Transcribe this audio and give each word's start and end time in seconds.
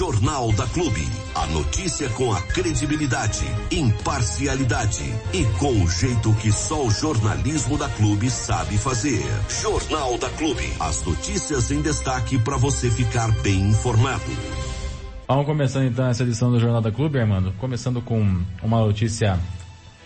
Jornal 0.00 0.50
da 0.52 0.66
Clube. 0.68 1.06
A 1.34 1.46
notícia 1.48 2.08
com 2.08 2.32
a 2.32 2.40
credibilidade, 2.40 3.44
imparcialidade 3.70 5.04
e 5.30 5.44
com 5.58 5.84
o 5.84 5.90
jeito 5.90 6.32
que 6.36 6.50
só 6.50 6.86
o 6.86 6.90
jornalismo 6.90 7.76
da 7.76 7.86
Clube 7.86 8.30
sabe 8.30 8.78
fazer. 8.78 9.22
Jornal 9.60 10.16
da 10.16 10.30
Clube. 10.30 10.72
As 10.80 11.04
notícias 11.04 11.70
em 11.70 11.82
destaque 11.82 12.38
para 12.38 12.56
você 12.56 12.90
ficar 12.90 13.30
bem 13.42 13.60
informado. 13.60 14.24
Vamos 15.28 15.44
começando 15.44 15.84
então 15.84 16.06
essa 16.06 16.22
edição 16.22 16.50
do 16.50 16.58
Jornal 16.58 16.80
da 16.80 16.90
Clube, 16.90 17.20
Armando. 17.20 17.52
Começando 17.58 18.00
com 18.00 18.42
uma 18.62 18.80
notícia 18.80 19.38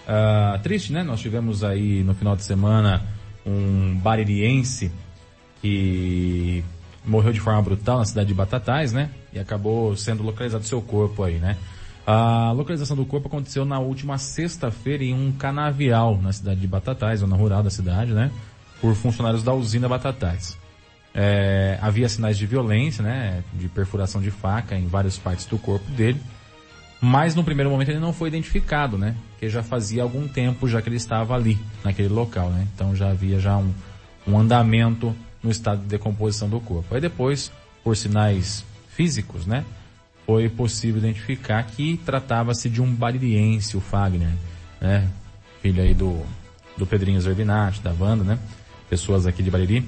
uh, 0.09 0.61
triste, 0.61 0.93
né? 0.93 1.05
Nós 1.05 1.21
tivemos 1.21 1.63
aí 1.63 2.03
no 2.03 2.17
final 2.17 2.35
de 2.35 2.43
semana 2.43 3.01
um 3.47 3.95
baririense 3.95 4.91
que 5.63 6.65
morreu 7.05 7.33
de 7.33 7.41
forma 7.41 7.61
brutal 7.63 7.99
na 7.99 8.05
cidade 8.05 8.29
de 8.29 8.35
Batatais, 8.35 8.93
né? 8.93 9.11
E 9.33 9.39
acabou 9.39 9.97
sendo 9.97 10.23
localizado 10.23 10.65
seu 10.65 10.81
corpo 10.81 11.23
aí, 11.23 11.39
né? 11.39 11.57
A 12.07 12.53
localização 12.53 12.97
do 12.97 13.07
corpo 13.07 13.29
aconteceu 13.29 13.65
na 13.65 13.79
última 13.79 14.19
sexta-feira 14.19 15.03
em 15.05 15.15
um 15.15 15.33
canavial 15.33 16.21
na 16.21 16.33
cidade 16.33 16.61
de 16.61 16.67
Batatais, 16.67 17.21
zona 17.21 17.37
rural 17.37 17.63
da 17.63 17.71
cidade, 17.71 18.13
né? 18.13 18.31
Por 18.81 18.95
funcionários 18.95 19.43
da 19.43 19.55
usina 19.55 19.89
Batatais. 19.89 20.59
É, 21.15 21.79
havia 21.81 22.09
sinais 22.09 22.37
de 22.37 22.47
violência, 22.47 23.03
né? 23.03 23.43
De 23.55 23.69
perfuração 23.69 24.21
de 24.21 24.31
faca 24.31 24.77
em 24.77 24.87
várias 24.87 25.17
partes 25.17 25.47
do 25.47 25.59
corpo 25.59 25.91
dele. 25.93 26.21
Mas 27.01 27.35
no 27.35 27.45
primeiro 27.45 27.71
momento 27.71 27.91
ele 27.91 28.01
não 28.01 28.13
foi 28.13 28.29
identificado, 28.29 28.99
né? 28.99 29.15
Porque 29.31 29.49
já 29.49 29.63
fazia 29.63 30.03
algum 30.03 30.27
tempo 30.27 30.69
já 30.69 30.83
que 30.83 30.89
ele 30.89 30.97
estava 30.97 31.35
ali, 31.35 31.59
naquele 31.83 32.09
local, 32.09 32.51
né? 32.51 32.67
Então 32.75 32.95
já 32.95 33.11
havia 33.11 33.39
já 33.39 33.57
um, 33.57 33.73
um 34.27 34.39
andamento 34.39 35.15
no 35.45 35.51
estado 35.51 35.83
de 35.83 35.87
decomposição 35.87 36.49
do 36.49 36.59
corpo. 36.59 36.95
Aí 36.95 37.01
depois, 37.01 37.53
por 37.85 37.97
sinais 37.97 38.65
físicos, 38.89 39.47
né, 39.47 39.65
foi 40.25 40.49
possível 40.49 40.99
identificar 40.99 41.63
que 41.63 42.01
tratava-se 42.05 42.71
de 42.71 42.81
um 42.81 42.93
baririense, 42.93 43.77
o 43.77 43.81
Fagner, 43.81 44.33
né, 44.81 45.07
filho 45.61 45.83
aí 45.83 45.93
do, 45.93 46.23
do 46.79 46.87
Pedrinho 46.87 47.21
Zerbinati, 47.21 47.83
da 47.83 47.93
Wanda, 47.93 48.25
né, 48.25 48.39
pessoas 48.89 49.27
aqui 49.27 49.43
de 49.43 49.51
Bariri, 49.51 49.87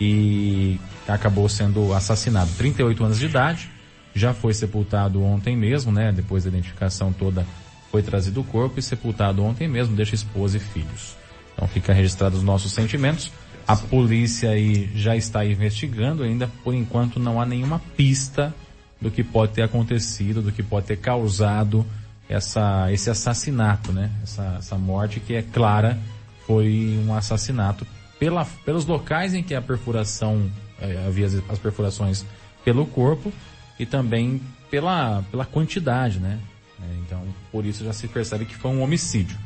e 0.00 0.78
acabou 1.06 1.48
sendo 1.48 1.94
assassinado. 1.94 2.50
38 2.58 3.04
anos 3.04 3.18
de 3.18 3.26
idade, 3.26 3.70
já 4.14 4.34
foi 4.34 4.52
sepultado 4.52 5.22
ontem 5.22 5.56
mesmo, 5.56 5.92
né, 5.92 6.10
depois 6.10 6.44
da 6.44 6.50
identificação 6.50 7.12
toda 7.12 7.46
foi 7.90 8.02
trazido 8.02 8.40
o 8.40 8.44
corpo 8.44 8.78
e 8.78 8.82
sepultado 8.82 9.42
ontem 9.42 9.68
mesmo, 9.68 9.96
deixa 9.96 10.14
esposa 10.14 10.56
e 10.56 10.60
filhos. 10.60 11.16
Então 11.54 11.66
fica 11.66 11.92
registrado 11.92 12.36
os 12.36 12.42
nossos 12.42 12.72
sentimentos. 12.72 13.30
A 13.66 13.76
polícia 13.76 14.50
aí 14.50 14.90
já 14.94 15.16
está 15.16 15.44
investigando, 15.44 16.22
ainda 16.22 16.48
por 16.62 16.72
enquanto 16.72 17.18
não 17.18 17.40
há 17.40 17.46
nenhuma 17.46 17.80
pista 17.96 18.54
do 19.00 19.10
que 19.10 19.24
pode 19.24 19.52
ter 19.52 19.62
acontecido, 19.62 20.40
do 20.40 20.52
que 20.52 20.62
pode 20.62 20.86
ter 20.86 20.96
causado 20.96 21.84
essa, 22.28 22.92
esse 22.92 23.10
assassinato, 23.10 23.92
né? 23.92 24.10
Essa, 24.22 24.56
essa 24.58 24.78
morte 24.78 25.20
que 25.20 25.34
é 25.34 25.42
clara 25.42 25.98
foi 26.46 26.98
um 27.04 27.12
assassinato 27.12 27.86
pela, 28.18 28.44
pelos 28.64 28.86
locais 28.86 29.34
em 29.34 29.42
que 29.42 29.54
a 29.54 29.60
perfuração, 29.60 30.50
é, 30.80 31.04
havia 31.06 31.26
as 31.26 31.58
perfurações 31.58 32.24
pelo 32.64 32.86
corpo 32.86 33.32
e 33.78 33.84
também 33.84 34.40
pela, 34.70 35.22
pela 35.30 35.44
quantidade, 35.44 36.18
né? 36.18 36.38
É, 36.80 36.96
então, 37.04 37.22
por 37.50 37.64
isso 37.64 37.84
já 37.84 37.92
se 37.92 38.06
percebe 38.08 38.44
que 38.44 38.54
foi 38.54 38.70
um 38.70 38.82
homicídio. 38.82 39.36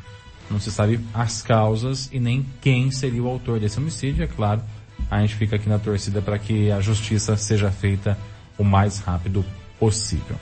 Não 0.51 0.59
se 0.59 0.71
sabe 0.71 0.99
as 1.13 1.41
causas 1.41 2.09
e 2.11 2.19
nem 2.19 2.45
quem 2.59 2.91
seria 2.91 3.23
o 3.23 3.27
autor 3.27 3.59
desse 3.59 3.79
homicídio, 3.79 4.23
é 4.23 4.27
claro. 4.27 4.61
A 5.09 5.21
gente 5.21 5.35
fica 5.35 5.55
aqui 5.55 5.69
na 5.69 5.79
torcida 5.79 6.21
para 6.21 6.37
que 6.37 6.71
a 6.71 6.81
justiça 6.81 7.35
seja 7.37 7.71
feita 7.71 8.17
o 8.57 8.63
mais 8.63 8.99
rápido 8.99 9.45
possível. 9.79 10.35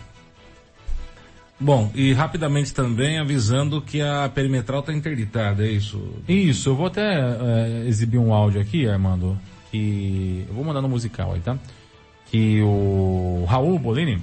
Bom, 1.60 1.92
e 1.94 2.14
rapidamente 2.14 2.74
também 2.74 3.20
avisando 3.20 3.82
que 3.82 4.02
a 4.02 4.30
perimetral 4.30 4.80
está 4.80 4.94
interditada, 4.94 5.66
é 5.66 5.70
isso? 5.70 6.02
Isso, 6.28 6.70
eu 6.70 6.76
vou 6.76 6.88
até 6.88 7.04
é, 7.04 7.83
exibir 7.86 8.17
um 8.17 8.33
áudio 8.33 8.62
aqui, 8.62 8.88
Armando, 8.88 9.38
que 9.70 10.45
eu 10.48 10.54
vou 10.54 10.64
mandar 10.64 10.82
no 10.82 10.88
musical 10.88 11.33
aí, 11.33 11.42
tá? 11.42 11.58
Que 12.28 12.62
o 12.62 13.45
Raul 13.48 13.78
Bolini 13.78 14.22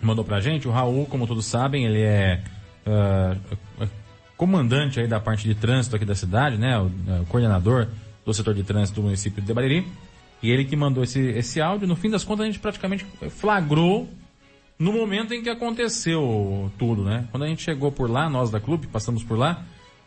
mandou 0.00 0.24
pra 0.24 0.40
gente. 0.40 0.66
O 0.66 0.72
Raul, 0.72 1.06
como 1.06 1.26
todos 1.26 1.46
sabem, 1.46 1.84
ele 1.84 2.00
é 2.00 2.40
uh, 2.86 3.88
comandante 4.42 4.98
aí 4.98 5.06
da 5.06 5.20
parte 5.20 5.46
de 5.46 5.54
trânsito 5.54 5.94
aqui 5.94 6.04
da 6.04 6.16
cidade, 6.16 6.58
né? 6.58 6.76
O, 6.76 6.90
é, 7.06 7.20
o 7.20 7.26
coordenador 7.26 7.86
do 8.26 8.34
setor 8.34 8.54
de 8.54 8.64
trânsito 8.64 9.00
do 9.00 9.04
município 9.04 9.40
de 9.40 9.54
Bariri. 9.54 9.86
E 10.42 10.50
ele 10.50 10.64
que 10.64 10.74
mandou 10.74 11.04
esse, 11.04 11.20
esse 11.20 11.60
áudio. 11.60 11.86
No 11.86 11.94
fim 11.94 12.10
das 12.10 12.24
contas, 12.24 12.42
a 12.42 12.46
gente 12.46 12.58
praticamente 12.58 13.06
flagrou 13.30 14.08
no 14.76 14.92
momento 14.92 15.32
em 15.32 15.44
que 15.44 15.48
aconteceu 15.48 16.72
tudo, 16.76 17.04
né? 17.04 17.28
Quando 17.30 17.44
a 17.44 17.46
gente 17.46 17.62
chegou 17.62 17.92
por 17.92 18.10
lá, 18.10 18.28
nós 18.28 18.50
da 18.50 18.58
clube, 18.58 18.88
passamos 18.88 19.22
por 19.22 19.38
lá, 19.38 19.62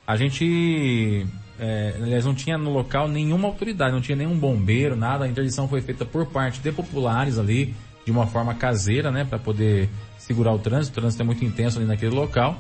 a 0.06 0.18
gente, 0.18 1.26
é, 1.58 1.94
aliás, 1.96 2.26
não 2.26 2.36
tinha 2.36 2.58
no 2.58 2.74
local 2.74 3.08
nenhuma 3.08 3.48
autoridade, 3.48 3.94
não 3.94 4.02
tinha 4.02 4.18
nenhum 4.18 4.38
bombeiro, 4.38 4.98
nada. 4.98 5.24
A 5.24 5.30
interdição 5.30 5.66
foi 5.70 5.80
feita 5.80 6.04
por 6.04 6.26
parte 6.26 6.60
de 6.60 6.74
populares 6.74 7.40
ali, 7.40 7.74
de 8.06 8.12
uma 8.12 8.28
forma 8.28 8.54
caseira, 8.54 9.12
né? 9.12 9.24
para 9.24 9.40
poder 9.40 9.90
segurar 10.18 10.52
o 10.52 10.60
trânsito. 10.60 11.00
O 11.00 11.02
trânsito 11.02 11.24
é 11.24 11.26
muito 11.26 11.46
intenso 11.46 11.80
ali 11.80 11.88
naquele 11.88 12.14
local. 12.14 12.60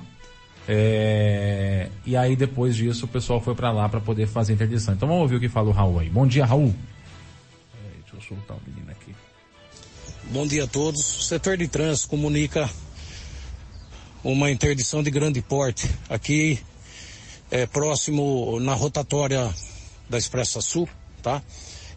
É... 0.67 1.89
E 2.05 2.15
aí 2.15 2.35
depois 2.35 2.75
disso 2.75 3.05
o 3.05 3.07
pessoal 3.07 3.39
foi 3.39 3.55
para 3.55 3.71
lá 3.71 3.87
para 3.87 4.01
poder 4.01 4.27
fazer 4.27 4.53
a 4.53 4.55
interdição. 4.55 4.93
Então 4.93 5.07
vamos 5.07 5.23
ouvir 5.23 5.35
o 5.35 5.39
que 5.39 5.49
fala 5.49 5.69
o 5.69 5.71
Raul 5.71 5.99
aí. 5.99 6.09
Bom 6.09 6.25
dia, 6.25 6.45
Raul. 6.45 6.73
É, 7.73 8.01
deixa 8.01 8.15
eu 8.15 8.21
soltar 8.21 8.57
o 8.57 8.61
menino 8.67 8.91
aqui. 8.91 9.13
Bom 10.31 10.47
dia 10.47 10.63
a 10.63 10.67
todos. 10.67 11.19
O 11.19 11.21
setor 11.23 11.57
de 11.57 11.67
trânsito 11.67 12.09
comunica 12.09 12.69
uma 14.23 14.49
interdição 14.49 15.03
de 15.03 15.11
grande 15.11 15.39
porte 15.39 15.87
aqui 16.09 16.59
é, 17.51 17.67
próximo 17.67 18.59
na 18.59 18.73
rotatória 18.73 19.53
da 20.09 20.17
Expressa 20.17 20.61
Sul, 20.61 20.89
tá? 21.21 21.43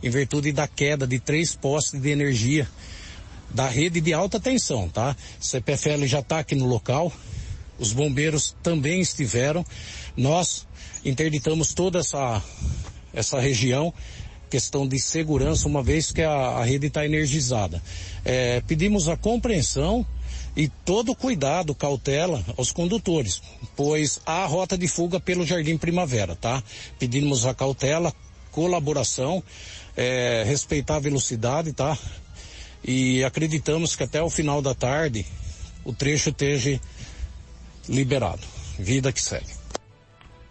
Em 0.02 0.10
virtude 0.10 0.52
da 0.52 0.68
queda 0.68 1.06
de 1.06 1.18
três 1.18 1.54
postes 1.56 2.00
de 2.00 2.10
energia 2.10 2.68
da 3.50 3.66
rede 3.66 4.00
de 4.00 4.12
alta 4.12 4.38
tensão, 4.38 4.88
tá? 4.88 5.16
CPFL 5.40 6.04
já 6.04 6.20
está 6.20 6.38
aqui 6.38 6.54
no 6.54 6.66
local, 6.66 7.10
os 7.78 7.92
bombeiros 7.92 8.54
também 8.62 9.00
estiveram. 9.00 9.64
Nós 10.16 10.66
interditamos 11.04 11.72
toda 11.72 12.00
essa, 12.00 12.42
essa 13.12 13.40
região, 13.40 13.92
questão 14.50 14.86
de 14.86 14.98
segurança, 14.98 15.68
uma 15.68 15.82
vez 15.82 16.10
que 16.10 16.22
a, 16.22 16.32
a 16.32 16.64
rede 16.64 16.88
está 16.88 17.04
energizada. 17.04 17.82
É, 18.24 18.60
pedimos 18.66 19.08
a 19.08 19.16
compreensão 19.16 20.06
e 20.56 20.68
todo 20.68 21.14
cuidado, 21.14 21.74
cautela 21.74 22.44
aos 22.56 22.72
condutores, 22.72 23.40
pois 23.76 24.20
há 24.26 24.44
rota 24.44 24.76
de 24.76 24.88
fuga 24.88 25.20
pelo 25.20 25.46
Jardim 25.46 25.76
Primavera, 25.76 26.34
tá? 26.34 26.62
Pedimos 26.98 27.46
a 27.46 27.54
cautela, 27.54 28.12
colaboração, 28.50 29.42
é, 29.96 30.42
respeitar 30.44 30.96
a 30.96 31.00
velocidade, 31.00 31.72
tá? 31.72 31.96
E 32.84 33.22
acreditamos 33.22 33.94
que 33.94 34.02
até 34.02 34.22
o 34.22 34.30
final 34.30 34.60
da 34.60 34.74
tarde 34.74 35.24
o 35.84 35.92
trecho 35.92 36.30
esteja 36.30 36.80
liberado. 37.88 38.42
Vida 38.78 39.12
que 39.12 39.20
segue. 39.20 39.58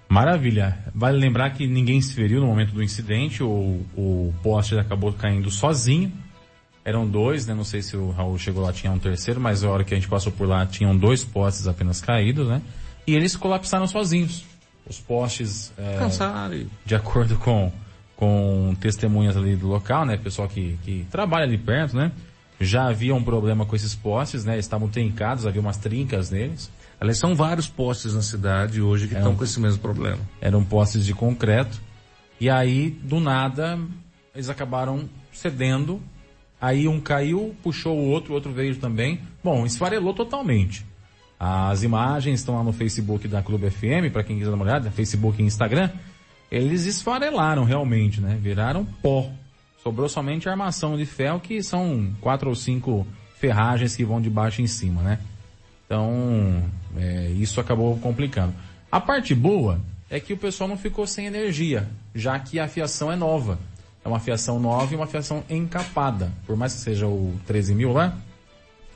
Maravilha. 0.09 0.77
Vale 0.95 1.17
lembrar 1.17 1.51
que 1.51 1.67
ninguém 1.67 2.01
se 2.01 2.13
feriu 2.13 2.39
no 2.39 2.47
momento 2.47 2.71
do 2.73 2.81
incidente, 2.81 3.43
o, 3.43 3.81
o 3.95 4.33
poste 4.41 4.77
acabou 4.77 5.11
caindo 5.13 5.51
sozinho. 5.51 6.11
Eram 6.83 7.05
dois, 7.05 7.45
né? 7.45 7.53
Não 7.53 7.65
sei 7.65 7.81
se 7.81 7.97
o 7.97 8.11
Raul 8.11 8.37
chegou 8.37 8.63
lá, 8.63 8.71
tinha 8.71 8.91
um 8.91 8.99
terceiro, 8.99 9.41
mas 9.41 9.63
a 9.63 9.69
hora 9.69 9.83
que 9.83 9.93
a 9.93 9.97
gente 9.97 10.07
passou 10.07 10.31
por 10.31 10.47
lá, 10.47 10.65
tinham 10.65 10.95
dois 10.95 11.25
postes 11.25 11.67
apenas 11.67 12.01
caídos, 12.01 12.47
né? 12.47 12.61
E 13.05 13.13
eles 13.13 13.35
colapsaram 13.35 13.85
sozinhos. 13.85 14.45
Os 14.89 14.97
postes, 14.97 15.73
é, 15.77 15.97
de 16.85 16.95
acordo 16.95 17.35
com, 17.37 17.69
com 18.15 18.73
testemunhas 18.79 19.35
ali 19.35 19.57
do 19.57 19.67
local, 19.67 20.05
né? 20.05 20.15
Pessoal 20.15 20.47
que, 20.47 20.79
que 20.85 21.05
trabalha 21.11 21.43
ali 21.43 21.57
perto, 21.57 21.97
né? 21.97 22.13
Já 22.59 22.87
havia 22.87 23.13
um 23.13 23.21
problema 23.21 23.65
com 23.65 23.75
esses 23.75 23.93
postes, 23.93 24.45
né? 24.45 24.57
Estavam 24.57 24.87
trincados, 24.87 25.45
havia 25.45 25.59
umas 25.59 25.75
trincas 25.75 26.31
neles. 26.31 26.71
Aliás, 26.99 27.19
são 27.19 27.35
vários 27.35 27.67
postes 27.67 28.15
na 28.15 28.21
cidade 28.21 28.81
hoje 28.81 29.07
que 29.07 29.15
estão 29.15 29.35
com 29.35 29.43
esse 29.43 29.59
mesmo 29.59 29.79
problema. 29.79 30.19
Eram 30.41 30.63
postes 30.63 31.05
de 31.05 31.13
concreto. 31.13 31.79
E 32.39 32.49
aí, 32.49 32.89
do 32.89 33.19
nada, 33.19 33.79
eles 34.33 34.49
acabaram 34.49 35.07
cedendo. 35.31 36.01
Aí 36.59 36.87
um 36.87 36.99
caiu, 36.99 37.55
puxou 37.61 37.97
o 37.97 38.07
outro, 38.07 38.31
o 38.31 38.35
outro 38.35 38.51
veio 38.51 38.75
também. 38.77 39.21
Bom, 39.43 39.65
esfarelou 39.65 40.13
totalmente. 40.13 40.85
As 41.39 41.83
imagens 41.83 42.39
estão 42.39 42.55
lá 42.55 42.63
no 42.63 42.73
Facebook 42.73 43.27
da 43.27 43.43
Clube 43.43 43.69
FM, 43.69 44.11
para 44.11 44.23
quem 44.23 44.37
quiser 44.37 44.49
dar 44.49 44.55
uma 44.55 44.65
olhada, 44.65 44.89
Facebook 44.89 45.41
e 45.41 45.45
Instagram. 45.45 45.91
Eles 46.49 46.85
esfarelaram 46.85 47.63
realmente, 47.63 48.19
né? 48.19 48.39
Viraram 48.41 48.85
pó. 49.03 49.29
Sobrou 49.83 50.09
somente 50.09 50.49
a 50.49 50.51
armação 50.51 50.97
de 50.97 51.05
ferro, 51.05 51.39
que 51.39 51.61
são 51.61 52.11
quatro 52.19 52.49
ou 52.49 52.55
cinco 52.55 53.05
ferragens 53.39 53.95
que 53.95 54.03
vão 54.03 54.19
de 54.19 54.29
baixo 54.29 54.63
em 54.63 54.67
cima, 54.67 55.03
né? 55.03 55.19
Então, 55.87 56.63
é, 56.97 57.29
isso 57.29 57.59
acabou 57.61 57.97
complicando. 57.97 58.53
A 58.91 58.99
parte 58.99 59.33
boa 59.33 59.79
é 60.09 60.19
que 60.19 60.33
o 60.33 60.37
pessoal 60.37 60.67
não 60.67 60.77
ficou 60.77 61.07
sem 61.07 61.25
energia, 61.25 61.87
já 62.13 62.37
que 62.37 62.59
a 62.59 62.67
fiação 62.67 63.11
é 63.11 63.15
nova. 63.15 63.57
É 64.03 64.07
uma 64.07 64.19
fiação 64.19 64.59
nova 64.59 64.93
e 64.93 64.95
uma 64.95 65.07
fiação 65.07 65.43
encapada. 65.49 66.31
Por 66.45 66.55
mais 66.55 66.73
que 66.73 66.79
seja 66.81 67.07
o 67.07 67.33
13 67.47 67.73
mil 67.73 67.91
lá, 67.91 68.17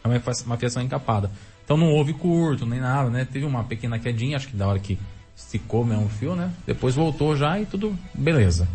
É 0.03 0.07
uma, 0.07 0.57
fiação 0.57 0.81
encapada. 0.81 1.29
Então 1.63 1.77
não 1.77 1.87
houve 1.87 2.13
curto, 2.13 2.65
nem 2.65 2.79
nada, 2.79 3.09
né? 3.09 3.25
Teve 3.25 3.45
uma 3.45 3.63
pequena 3.63 3.99
quedinha, 3.99 4.35
acho 4.35 4.47
que 4.47 4.55
da 4.55 4.67
hora 4.67 4.79
que 4.79 4.97
esticou 5.35 5.85
mesmo 5.85 6.05
o 6.05 6.09
fio, 6.09 6.35
né? 6.35 6.51
Depois 6.65 6.95
voltou 6.95 7.35
já 7.35 7.59
e 7.59 7.65
tudo 7.65 7.97
beleza. 8.13 8.67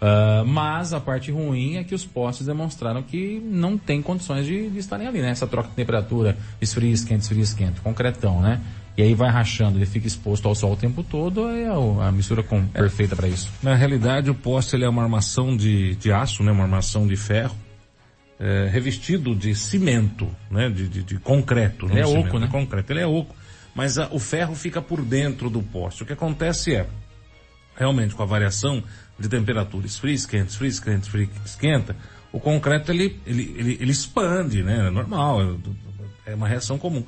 Uh, 0.00 0.46
mas 0.46 0.92
a 0.92 1.00
parte 1.00 1.32
ruim 1.32 1.76
é 1.76 1.82
que 1.82 1.92
os 1.92 2.04
postes 2.04 2.46
demonstraram 2.46 3.02
que 3.02 3.40
não 3.44 3.76
tem 3.76 4.00
condições 4.00 4.46
de, 4.46 4.70
de 4.70 4.78
estarem 4.78 5.08
ali, 5.08 5.20
né? 5.20 5.30
Essa 5.30 5.46
troca 5.46 5.68
de 5.68 5.74
temperatura, 5.74 6.36
esfria, 6.60 6.92
esquenta, 6.92 7.22
esfria, 7.22 7.42
esquenta, 7.42 7.80
concretão, 7.80 8.40
né? 8.40 8.60
E 8.96 9.02
aí 9.02 9.14
vai 9.14 9.30
rachando, 9.30 9.76
ele 9.78 9.86
fica 9.86 10.06
exposto 10.06 10.46
ao 10.46 10.54
sol 10.54 10.72
o 10.72 10.76
tempo 10.76 11.02
todo, 11.02 11.48
é 11.48 11.66
a, 11.66 12.12
mistura 12.12 12.42
com, 12.42 12.58
é. 12.74 12.80
perfeita 12.80 13.14
para 13.16 13.28
isso. 13.28 13.50
Na 13.62 13.74
realidade, 13.74 14.30
o 14.30 14.34
poste 14.34 14.76
ele 14.76 14.84
é 14.84 14.88
uma 14.88 15.02
armação 15.02 15.56
de, 15.56 15.96
de 15.96 16.12
aço, 16.12 16.44
né? 16.44 16.52
Uma 16.52 16.64
armação 16.64 17.06
de 17.06 17.16
ferro, 17.16 17.56
é, 18.38 18.68
revestido 18.70 19.34
de 19.34 19.52
cimento, 19.52 20.28
né? 20.48 20.68
De, 20.68 20.88
de, 20.88 21.02
de 21.02 21.18
concreto. 21.18 21.86
Ele 21.86 22.00
é 22.00 22.06
cimento, 22.06 22.28
oco, 22.28 22.38
né? 22.38 22.48
Concreto, 22.48 22.92
ele 22.92 23.00
é 23.00 23.06
oco. 23.06 23.34
Mas 23.74 23.98
a, 23.98 24.08
o 24.12 24.20
ferro 24.20 24.54
fica 24.54 24.80
por 24.80 25.02
dentro 25.02 25.50
do 25.50 25.60
poste. 25.60 26.04
O 26.04 26.06
que 26.06 26.12
acontece 26.12 26.74
é, 26.74 26.86
realmente 27.76 28.14
com 28.14 28.22
a 28.22 28.26
variação 28.26 28.82
de 29.18 29.28
temperatura, 29.28 29.86
esfria, 29.86 30.14
esquenta, 30.14 30.50
esfria, 30.50 30.68
esquenta, 30.68 31.00
esfria, 31.00 31.28
esquenta, 31.44 31.96
o 32.32 32.38
concreto 32.38 32.92
ele, 32.92 33.20
ele, 33.26 33.54
ele, 33.56 33.78
ele 33.80 33.90
expande, 33.90 34.62
né? 34.62 34.88
É 34.88 34.90
normal, 34.90 35.58
é 36.24 36.34
uma 36.34 36.46
reação 36.46 36.78
comum. 36.78 37.04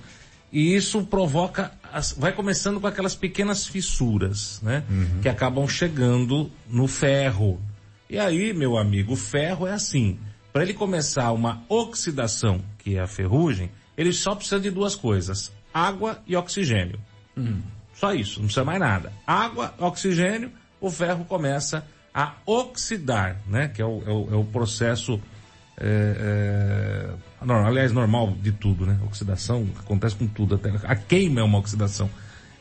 E 0.52 0.74
isso 0.74 1.04
provoca, 1.04 1.72
as, 1.92 2.12
vai 2.12 2.32
começando 2.32 2.80
com 2.80 2.86
aquelas 2.86 3.14
pequenas 3.14 3.66
fissuras, 3.66 4.60
né? 4.62 4.82
Uhum. 4.90 5.20
Que 5.22 5.28
acabam 5.28 5.68
chegando 5.68 6.50
no 6.68 6.88
ferro. 6.88 7.60
E 8.08 8.18
aí, 8.18 8.52
meu 8.52 8.76
amigo, 8.76 9.12
o 9.12 9.16
ferro 9.16 9.66
é 9.66 9.72
assim. 9.72 10.18
Para 10.52 10.62
ele 10.62 10.74
começar 10.74 11.30
uma 11.30 11.62
oxidação, 11.68 12.60
que 12.78 12.96
é 12.96 13.00
a 13.00 13.06
ferrugem, 13.06 13.70
ele 13.96 14.12
só 14.12 14.34
precisa 14.34 14.58
de 14.58 14.70
duas 14.70 14.96
coisas: 14.96 15.52
água 15.72 16.20
e 16.26 16.34
oxigênio. 16.34 16.98
Uhum. 17.36 17.62
Só 17.94 18.12
isso, 18.14 18.40
não 18.40 18.46
precisa 18.46 18.64
mais 18.64 18.80
nada. 18.80 19.12
Água, 19.24 19.74
oxigênio, 19.78 20.50
o 20.80 20.90
ferro 20.90 21.24
começa 21.24 21.78
a 21.78 21.82
oxidar, 22.44 23.40
né? 23.46 23.68
Que 23.68 23.82
é 23.82 23.84
o, 23.84 24.02
é 24.06 24.10
o, 24.10 24.28
é 24.32 24.36
o 24.36 24.44
processo, 24.44 25.20
é, 25.78 27.10
é, 27.40 27.54
aliás, 27.66 27.92
normal 27.92 28.32
de 28.32 28.52
tudo, 28.52 28.86
né? 28.86 28.98
Oxidação 29.06 29.68
acontece 29.78 30.16
com 30.16 30.26
tudo, 30.26 30.54
até 30.56 30.70
a 30.84 30.96
queima 30.96 31.40
é 31.40 31.44
uma 31.44 31.58
oxidação. 31.58 32.10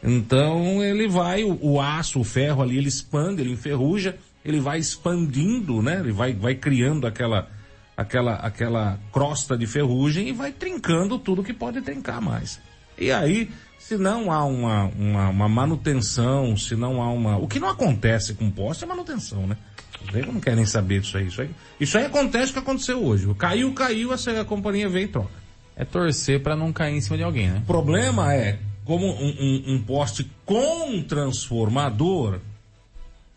Então 0.04 0.84
ele 0.84 1.08
vai, 1.08 1.44
o, 1.44 1.58
o 1.62 1.82
aço, 1.82 2.20
o 2.20 2.24
ferro 2.24 2.62
ali, 2.62 2.78
ele 2.78 2.88
expande, 2.88 3.42
ele 3.42 3.52
enferruja, 3.52 4.16
ele 4.46 4.60
vai 4.60 4.80
expandindo, 4.80 5.82
né? 5.82 6.00
Ele 6.00 6.12
vai, 6.12 6.34
vai 6.34 6.56
criando 6.56 7.06
aquela, 7.06 7.50
aquela, 7.98 8.36
aquela 8.36 9.00
crosta 9.12 9.58
de 9.58 9.68
ferrugem 9.68 10.30
e 10.30 10.32
vai 10.32 10.52
trincando 10.52 11.20
tudo 11.20 11.44
que 11.44 11.54
pode 11.54 11.82
trincar 11.82 12.22
mais. 12.22 12.60
E 12.98 13.12
aí, 13.12 13.50
se 13.90 13.98
não 13.98 14.32
há 14.32 14.46
uma, 14.46 14.84
uma, 14.86 15.30
uma, 15.30 15.50
manutenção, 15.50 16.56
se 16.56 16.76
não 16.76 17.02
há 17.02 17.12
uma. 17.12 17.38
O 17.38 17.48
que 17.48 17.60
não 17.60 17.68
acontece 17.68 18.36
com 18.36 18.52
poste 18.52 18.84
é 18.84 18.88
manutenção, 18.88 19.48
né? 19.48 19.58
Os 20.04 20.28
não 20.28 20.40
querem 20.40 20.64
saber 20.64 21.02
disso 21.02 21.18
aí. 21.18 21.26
Isso 21.26 21.42
aí, 21.42 21.50
isso 21.80 21.98
aí 21.98 22.06
acontece 22.06 22.52
o 22.52 22.54
que 22.54 22.60
aconteceu 22.60 23.04
hoje. 23.04 23.28
Caiu, 23.34 23.74
caiu, 23.74 24.12
a, 24.12 24.42
a 24.42 24.46
companhia 24.46 24.88
vem 24.88 25.06
e 25.06 25.08
troca. 25.08 25.32
É 25.76 25.84
torcer 25.84 26.40
para 26.44 26.56
não 26.56 26.72
cair 26.72 26.98
em 26.98 27.02
cima 27.02 27.18
de 27.18 27.24
alguém, 27.24 27.50
né? 27.50 27.62
O 27.64 27.66
problema 27.66 28.32
é, 28.32 28.60
como 28.86 29.08
um, 29.08 29.28
um, 29.40 29.74
um 29.74 29.82
poste 29.82 30.30
com 30.46 31.02
transformador, 31.02 32.42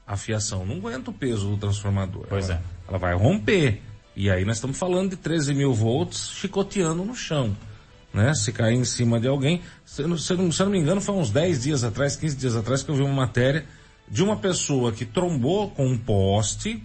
a 0.06 0.18
fiação 0.18 0.66
não 0.66 0.76
aguenta 0.76 1.10
o 1.10 1.14
peso 1.14 1.48
do 1.48 1.56
transformador. 1.56 2.26
Pois 2.28 2.50
ela, 2.50 2.58
é. 2.58 2.88
Ela 2.90 2.98
vai 2.98 3.14
romper. 3.14 3.80
E 4.14 4.30
aí 4.30 4.44
nós 4.44 4.58
estamos 4.58 4.78
falando 4.78 5.08
de 5.10 5.16
13 5.16 5.54
mil 5.54 5.72
volts 5.72 6.30
chicoteando 6.30 7.02
no 7.06 7.14
chão 7.14 7.56
né? 8.12 8.34
Se 8.34 8.52
cair 8.52 8.76
em 8.76 8.84
cima 8.84 9.18
de 9.18 9.28
alguém. 9.28 9.62
Se, 9.84 10.02
se, 10.18 10.18
se 10.18 10.32
eu 10.32 10.66
não 10.66 10.70
me 10.70 10.78
engano, 10.78 11.00
foi 11.00 11.14
uns 11.14 11.30
10 11.30 11.62
dias 11.62 11.84
atrás, 11.84 12.16
15 12.16 12.36
dias 12.36 12.56
atrás, 12.56 12.82
que 12.82 12.90
eu 12.90 12.94
vi 12.94 13.02
uma 13.02 13.14
matéria 13.14 13.64
de 14.08 14.22
uma 14.22 14.36
pessoa 14.36 14.92
que 14.92 15.04
trombou 15.04 15.70
com 15.70 15.86
um 15.86 15.96
poste, 15.96 16.82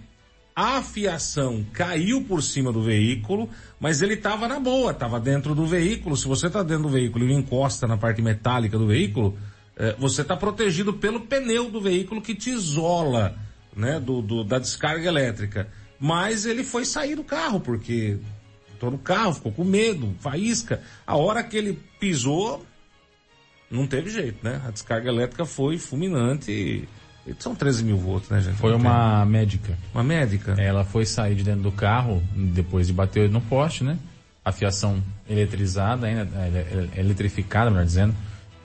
a 0.56 0.82
fiação 0.82 1.64
caiu 1.72 2.24
por 2.24 2.42
cima 2.42 2.72
do 2.72 2.82
veículo, 2.82 3.48
mas 3.78 4.02
ele 4.02 4.14
estava 4.14 4.48
na 4.48 4.58
boa, 4.58 4.90
estava 4.90 5.20
dentro 5.20 5.54
do 5.54 5.64
veículo. 5.66 6.16
Se 6.16 6.26
você 6.26 6.48
está 6.48 6.62
dentro 6.62 6.84
do 6.84 6.88
veículo 6.88 7.28
e 7.28 7.32
encosta 7.32 7.86
na 7.86 7.96
parte 7.96 8.20
metálica 8.22 8.76
do 8.76 8.86
veículo, 8.86 9.38
eh, 9.76 9.94
você 9.98 10.22
está 10.22 10.36
protegido 10.36 10.94
pelo 10.94 11.20
pneu 11.20 11.70
do 11.70 11.80
veículo 11.80 12.20
que 12.20 12.34
te 12.34 12.50
isola, 12.50 13.36
né, 13.76 14.00
do, 14.00 14.20
do, 14.20 14.42
da 14.42 14.58
descarga 14.58 15.06
elétrica. 15.06 15.68
Mas 16.00 16.44
ele 16.44 16.64
foi 16.64 16.84
sair 16.84 17.14
do 17.14 17.22
carro, 17.22 17.60
porque 17.60 18.18
entrou 18.78 18.92
no 18.92 18.98
carro, 18.98 19.34
ficou 19.34 19.50
com 19.50 19.64
medo, 19.64 20.14
faísca. 20.20 20.80
A 21.04 21.16
hora 21.16 21.42
que 21.42 21.56
ele 21.56 21.78
pisou, 21.98 22.64
não 23.68 23.86
teve 23.86 24.08
jeito, 24.08 24.38
né? 24.42 24.62
A 24.64 24.70
descarga 24.70 25.08
elétrica 25.08 25.44
foi 25.44 25.76
fulminante 25.76 26.52
e... 26.52 26.88
São 27.38 27.54
13 27.54 27.84
mil 27.84 27.98
volts, 27.98 28.30
né, 28.30 28.40
gente? 28.40 28.56
Foi 28.56 28.72
uma 28.72 29.22
médica. 29.26 29.76
Uma 29.92 30.02
médica? 30.02 30.54
Ela 30.58 30.82
foi 30.82 31.04
sair 31.04 31.34
de 31.34 31.42
dentro 31.42 31.60
do 31.60 31.72
carro, 31.72 32.22
depois 32.34 32.86
de 32.86 32.92
bater 32.94 33.28
no 33.28 33.40
poste, 33.42 33.84
né? 33.84 33.98
A 34.42 34.50
fiação 34.50 35.02
eletrizada, 35.28 36.06
ainda, 36.06 36.26
eletrificada, 36.96 37.70
melhor 37.70 37.84
dizendo, 37.84 38.14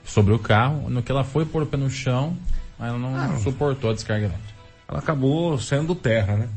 sobre 0.02 0.32
o 0.32 0.38
carro. 0.38 0.88
No 0.88 1.02
que 1.02 1.12
ela 1.12 1.24
foi 1.24 1.44
pôr 1.44 1.64
o 1.64 1.66
pé 1.66 1.76
no 1.76 1.90
chão, 1.90 2.34
ela 2.80 2.96
não 2.96 3.14
ah, 3.14 3.38
suportou 3.42 3.90
a 3.90 3.92
descarga 3.92 4.26
elétrica. 4.26 4.54
Ela 4.88 4.98
acabou 4.98 5.58
sendo 5.58 5.94
terra, 5.94 6.34
né? 6.34 6.48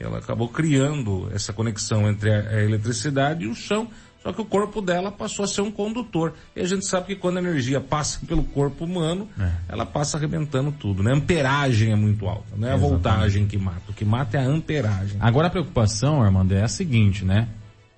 Ela 0.00 0.18
acabou 0.18 0.48
criando 0.48 1.30
essa 1.32 1.52
conexão 1.52 2.08
entre 2.08 2.32
a, 2.32 2.62
eletricidade 2.62 3.44
e 3.44 3.48
o 3.48 3.54
chão, 3.54 3.88
só 4.22 4.32
que 4.32 4.40
o 4.40 4.44
corpo 4.44 4.82
dela 4.82 5.10
passou 5.10 5.44
a 5.44 5.48
ser 5.48 5.60
um 5.60 5.70
condutor. 5.70 6.34
E 6.54 6.60
a 6.60 6.66
gente 6.66 6.86
sabe 6.86 7.06
que 7.06 7.16
quando 7.16 7.38
a 7.38 7.40
energia 7.40 7.80
passa 7.80 8.20
pelo 8.26 8.44
corpo 8.44 8.84
humano, 8.84 9.28
é. 9.38 9.50
ela 9.68 9.86
passa 9.86 10.16
arrebentando 10.16 10.72
tudo, 10.72 11.02
né? 11.02 11.12
A 11.12 11.16
amperagem 11.16 11.92
é 11.92 11.96
muito 11.96 12.26
alta, 12.26 12.54
não 12.56 12.68
é 12.68 12.72
a 12.72 12.76
voltagem 12.76 13.46
que 13.46 13.56
mata. 13.56 13.82
O 13.88 13.94
que 13.94 14.04
mata 14.04 14.36
é 14.36 14.40
a 14.40 14.46
amperagem. 14.46 15.16
Agora 15.20 15.46
a 15.46 15.50
preocupação, 15.50 16.22
Armando, 16.22 16.52
é 16.52 16.62
a 16.62 16.68
seguinte, 16.68 17.24
né? 17.24 17.48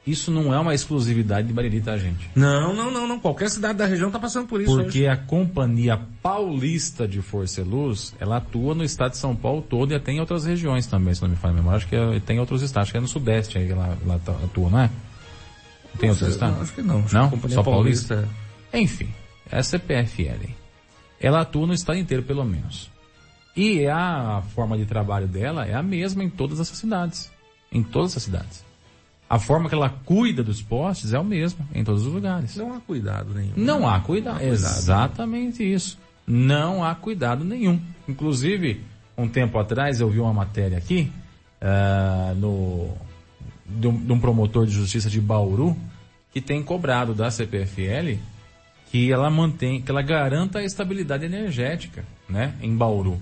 Isso 0.05 0.33
não 0.33 0.53
é 0.53 0.59
uma 0.59 0.75
exclusividade 0.75 1.47
de 1.47 1.55
Bariri, 1.55 1.81
tá, 1.81 1.97
gente? 1.97 2.29
Não, 2.35 2.75
não, 2.75 2.91
não, 2.91 3.07
não. 3.07 3.21
Qualquer 3.21 3.49
cidade 3.49 3.79
da 3.79 3.87
região 3.87 4.09
está 4.09 4.19
passando 4.19 4.49
por 4.49 4.61
isso. 4.61 4.75
Porque 4.75 5.01
hoje. 5.01 5.07
a 5.07 5.17
Companhia 5.17 6.01
Paulista 6.21 7.07
de 7.07 7.23
Força 7.23 7.61
e 7.61 7.65
Luz, 7.65 8.13
ela 8.19 8.39
atua 8.39 8.75
no 8.75 8.83
estado 8.83 9.13
de 9.13 9.19
São 9.19 9.37
Paulo 9.37 9.63
todo 9.63 9.93
e 9.93 9.95
até 9.95 10.11
em 10.11 10.19
outras 10.19 10.45
regiões 10.45 10.89
também, 10.89 11.15
se 11.15 11.23
não 11.23 11.29
me 11.29 11.37
falha 11.37 11.53
a 11.53 11.57
memória. 11.57 11.77
Acho 11.77 11.87
que 11.87 11.95
é, 11.95 12.19
tem 12.19 12.41
outros 12.41 12.63
estados, 12.63 12.87
acho 12.87 12.93
que 12.93 12.99
é 12.99 13.01
no 13.01 13.07
Sudeste 13.07 13.59
aí 13.59 13.67
que 13.67 13.73
ela, 13.73 13.97
ela 14.05 14.19
tá, 14.19 14.33
atua, 14.33 14.71
não 14.71 14.81
é? 14.81 14.91
Tem 16.01 16.11
outros 16.11 16.29
estados? 16.31 16.61
Acho 16.61 16.73
que 16.73 16.83
não. 16.83 16.99
Acho 17.05 17.15
não? 17.15 17.31
Que 17.31 17.49
Só 17.51 17.63
Paulista? 17.63 18.15
Paulista? 18.17 18.29
Enfim, 18.75 19.09
é 19.49 19.59
a 19.59 19.63
CPFL. 19.63 20.51
Ela 21.21 21.43
atua 21.43 21.69
no 21.69 21.75
estado 21.75 22.01
inteiro, 22.01 22.25
pelo 22.25 22.45
menos. 22.45 22.91
E 23.57 23.87
a 23.87 24.43
forma 24.53 24.77
de 24.77 24.85
trabalho 24.85 25.29
dela 25.29 25.65
é 25.65 25.75
a 25.75 25.83
mesma 25.83 26.25
em 26.25 26.31
todas 26.31 26.59
essas 26.59 26.77
cidades. 26.77 27.31
Em 27.71 27.85
todas 27.85 28.13
essas 28.13 28.25
cidades 28.25 28.72
a 29.33 29.39
forma 29.39 29.67
que 29.67 29.75
ela 29.75 29.89
cuida 29.89 30.43
dos 30.43 30.61
postes 30.61 31.15
é 31.15 31.19
o 31.19 31.25
mesmo 31.25 31.67
em 31.75 31.83
todos 31.83 32.07
os 32.07 32.13
lugares. 32.13 32.55
Não 32.55 32.75
há 32.75 32.81
cuidado 32.81 33.33
nenhum. 33.33 33.55
Não, 33.57 33.81
né? 33.81 33.87
há 33.87 33.99
cuidado. 33.99 34.35
Não 34.35 34.37
há 34.37 34.39
cuidado. 34.41 34.53
Exatamente 34.53 35.73
isso. 35.73 35.99
Não 36.27 36.85
há 36.85 36.95
cuidado 36.95 37.43
nenhum. 37.43 37.81
Inclusive, 38.07 38.83
um 39.17 39.27
tempo 39.27 39.59
atrás 39.59 40.03
eu 40.03 40.11
vi 40.11 40.21
uma 40.21 40.35
matéria 40.35 40.77
aqui 40.77 41.11
uh, 41.63 42.35
no 42.35 42.91
de 43.67 43.87
um, 43.89 43.97
de 44.05 44.13
um, 44.13 44.21
promotor 44.21 44.67
de 44.67 44.73
justiça 44.73 45.09
de 45.09 45.19
Bauru 45.19 45.75
que 46.31 46.43
tem 46.43 46.63
cobrado 46.63 47.15
da 47.15 47.31
CPFL 47.31 48.19
que 48.91 49.11
ela 49.11 49.31
mantém, 49.31 49.81
que 49.81 49.91
ela 49.91 50.03
garanta 50.03 50.59
a 50.59 50.63
estabilidade 50.63 51.25
energética, 51.25 52.05
né, 52.29 52.55
em 52.61 52.77
Bauru. 52.77 53.19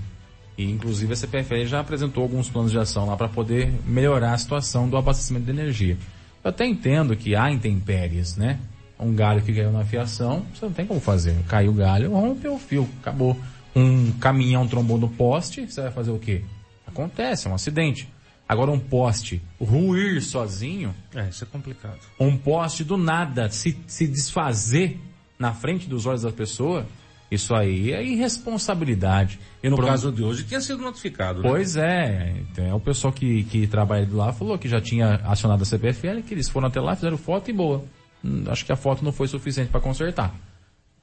E, 0.61 0.71
inclusive, 0.71 1.14
a 1.14 1.17
CPFL 1.17 1.64
já 1.64 1.81
apresentou 1.81 2.23
alguns 2.23 2.50
planos 2.50 2.71
de 2.71 2.79
ação 2.79 3.07
lá 3.07 3.17
para 3.17 3.31
poder 3.31 3.73
melhorar 3.87 4.35
a 4.35 4.37
situação 4.37 4.90
do 4.90 4.95
abastecimento 4.99 5.47
de 5.47 5.52
energia. 5.52 5.97
Eu 6.45 6.50
até 6.50 6.67
entendo 6.67 7.17
que 7.17 7.35
há 7.35 7.50
intempéries, 7.50 8.37
né? 8.37 8.61
Um 8.99 9.14
galho 9.14 9.40
que 9.40 9.55
caiu 9.55 9.73
na 9.73 9.87
fiação, 9.87 10.45
você 10.55 10.67
não 10.67 10.73
tem 10.75 10.85
como 10.85 11.00
fazer. 11.00 11.35
Caiu 11.49 11.71
o 11.71 11.75
galho, 11.75 12.12
rompeu 12.12 12.57
o 12.57 12.59
fio, 12.59 12.87
acabou. 13.00 13.40
Um 13.75 14.12
caminhão 14.12 14.69
trombou 14.69 14.99
no 14.99 15.09
poste, 15.09 15.64
você 15.64 15.81
vai 15.81 15.93
fazer 15.93 16.11
o 16.11 16.19
quê? 16.19 16.45
Acontece, 16.87 17.47
é 17.47 17.50
um 17.50 17.55
acidente. 17.55 18.07
Agora 18.47 18.71
um 18.71 18.79
poste 18.79 19.40
ruir 19.59 20.23
sozinho. 20.23 20.95
É, 21.14 21.26
isso 21.31 21.43
é 21.43 21.47
complicado. 21.47 22.00
Um 22.19 22.37
poste 22.37 22.85
do 22.85 22.99
nada 22.99 23.49
se, 23.49 23.79
se 23.87 24.07
desfazer 24.07 25.00
na 25.38 25.55
frente 25.55 25.88
dos 25.88 26.05
olhos 26.05 26.21
da 26.21 26.31
pessoa, 26.31 26.87
isso 27.30 27.54
aí 27.54 27.92
é 27.92 28.04
irresponsabilidade. 28.04 29.38
E 29.62 29.70
no 29.70 29.76
caso 29.78 30.10
de 30.10 30.22
hoje 30.22 30.44
tinha 30.44 30.60
sido 30.60 30.82
notificado, 30.82 31.42
né? 31.42 31.49
Pois 31.49 31.76
é. 31.76 32.34
Então, 32.40 32.76
o 32.76 32.80
pessoal 32.80 33.12
que, 33.12 33.44
que 33.44 33.66
trabalha 33.68 34.08
lá 34.10 34.32
falou 34.32 34.58
que 34.58 34.68
já 34.68 34.80
tinha 34.80 35.20
acionado 35.25 35.62
a 35.62 35.66
CPFL, 35.66 36.22
que 36.26 36.34
eles 36.34 36.49
foram 36.49 36.66
até 36.66 36.80
lá, 36.80 36.96
fizeram 36.96 37.16
foto 37.16 37.49
e 37.49 37.52
boa. 37.52 37.84
Hum, 38.25 38.44
acho 38.49 38.66
que 38.66 38.72
a 38.72 38.76
foto 38.76 39.04
não 39.04 39.12
foi 39.12 39.28
suficiente 39.28 39.70
para 39.70 39.80
consertar. 39.80 40.34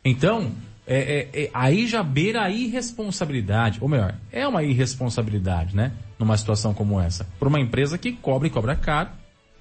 Então, 0.03 0.51
é, 0.86 1.29
é, 1.34 1.43
é, 1.43 1.50
aí 1.53 1.88
já 1.88 2.03
beira 2.03 2.43
a 2.43 2.50
irresponsabilidade, 2.50 3.79
ou 3.81 3.88
melhor, 3.88 4.15
é 4.31 4.46
uma 4.46 4.63
irresponsabilidade, 4.63 5.75
né? 5.75 5.93
Numa 6.19 6.38
situação 6.38 6.74
como 6.74 7.00
essa. 7.00 7.25
Para 7.39 7.48
uma 7.48 7.60
empresa 7.60 7.98
que 7.98 8.12
cobra 8.12 8.48
e 8.48 8.51
cobra 8.51 8.75
caro 8.75 9.10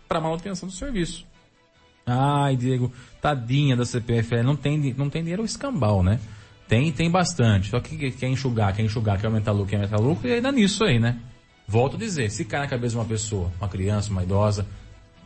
para 0.08 0.20
manutenção 0.20 0.68
do 0.68 0.75
serviço. 0.75 1.25
Ai, 2.04 2.56
Diego, 2.56 2.92
tadinha 3.20 3.76
da 3.76 3.85
CPFL, 3.85 4.42
não 4.44 4.54
tem, 4.54 4.94
não 4.96 5.11
tem 5.11 5.23
dinheiro 5.23 5.44
escambau, 5.44 6.02
né? 6.02 6.20
Tem, 6.68 6.90
tem 6.90 7.11
bastante. 7.11 7.70
Só 7.70 7.80
que 7.80 8.11
quer 8.11 8.28
enxugar, 8.28 8.75
quer 8.75 8.82
enxugar, 8.82 9.18
quer 9.20 9.26
aumentar 9.26 9.52
lucro, 9.52 9.68
quer 9.70 9.76
aumentar 9.76 9.99
lucro, 9.99 10.28
e 10.28 10.32
ainda 10.32 10.50
nisso 10.50 10.85
aí, 10.85 10.99
né? 10.99 11.16
Volto 11.68 11.96
a 11.96 11.99
dizer, 11.99 12.30
se 12.30 12.44
cai 12.44 12.61
na 12.61 12.66
cabeça 12.66 12.92
de 12.92 12.99
uma 12.99 13.04
pessoa, 13.04 13.50
uma 13.58 13.68
criança, 13.68 14.11
uma 14.11 14.23
idosa, 14.23 14.66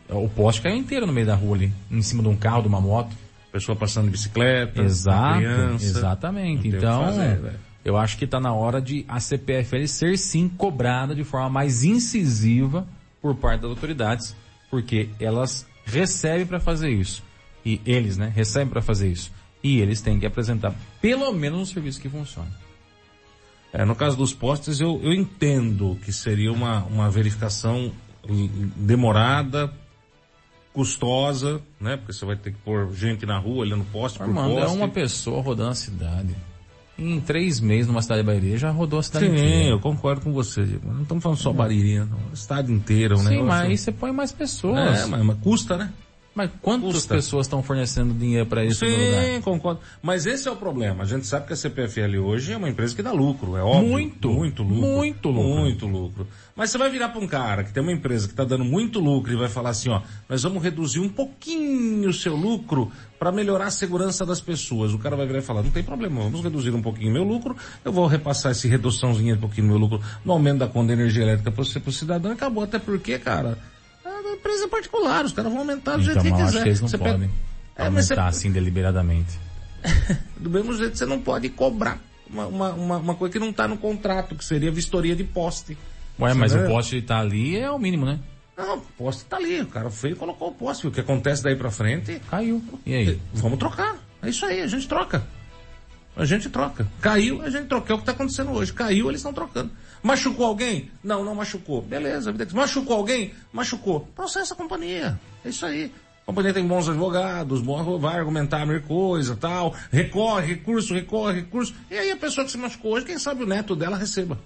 o 0.09 0.29
poste 0.29 0.63
caiu 0.63 0.77
inteiro 0.77 1.07
no 1.07 1.13
meio 1.13 1.27
da 1.27 1.35
rua 1.35 1.57
ali, 1.57 1.73
em 1.91 2.03
cima 2.03 2.23
de 2.23 2.29
um 2.29 2.37
carro, 2.37 2.63
de 2.63 2.69
uma 2.69 2.81
moto. 2.81 3.15
Pessoa 3.53 3.75
passando 3.77 4.05
de 4.05 4.13
bicicleta, 4.13 4.81
Exato, 4.81 5.39
criança. 5.39 5.85
exatamente. 5.85 6.69
Então, 6.69 7.05
fazer, 7.05 7.59
eu 7.85 7.97
acho 7.97 8.17
que 8.17 8.25
está 8.25 8.39
na 8.39 8.53
hora 8.53 8.81
de 8.81 9.05
a 9.09 9.19
CPFL 9.19 9.87
ser 9.87 10.17
sim 10.19 10.49
cobrada 10.49 11.15
de 11.17 11.25
forma 11.25 11.51
mais 11.51 11.83
incisiva 11.83 12.87
por 13.21 13.35
parte 13.35 13.63
das 13.63 13.71
autoridades, 13.71 14.37
porque 14.71 15.09
elas 15.19 15.67
recebem 15.85 16.47
para 16.47 16.61
fazer 16.61 16.91
isso. 16.91 17.25
E 17.67 17.81
eles, 17.85 18.17
né, 18.17 18.33
recebem 18.35 18.69
para 18.69 18.81
fazer 18.81 19.09
isso. 19.09 19.33
E 19.63 19.81
eles 19.81 20.01
têm 20.01 20.19
que 20.19 20.27
apresentar 20.27 20.75
pelo 21.01 21.33
menos 21.33 21.61
um 21.61 21.65
serviço 21.65 22.01
que 22.01 22.09
funcione. 22.09 22.51
É, 23.73 23.85
no 23.85 23.95
caso 23.95 24.17
dos 24.17 24.33
postes, 24.33 24.81
eu, 24.81 25.01
eu 25.03 25.13
entendo 25.13 25.97
que 26.05 26.13
seria 26.13 26.53
uma, 26.53 26.85
uma 26.85 27.11
verificação 27.11 27.93
demorada, 28.77 29.73
custosa, 30.73 31.61
né? 31.81 31.97
Porque 31.97 32.13
você 32.13 32.25
vai 32.25 32.37
ter 32.37 32.53
que 32.53 32.59
pôr 32.59 32.93
gente 32.93 33.25
na 33.27 33.39
rua, 33.39 33.59
olhando 33.59 33.85
poste 33.93 34.19
por 34.19 34.25
Armando, 34.25 34.59
é 34.59 34.63
poste. 34.63 34.77
uma 34.77 34.89
pessoa 34.89 35.43
rodando 35.43 35.71
a 35.71 35.75
cidade. 35.75 36.35
Em 36.99 37.19
três 37.21 37.61
meses 37.61 37.87
numa 37.87 38.03
cidade 38.03 38.23
de 38.23 38.27
Bahia 38.27 38.59
já 38.59 38.71
rodou 38.71 38.99
a 38.99 39.03
cidade 39.03 39.27
Sim, 39.27 39.33
inteira. 39.33 39.71
eu 39.71 39.81
concordo 39.81 40.21
com 40.21 40.33
você, 40.33 40.65
Diego. 40.65 40.93
Não 40.93 41.03
estamos 41.03 41.23
falando 41.23 41.39
só 41.39 41.53
Baririnha, 41.53 42.05
não. 42.05 42.19
O 42.31 42.35
estado 42.35 42.71
inteiro, 42.71 43.15
um 43.15 43.19
Sim, 43.19 43.43
mas 43.43 43.69
aí 43.69 43.79
você 43.79 43.91
põe 43.91 44.13
mais 44.13 44.33
pessoas. 44.33 45.01
É, 45.01 45.07
mas, 45.07 45.25
mas 45.25 45.39
custa, 45.39 45.79
né? 45.79 45.93
Mas 46.35 46.51
quantas 46.63 46.93
Custa. 46.93 47.15
pessoas 47.17 47.47
estão 47.47 47.63
fornecendo 47.63 48.15
dinheiro 48.15 48.47
para 48.47 48.65
isso 48.65 48.85
no 48.85 48.91
lugar? 48.91 49.25
Sim, 49.25 49.41
concordo. 49.41 49.81
Mas 50.01 50.27
esse 50.27 50.47
é 50.47 50.51
o 50.51 50.57
problema. 50.57 51.03
A 51.03 51.07
gente 51.07 51.27
sabe 51.27 51.47
que 51.47 51.53
a 51.53 51.57
CPFL 51.57 52.19
hoje 52.19 52.53
é 52.53 52.57
uma 52.57 52.69
empresa 52.69 52.95
que 52.95 53.03
dá 53.03 53.11
lucro, 53.11 53.57
é 53.57 53.63
óbvio. 53.63 53.91
Muito. 53.91 54.31
Muito 54.31 54.63
lucro. 54.63 54.81
Muito 54.81 55.29
lucro. 55.29 55.61
Muito 55.61 55.87
lucro. 55.87 56.27
Mas 56.55 56.71
você 56.71 56.79
vai 56.79 56.89
virar 56.89 57.09
para 57.09 57.21
um 57.21 57.27
cara 57.27 57.65
que 57.65 57.73
tem 57.73 57.83
uma 57.83 57.93
empresa 57.93 58.27
que 58.27 58.33
está 58.33 58.45
dando 58.45 58.65
muito 58.65 59.01
lucro 59.01 59.33
e 59.33 59.37
vai 59.37 59.49
falar 59.49 59.71
assim, 59.71 59.91
ó, 59.91 60.03
nós 60.29 60.43
vamos 60.43 60.63
reduzir 60.63 61.01
um 61.01 61.09
pouquinho 61.09 62.09
o 62.09 62.13
seu 62.13 62.37
lucro 62.37 62.93
para 63.19 63.33
melhorar 63.33 63.67
a 63.67 63.71
segurança 63.71 64.25
das 64.25 64.41
pessoas. 64.41 64.95
O 64.95 64.99
cara 64.99 65.17
vai 65.17 65.27
virar 65.27 65.41
e 65.41 65.43
falar, 65.43 65.63
não 65.63 65.71
tem 65.71 65.83
problema, 65.83 66.21
vamos 66.21 66.43
reduzir 66.43 66.71
um 66.71 66.83
pouquinho 66.83 67.13
meu 67.13 67.25
lucro, 67.25 67.57
eu 67.85 67.93
vou 67.93 68.07
repassar 68.07 68.53
esse 68.53 68.69
reduçãozinho 68.69 69.35
um 69.35 69.41
pouquinho 69.41 69.67
do 69.67 69.71
meu 69.71 69.79
lucro 69.79 70.01
no 70.25 70.33
aumento 70.33 70.59
da 70.59 70.69
conta 70.69 70.89
de 70.89 71.01
energia 71.01 71.23
elétrica 71.23 71.51
para 71.51 71.65
pro 71.81 71.93
cidadão, 71.93 72.31
e 72.31 72.35
acabou. 72.35 72.63
Até 72.63 72.79
porque, 72.79 73.19
cara, 73.19 73.59
é 74.21 74.29
uma 74.29 74.37
empresa 74.37 74.69
particular, 74.69 75.25
os 75.25 75.33
caras 75.33 75.51
vão 75.51 75.61
aumentar 75.61 75.97
do 75.97 76.03
jeito 76.03 76.19
Então, 76.19 76.23
que 76.25 76.31
mas 76.31 76.41
eu 76.41 76.47
quiser. 76.47 76.63
que 76.63 76.69
eles 76.69 76.81
não 76.81 76.89
Você 76.89 76.99
pega- 76.99 77.11
podem 77.13 77.31
É, 77.77 77.89
mas 77.91 78.07
você- 78.07 78.13
aumentar 78.15 78.29
assim 78.29 78.51
deliberadamente. 78.53 79.39
do 80.39 80.51
mesmo 80.51 80.75
jeito 80.77 80.97
você 80.99 81.07
não 81.07 81.21
pode 81.21 81.49
cobrar 81.49 81.99
uma, 82.29 82.47
uma, 82.47 82.97
uma, 82.99 83.15
coisa 83.15 83.33
que 83.33 83.39
não 83.39 83.51
está 83.51 83.67
no 83.67 83.77
contrato, 83.79 84.35
que 84.37 84.45
seria 84.45 84.71
vistoria 84.71 85.17
de 85.17 85.25
poste. 85.25 85.77
Ué, 86.19 86.35
mas 86.35 86.55
o 86.55 86.59
poste 86.67 87.01
tá 87.03 87.19
ali 87.19 87.57
é 87.57 87.71
o 87.71 87.79
mínimo, 87.79 88.05
né? 88.07 88.21
Não, 88.57 88.77
o 88.77 88.81
poste 88.99 89.25
tá 89.25 89.37
ali, 89.39 89.63
o 89.63 89.67
cara 89.67 89.91
feio 89.91 90.15
colocou 90.17 90.49
o 90.49 90.53
poste. 90.53 90.87
O 90.87 90.91
que 90.91 91.01
acontece 91.01 91.43
daí 91.43 91.57
pra 91.57 91.71
frente, 91.71 92.21
Caiu. 92.31 92.63
E 92.85 92.95
aí? 92.95 93.21
vamos 93.33 93.59
trocar. 93.59 93.97
É 94.23 94.29
isso 94.29 94.45
aí, 94.45 94.61
a 94.61 94.67
gente 94.67 94.87
troca. 94.87 95.27
A 96.15 96.25
gente 96.27 96.51
troca. 96.51 96.87
Caiu, 97.01 97.41
a 97.41 97.49
gente 97.49 97.67
troca. 97.69 97.91
É 97.93 97.97
o 97.97 97.99
que 97.99 98.05
tá 98.05 98.13
acontecendo 98.13 98.51
hoje. 98.51 98.73
Caiu, 98.75 99.09
eles 99.09 99.21
estão 99.21 99.33
trocando. 99.33 99.71
Machucou 100.03 100.47
alguém? 100.47 100.91
Não, 101.05 101.25
não 101.25 101.35
machucou. 101.35 101.83
Beleza, 101.83 102.33
vida 102.33 102.47
que- 102.47 102.55
machucou 102.55 102.97
alguém? 102.97 103.35
Machucou. 103.53 104.01
Processa 104.15 104.55
a 104.55 104.57
companhia. 104.57 105.21
É 105.45 105.49
isso 105.51 105.65
aí. 105.67 105.93
A 106.23 106.27
companhia 106.27 106.55
tem 106.55 106.67
bons 106.67 106.89
advogados, 106.89 107.61
bom- 107.61 107.99
vai 107.99 108.19
argumentar 108.19 108.65
mil 108.65 108.81
coisa, 108.83 109.37
tal. 109.37 109.75
Recorre, 109.91 110.47
recurso, 110.55 110.95
recorre, 110.95 111.41
recurso. 111.41 111.75
E 111.91 111.99
aí 111.99 112.11
a 112.13 112.17
pessoa 112.17 112.45
que 112.45 112.51
se 112.53 112.59
machucou 112.59 112.93
hoje, 112.93 113.05
quem 113.07 113.19
sabe 113.19 113.43
o 113.43 113.47
neto 113.47 113.75
dela 113.77 113.97
receba. 113.97 114.39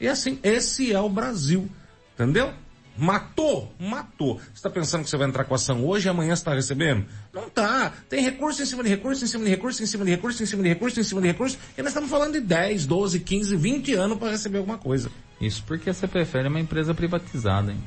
E 0.00 0.08
assim, 0.08 0.38
esse 0.42 0.92
é 0.92 1.00
o 1.00 1.08
Brasil. 1.08 1.68
Entendeu? 2.14 2.52
Matou, 2.98 3.72
matou. 3.78 4.36
Você 4.38 4.50
está 4.54 4.70
pensando 4.70 5.04
que 5.04 5.10
você 5.10 5.16
vai 5.16 5.28
entrar 5.28 5.44
com 5.44 5.54
ação 5.54 5.84
hoje 5.84 6.06
e 6.06 6.08
amanhã 6.08 6.34
você 6.34 6.40
está 6.40 6.54
recebendo? 6.54 7.04
Não 7.32 7.50
tá. 7.50 7.92
Tem 8.08 8.22
recurso 8.22 8.62
em 8.62 8.66
cima 8.66 8.82
de 8.82 8.88
recurso, 8.88 9.24
em 9.24 9.26
cima 9.26 9.44
de 9.44 9.50
recurso, 9.50 9.82
em 9.82 9.86
cima 9.86 10.04
de 10.04 10.10
recurso, 10.10 10.42
em 10.42 10.46
cima 10.46 10.62
de 10.62 10.68
recurso, 10.68 11.00
em 11.00 11.02
cima 11.02 11.20
de 11.20 11.26
recurso. 11.28 11.58
E 11.76 11.82
nós 11.82 11.90
estamos 11.90 12.10
falando 12.10 12.32
de 12.32 12.40
10, 12.40 12.86
12, 12.86 13.20
15, 13.20 13.56
20 13.56 13.94
anos 13.94 14.18
para 14.18 14.30
receber 14.30 14.58
alguma 14.58 14.78
coisa. 14.78 15.10
Isso 15.40 15.62
porque 15.66 15.90
a 15.90 15.94
CPFL 15.94 16.38
é 16.38 16.48
uma 16.48 16.60
empresa 16.60 16.94
privatizada, 16.94 17.72
hein? 17.72 17.82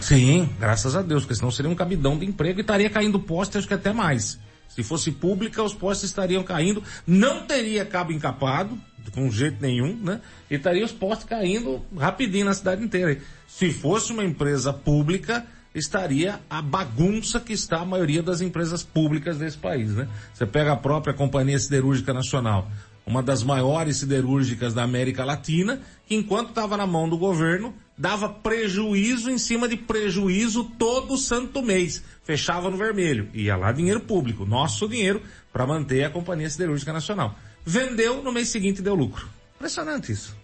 Sim, 0.00 0.48
graças 0.58 0.96
a 0.96 1.02
Deus, 1.02 1.22
porque 1.22 1.36
senão 1.36 1.50
seria 1.50 1.70
um 1.70 1.76
cabidão 1.76 2.18
de 2.18 2.26
emprego 2.26 2.58
e 2.58 2.62
estaria 2.62 2.90
caindo 2.90 3.20
poste, 3.20 3.56
acho 3.56 3.68
que 3.68 3.74
até 3.74 3.92
mais. 3.92 4.38
Se 4.68 4.82
fosse 4.82 5.12
pública, 5.12 5.62
os 5.62 5.74
postes 5.74 6.08
estariam 6.08 6.42
caindo, 6.42 6.82
não 7.06 7.46
teria 7.46 7.84
cabo 7.84 8.10
encapado, 8.10 8.78
com 9.10 9.30
jeito 9.30 9.60
nenhum, 9.60 9.96
né? 9.96 10.20
E 10.50 10.54
estaria 10.54 10.84
os 10.84 10.92
postes 10.92 11.26
caindo 11.26 11.82
rapidinho 11.96 12.44
na 12.44 12.54
cidade 12.54 12.84
inteira. 12.84 13.20
Se 13.46 13.70
fosse 13.70 14.12
uma 14.12 14.24
empresa 14.24 14.72
pública, 14.72 15.46
estaria 15.74 16.40
a 16.48 16.60
bagunça 16.60 17.40
que 17.40 17.52
está 17.52 17.80
a 17.80 17.84
maioria 17.84 18.22
das 18.22 18.40
empresas 18.40 18.82
públicas 18.82 19.38
desse 19.38 19.58
país, 19.58 19.92
né? 19.94 20.08
Você 20.32 20.46
pega 20.46 20.72
a 20.72 20.76
própria 20.76 21.14
Companhia 21.14 21.58
Siderúrgica 21.58 22.12
Nacional, 22.12 22.70
uma 23.06 23.22
das 23.22 23.42
maiores 23.42 23.98
siderúrgicas 23.98 24.74
da 24.74 24.82
América 24.82 25.24
Latina, 25.24 25.80
que 26.06 26.14
enquanto 26.14 26.50
estava 26.50 26.76
na 26.76 26.86
mão 26.86 27.08
do 27.08 27.18
governo, 27.18 27.74
dava 27.96 28.28
prejuízo 28.28 29.30
em 29.30 29.38
cima 29.38 29.68
de 29.68 29.76
prejuízo 29.76 30.64
todo 30.78 31.16
santo 31.16 31.62
mês. 31.62 32.02
Fechava 32.22 32.70
no 32.70 32.76
vermelho. 32.76 33.28
Ia 33.34 33.56
lá 33.56 33.72
dinheiro 33.72 34.00
público, 34.00 34.44
nosso 34.44 34.88
dinheiro, 34.88 35.22
para 35.52 35.66
manter 35.66 36.04
a 36.04 36.10
Companhia 36.10 36.48
Siderúrgica 36.48 36.92
Nacional. 36.92 37.36
Vendeu, 37.64 38.22
no 38.22 38.32
mês 38.32 38.48
seguinte 38.48 38.82
deu 38.82 38.94
lucro. 38.94 39.28
Impressionante 39.56 40.10
isso. 40.12 40.36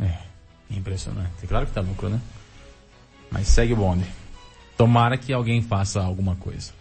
É, 0.00 0.18
impressionante. 0.70 1.46
Claro 1.46 1.66
que 1.66 1.72
tá 1.72 1.80
lucro, 1.80 2.08
né? 2.08 2.20
Mas 3.30 3.48
segue 3.48 3.72
o 3.72 3.76
bonde. 3.76 4.04
Tomara 4.76 5.16
que 5.16 5.32
alguém 5.32 5.62
faça 5.62 6.02
alguma 6.02 6.34
coisa. 6.36 6.72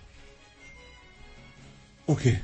O 2.08 2.16
quê? 2.16 2.40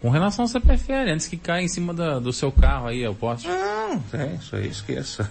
Com 0.00 0.10
relação 0.10 0.44
ao 0.44 0.48
CPFL, 0.48 1.10
antes 1.12 1.26
que 1.28 1.36
caia 1.36 1.62
em 1.62 1.68
cima 1.68 1.94
da- 1.94 2.18
do 2.18 2.32
seu 2.32 2.50
carro 2.52 2.88
aí, 2.88 3.06
o 3.06 3.14
poste. 3.14 3.46
Não, 3.48 4.02
é 4.12 4.34
isso 4.34 4.56
aí, 4.56 4.68
esqueça. 4.68 5.28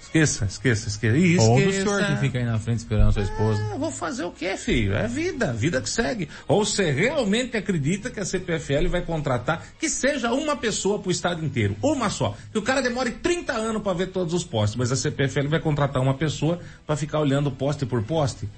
Esqueça, 0.00 0.46
esqueça, 0.46 0.88
esqueça. 0.88 1.16
Esqueça. 1.16 1.42
Ou 1.42 1.60
do 1.60 1.72
senhor 1.72 2.06
que 2.06 2.16
fica 2.16 2.38
aí 2.38 2.44
na 2.44 2.58
frente 2.58 2.78
esperando 2.78 3.08
a 3.08 3.12
sua 3.12 3.22
esposa. 3.22 3.62
Ah, 3.72 3.76
vou 3.76 3.90
fazer 3.90 4.24
o 4.24 4.30
quê, 4.30 4.56
filho? 4.56 4.94
É 4.94 5.06
vida, 5.06 5.52
vida 5.52 5.82
que 5.82 5.90
segue. 5.90 6.28
Ou 6.46 6.64
você 6.64 6.90
realmente 6.90 7.56
acredita 7.56 8.08
que 8.10 8.18
a 8.18 8.24
CPFL 8.24 8.88
vai 8.88 9.02
contratar 9.02 9.66
que 9.78 9.88
seja 9.88 10.32
uma 10.32 10.56
pessoa 10.56 10.98
pro 10.98 11.10
estado 11.10 11.44
inteiro, 11.44 11.76
uma 11.82 12.08
só. 12.08 12.34
Que 12.50 12.58
o 12.58 12.62
cara 12.62 12.80
demore 12.80 13.10
30 13.10 13.52
anos 13.52 13.82
para 13.82 13.92
ver 13.92 14.06
todos 14.08 14.32
os 14.32 14.44
postes, 14.44 14.76
mas 14.76 14.90
a 14.90 14.96
CPFL 14.96 15.48
vai 15.48 15.60
contratar 15.60 16.02
uma 16.02 16.14
pessoa 16.14 16.58
para 16.86 16.96
ficar 16.96 17.20
olhando 17.20 17.50
poste 17.50 17.84
por 17.84 18.02
poste? 18.02 18.48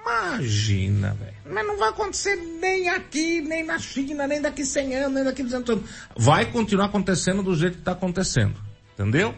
Imagina, 0.00 1.14
velho. 1.14 1.36
Mas 1.50 1.66
não 1.66 1.76
vai 1.76 1.90
acontecer 1.90 2.36
nem 2.36 2.88
aqui, 2.88 3.40
nem 3.40 3.64
na 3.64 3.78
China, 3.78 4.26
nem 4.26 4.40
daqui 4.40 4.64
100 4.64 4.96
anos, 4.96 5.12
nem 5.12 5.24
daqui 5.24 5.42
200 5.42 5.70
anos. 5.70 5.90
Vai 6.16 6.46
continuar 6.46 6.86
acontecendo 6.86 7.42
do 7.42 7.54
jeito 7.54 7.74
que 7.74 7.80
está 7.80 7.92
acontecendo. 7.92 8.54
Entendeu? 8.94 9.34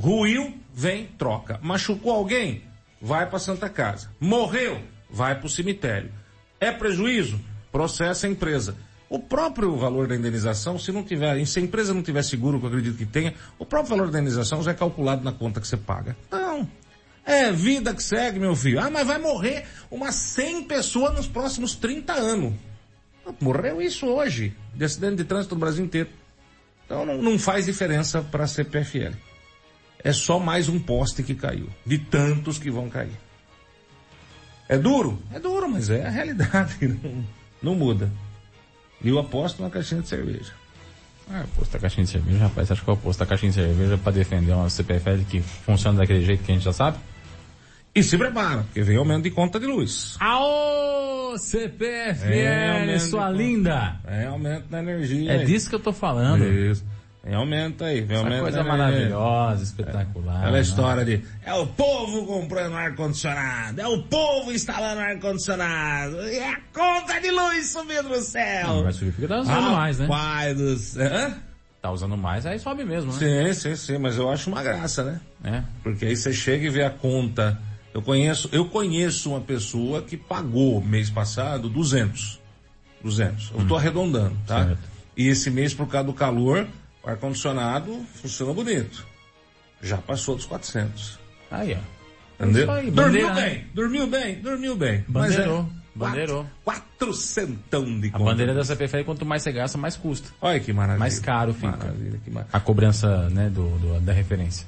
Ruiu, 0.00 0.54
vem, 0.72 1.08
troca. 1.18 1.60
Machucou 1.62 2.10
alguém? 2.10 2.62
Vai 3.02 3.28
para 3.28 3.38
Santa 3.38 3.68
Casa. 3.68 4.08
Morreu? 4.18 4.80
Vai 5.10 5.34
para 5.34 5.44
o 5.44 5.50
cemitério. 5.50 6.10
É 6.58 6.72
prejuízo? 6.72 7.38
Processa 7.70 8.26
a 8.26 8.30
empresa. 8.30 8.74
O 9.10 9.18
próprio 9.18 9.76
valor 9.76 10.08
da 10.08 10.16
indenização, 10.16 10.78
se 10.78 10.90
não 10.90 11.04
tiver, 11.04 11.44
se 11.44 11.58
a 11.58 11.62
empresa 11.62 11.92
não 11.92 12.02
tiver 12.02 12.22
seguro, 12.22 12.58
que 12.58 12.64
eu 12.64 12.70
acredito 12.70 12.96
que 12.96 13.04
tenha, 13.04 13.34
o 13.58 13.66
próprio 13.66 13.90
valor 13.90 14.10
da 14.10 14.18
indenização 14.18 14.62
já 14.62 14.70
é 14.70 14.74
calculado 14.74 15.22
na 15.22 15.32
conta 15.32 15.60
que 15.60 15.68
você 15.68 15.76
paga. 15.76 16.16
Não. 16.30 16.66
É 17.26 17.52
vida 17.52 17.94
que 17.94 18.02
segue, 18.02 18.38
meu 18.38 18.56
filho. 18.56 18.80
Ah, 18.80 18.88
mas 18.88 19.06
vai 19.06 19.18
morrer 19.18 19.66
umas 19.90 20.14
100 20.14 20.64
pessoas 20.64 21.14
nos 21.14 21.26
próximos 21.28 21.74
30 21.74 22.14
anos. 22.14 22.54
Morreu 23.38 23.82
isso 23.82 24.06
hoje, 24.06 24.56
de 24.74 24.82
acidente 24.82 25.16
de 25.16 25.24
trânsito 25.24 25.54
no 25.54 25.60
Brasil 25.60 25.84
inteiro. 25.84 26.08
Então 26.86 27.04
não, 27.04 27.20
não 27.20 27.38
faz 27.38 27.66
diferença 27.66 28.22
para 28.22 28.44
a 28.44 28.46
CPFL. 28.46 29.28
É 30.02 30.12
só 30.12 30.38
mais 30.38 30.68
um 30.68 30.78
poste 30.78 31.22
que 31.22 31.34
caiu, 31.34 31.68
de 31.84 31.98
tantos 31.98 32.58
que 32.58 32.70
vão 32.70 32.88
cair. 32.88 33.12
É 34.68 34.78
duro? 34.78 35.18
É 35.34 35.38
duro, 35.38 35.68
mas 35.68 35.90
é 35.90 36.06
a 36.06 36.10
realidade, 36.10 36.76
não, 37.02 37.24
não 37.62 37.74
muda. 37.74 38.10
E 39.02 39.08
eu 39.08 39.18
aposto 39.18 39.62
na 39.62 39.70
caixinha 39.70 40.00
de 40.02 40.08
cerveja. 40.08 40.52
Ah, 41.28 41.44
posto 41.56 41.72
da 41.72 41.78
caixinha 41.78 42.04
de 42.04 42.10
cerveja, 42.10 42.38
rapaz. 42.38 42.66
Você 42.68 42.72
acha 42.72 42.82
que 42.84 42.88
eu 42.90 42.96
posto 42.96 43.18
da 43.20 43.26
caixinha 43.26 43.50
de 43.50 43.56
cerveja 43.56 43.98
pra 43.98 44.12
defender 44.12 44.52
uma 44.52 44.68
CPFL 44.68 45.22
que 45.28 45.40
funciona 45.40 45.98
daquele 45.98 46.24
jeito 46.24 46.44
que 46.44 46.50
a 46.50 46.54
gente 46.54 46.64
já 46.64 46.72
sabe? 46.72 46.98
E 47.94 48.02
se 48.02 48.16
prepara, 48.16 48.62
porque 48.62 48.82
vem 48.82 48.96
aumento 48.96 49.24
de 49.24 49.30
conta 49.30 49.58
de 49.58 49.66
luz. 49.66 50.16
Aô, 50.20 51.36
CPFL, 51.38 52.32
É, 52.32 52.80
aumento 52.80 53.00
sua 53.00 53.28
linda! 53.30 53.96
É 54.06 54.26
aumento 54.26 54.68
da 54.68 54.78
energia. 54.78 55.32
É 55.32 55.44
disso 55.44 55.68
que 55.68 55.74
eu 55.74 55.80
tô 55.80 55.92
falando. 55.92 56.44
Isso. 56.44 56.84
Vem 57.22 57.34
aumenta 57.34 57.84
aí, 57.84 58.00
vem 58.00 58.16
Essa 58.16 58.24
aumenta. 58.24 58.42
coisa 58.42 58.62
né? 58.62 58.68
maravilhosa, 58.68 59.62
espetacular. 59.62 60.36
Aquela 60.36 60.52
né? 60.52 60.60
história 60.60 61.04
de 61.04 61.22
é 61.44 61.52
o 61.52 61.66
povo 61.66 62.24
comprando 62.24 62.74
ar-condicionado, 62.74 63.78
é 63.78 63.86
o 63.86 64.02
povo 64.04 64.50
instalando 64.50 65.00
ar-condicionado, 65.00 66.16
e 66.28 66.36
é 66.36 66.54
a 66.54 66.60
conta 66.72 67.20
de 67.20 67.30
luz 67.30 67.68
subindo 67.68 68.08
no 68.08 68.22
céu. 68.22 68.82
Mas 68.84 68.96
significa 68.96 69.26
que 69.26 69.34
tá 69.34 69.40
usando 69.40 69.70
mais, 69.70 69.98
né? 69.98 70.06
Pai 70.06 70.54
do 70.54 70.76
céu. 70.78 71.14
Hã? 71.14 71.34
Tá 71.82 71.90
usando 71.90 72.16
mais, 72.16 72.46
aí 72.46 72.58
sobe 72.58 72.84
mesmo, 72.84 73.12
né? 73.12 73.18
Sim, 73.18 73.54
sim, 73.54 73.76
sim, 73.76 73.98
mas 73.98 74.16
eu 74.16 74.30
acho 74.30 74.48
uma 74.48 74.62
graça, 74.62 75.02
né? 75.02 75.20
É. 75.44 75.62
Porque 75.82 76.06
aí 76.06 76.16
você 76.16 76.32
chega 76.32 76.66
e 76.66 76.70
vê 76.70 76.84
a 76.84 76.90
conta. 76.90 77.58
Eu 77.92 78.00
conheço, 78.00 78.48
eu 78.52 78.66
conheço 78.66 79.30
uma 79.30 79.40
pessoa 79.40 80.00
que 80.00 80.16
pagou 80.16 80.80
mês 80.82 81.10
passado 81.10 81.68
200. 81.68 82.40
200. 83.02 83.52
Eu 83.58 83.66
tô 83.66 83.76
arredondando, 83.76 84.36
tá? 84.46 84.64
Certo. 84.64 84.78
E 85.16 85.28
esse 85.28 85.50
mês, 85.50 85.74
por 85.74 85.86
causa 85.86 86.06
do 86.06 86.12
calor, 86.12 86.66
o 87.02 87.08
ar-condicionado 87.08 88.04
funciona 88.14 88.52
bonito. 88.52 89.06
Já 89.82 89.96
passou 89.98 90.36
dos 90.36 90.46
400. 90.46 91.18
Aí, 91.50 91.74
ó. 91.74 92.44
Entendeu? 92.44 92.70
Aí, 92.70 92.90
dormiu 92.90 93.28
né? 93.34 93.34
bem, 93.34 93.66
dormiu 93.74 94.06
bem, 94.06 94.34
dormiu 94.40 94.76
bem. 94.76 95.04
Bandeirou, 95.08 95.62
Mas 95.62 96.08
é 96.08 96.10
bandeirou. 96.10 96.46
Quatro, 96.64 96.82
quatrocentão 97.00 98.00
de 98.00 98.08
A 98.08 98.12
conta. 98.12 98.24
bandeira 98.24 98.54
da 98.54 98.64
CPFL, 98.64 99.04
quanto 99.04 99.26
mais 99.26 99.42
você 99.42 99.52
gasta, 99.52 99.76
mais 99.78 99.96
custa. 99.96 100.28
Olha 100.40 100.60
que 100.60 100.72
maravilha. 100.72 100.98
Mais 101.00 101.18
caro 101.18 101.52
fica. 101.54 101.68
Maravilha, 101.76 102.20
que 102.24 102.30
mar... 102.30 102.46
A 102.52 102.60
cobrança, 102.60 103.28
né, 103.30 103.48
do, 103.50 103.68
do- 103.78 104.00
da 104.00 104.12
referência. 104.12 104.66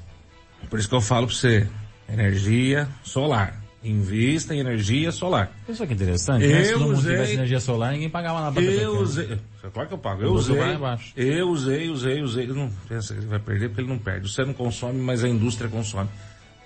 Por 0.69 0.77
isso 0.79 0.89
que 0.89 0.95
eu 0.95 1.01
falo 1.01 1.27
pra 1.27 1.35
você, 1.35 1.67
energia 2.09 2.87
solar. 3.03 3.59
Invista 3.83 4.55
em 4.55 4.59
energia 4.59 5.11
solar. 5.11 5.51
Isso 5.67 5.85
que 5.85 5.93
interessante, 5.93 6.47
né? 6.47 6.63
Se 6.63 6.71
Eu 6.71 6.79
todo 6.79 6.87
mundo 6.87 6.97
usei- 6.99 7.11
tivesse 7.13 7.33
energia 7.33 7.59
solar, 7.59 7.91
ninguém 7.91 8.09
pagava 8.09 8.39
nada 8.39 8.53
pra 8.53 8.63
Eu 8.63 8.99
usei. 8.99 9.37
É 9.63 9.67
claro 9.69 9.87
que 9.89 9.93
eu 9.93 9.97
pago. 9.97 10.21
Eu 10.23 10.31
O 10.31 10.35
usei. 10.35 10.59
abaixo. 10.61 11.11
Eu 11.17 11.49
usei, 11.49 11.89
usei, 11.89 12.21
usei. 12.21 12.43
Ele 12.45 12.53
não 12.53 12.69
pensa 12.87 13.13
que 13.13 13.19
ele 13.19 13.27
vai 13.27 13.39
perder 13.39 13.67
porque 13.69 13.81
ele 13.81 13.89
não 13.89 13.97
perde. 13.97 14.31
Você 14.31 14.45
não 14.45 14.53
consome, 14.53 14.99
mas 15.01 15.23
a 15.23 15.27
indústria 15.29 15.69
consome. 15.69 16.09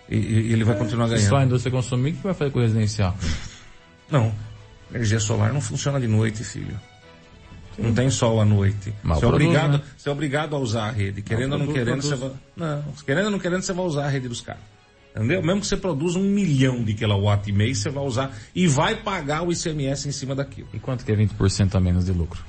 E, 0.09 0.15
e- 0.15 0.53
ele 0.53 0.63
vai 0.63 0.77
continuar 0.77 1.07
Se 1.07 1.15
ganhando. 1.15 1.29
só 1.29 1.37
a 1.37 1.43
indústria 1.43 1.71
consumir, 1.71 2.11
o 2.11 2.13
que 2.15 2.23
vai 2.23 2.33
fazer 2.33 2.51
com 2.51 2.59
o 2.59 2.61
residencial? 2.61 3.15
Não. 4.11 4.31
Energia 4.93 5.19
solar 5.19 5.51
não 5.51 5.59
funciona 5.59 5.99
de 5.99 6.07
noite, 6.07 6.43
filho. 6.45 6.79
Não 7.77 7.93
tem 7.93 8.09
sol 8.09 8.39
à 8.41 8.45
noite. 8.45 8.93
Mal 9.03 9.19
Você 9.19 9.25
é, 9.25 9.29
produz, 9.29 9.47
obrigado, 9.49 9.71
né? 9.73 9.81
você 9.97 10.09
é 10.09 10.11
obrigado 10.11 10.55
a 10.55 10.59
usar 10.59 10.85
a 10.87 10.91
rede. 10.91 11.21
Querendo 11.21 11.51
ou 11.53 11.59
não 11.59 11.65
produz, 11.67 11.83
querendo, 11.85 12.01
produz. 12.01 12.19
você 12.19 12.27
vai. 12.29 12.31
Não, 12.55 12.83
querendo 13.05 13.25
ou 13.25 13.31
não 13.31 13.39
querendo, 13.39 13.61
você 13.61 13.73
vai 13.73 13.85
usar 13.85 14.05
a 14.05 14.09
rede 14.09 14.27
dos 14.29 14.41
caras. 14.41 14.61
Entendeu? 15.17 15.41
Mesmo 15.41 15.61
que 15.61 15.67
você 15.67 15.77
produza 15.77 16.19
um 16.19 16.23
milhão 16.23 16.83
de 16.83 16.93
quilowatt 16.93 17.49
e 17.49 17.51
meio, 17.51 17.75
você 17.75 17.89
vai 17.89 18.03
usar 18.03 18.31
e 18.53 18.67
vai 18.67 18.95
pagar 18.95 19.41
o 19.41 19.51
ICMS 19.51 20.07
em 20.07 20.11
cima 20.11 20.35
daquilo. 20.35 20.67
E 20.73 20.79
quanto 20.79 21.03
que 21.03 21.11
é 21.11 21.15
20% 21.15 21.75
a 21.75 21.79
menos 21.79 22.05
de 22.05 22.11
lucro? 22.11 22.43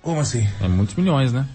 Como 0.00 0.20
assim? 0.20 0.46
É 0.60 0.68
muitos 0.68 0.94
milhões, 0.94 1.32
né? 1.32 1.46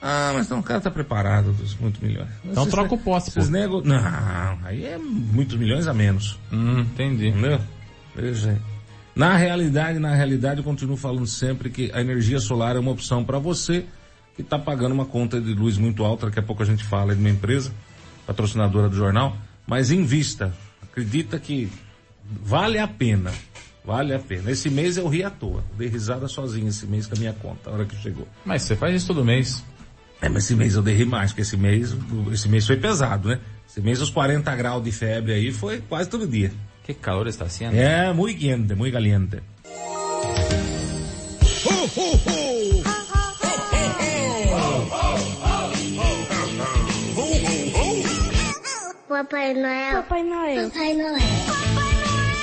Ah, 0.00 0.32
mas 0.34 0.48
não, 0.48 0.60
o 0.60 0.62
cara 0.62 0.80
tá 0.80 0.90
preparado 0.90 1.52
dos 1.52 1.76
muitos 1.76 2.00
milhões. 2.00 2.28
Então 2.44 2.66
troca 2.66 2.94
o 2.94 2.98
poste, 2.98 3.30
pô. 3.30 3.44
Nego... 3.44 3.82
Não, 3.82 4.58
aí 4.64 4.84
é 4.84 4.98
muitos 4.98 5.56
milhões 5.56 5.86
a 5.86 5.94
menos. 5.94 6.38
Hum, 6.52 6.80
entendi. 6.80 7.28
Entendeu? 7.28 7.60
Veja. 8.14 8.60
Na 9.14 9.36
realidade, 9.36 9.98
na 9.98 10.14
realidade, 10.14 10.58
eu 10.58 10.64
continuo 10.64 10.96
falando 10.96 11.26
sempre 11.26 11.70
que 11.70 11.90
a 11.92 12.00
energia 12.00 12.40
solar 12.40 12.76
é 12.76 12.78
uma 12.78 12.90
opção 12.90 13.24
para 13.24 13.38
você 13.38 13.84
que 14.34 14.42
está 14.42 14.58
pagando 14.58 14.92
uma 14.92 15.04
conta 15.04 15.40
de 15.40 15.54
luz 15.54 15.76
muito 15.76 16.04
alta. 16.04 16.26
Daqui 16.26 16.38
a 16.38 16.42
pouco 16.42 16.62
a 16.62 16.66
gente 16.66 16.82
fala 16.82 17.14
de 17.14 17.20
uma 17.20 17.30
empresa, 17.30 17.72
patrocinadora 18.32 18.88
do 18.88 18.96
jornal, 18.96 19.36
mas 19.66 19.90
invista. 19.90 20.52
Acredita 20.82 21.38
que 21.38 21.70
vale 22.24 22.78
a 22.78 22.88
pena. 22.88 23.32
Vale 23.84 24.14
a 24.14 24.18
pena. 24.18 24.50
Esse 24.50 24.70
mês 24.70 24.96
eu 24.96 25.08
ri 25.08 25.24
à 25.24 25.30
toa. 25.30 25.64
Dei 25.76 25.88
risada 25.88 26.28
sozinho 26.28 26.68
esse 26.68 26.86
mês 26.86 27.06
com 27.06 27.14
a 27.14 27.18
minha 27.18 27.32
conta, 27.32 27.70
a 27.70 27.72
hora 27.72 27.84
que 27.84 27.96
chegou. 27.96 28.28
Mas 28.44 28.62
você 28.62 28.76
faz 28.76 28.94
isso 28.94 29.08
todo 29.08 29.24
mês. 29.24 29.64
É, 30.20 30.28
mas 30.28 30.44
esse 30.44 30.54
mês 30.54 30.74
eu 30.74 30.82
dei 30.82 31.04
mais, 31.04 31.32
porque 31.32 31.42
esse 31.42 31.56
mês, 31.56 31.96
esse 32.32 32.48
mês 32.48 32.64
foi 32.64 32.76
pesado, 32.76 33.28
né? 33.28 33.40
Esse 33.68 33.80
mês 33.80 34.00
os 34.00 34.08
40 34.08 34.54
graus 34.54 34.84
de 34.84 34.92
febre 34.92 35.32
aí 35.32 35.50
foi 35.50 35.80
quase 35.80 36.08
todo 36.08 36.26
dia. 36.28 36.52
Que 36.84 36.94
calor 36.94 37.26
está 37.26 37.48
sendo? 37.48 37.74
É, 37.74 38.12
muito 38.12 38.38
quente, 38.38 38.74
muito 38.74 38.92
caliente. 38.92 39.38
Papai 49.22 49.54
Noel. 49.54 50.02
Papai 50.02 50.22
Noel. 50.24 50.70
Papai 50.70 50.94
Noel. 50.94 51.14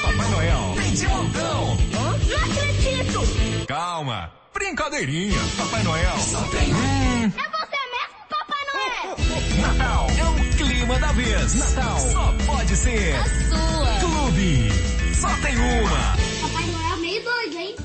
Papai 0.01 0.31
Noel 0.31 0.73
vem 0.75 0.93
de 0.93 1.07
montão. 1.07 1.77
Não 1.91 2.09
acredito. 2.37 3.65
Calma, 3.67 4.31
brincadeirinha. 4.53 5.39
Papai 5.57 5.83
Noel 5.83 6.17
só 6.19 6.41
tem 6.43 6.73
um. 6.73 7.25
É 7.25 7.49
você 7.51 7.79
mesmo, 7.91 8.15
Papai 8.29 8.63
Noel? 8.71 9.17
Natal 9.61 10.07
é 10.09 10.23
o 10.23 10.55
clima 10.55 10.99
da 10.99 11.11
vez. 11.11 11.55
Natal 11.55 11.99
só 11.99 12.33
pode 12.47 12.75
ser 12.77 13.13
Sua. 13.49 13.99
Clube. 13.99 14.69
Só 15.15 15.27
tem 15.45 15.57
uma. 15.57 16.15
Papai 16.47 16.65
Noel 16.65 16.93
é 16.93 16.99
meio 17.01 17.23
doido, 17.25 17.57
hein? 17.57 17.75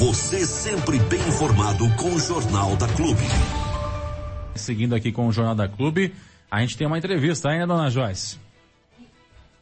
Você 0.00 0.44
sempre 0.46 0.98
bem 0.98 1.20
informado 1.28 1.88
com 1.96 2.14
o 2.14 2.20
Jornal 2.20 2.76
da 2.76 2.88
Clube. 2.88 3.24
Seguindo 4.54 4.94
aqui 4.94 5.10
com 5.10 5.26
o 5.28 5.32
Jornal 5.32 5.54
da 5.54 5.66
Clube, 5.66 6.14
a 6.54 6.60
gente 6.60 6.76
tem 6.76 6.86
uma 6.86 6.98
entrevista 6.98 7.48
né, 7.48 7.66
dona 7.66 7.90
Joyce? 7.90 8.38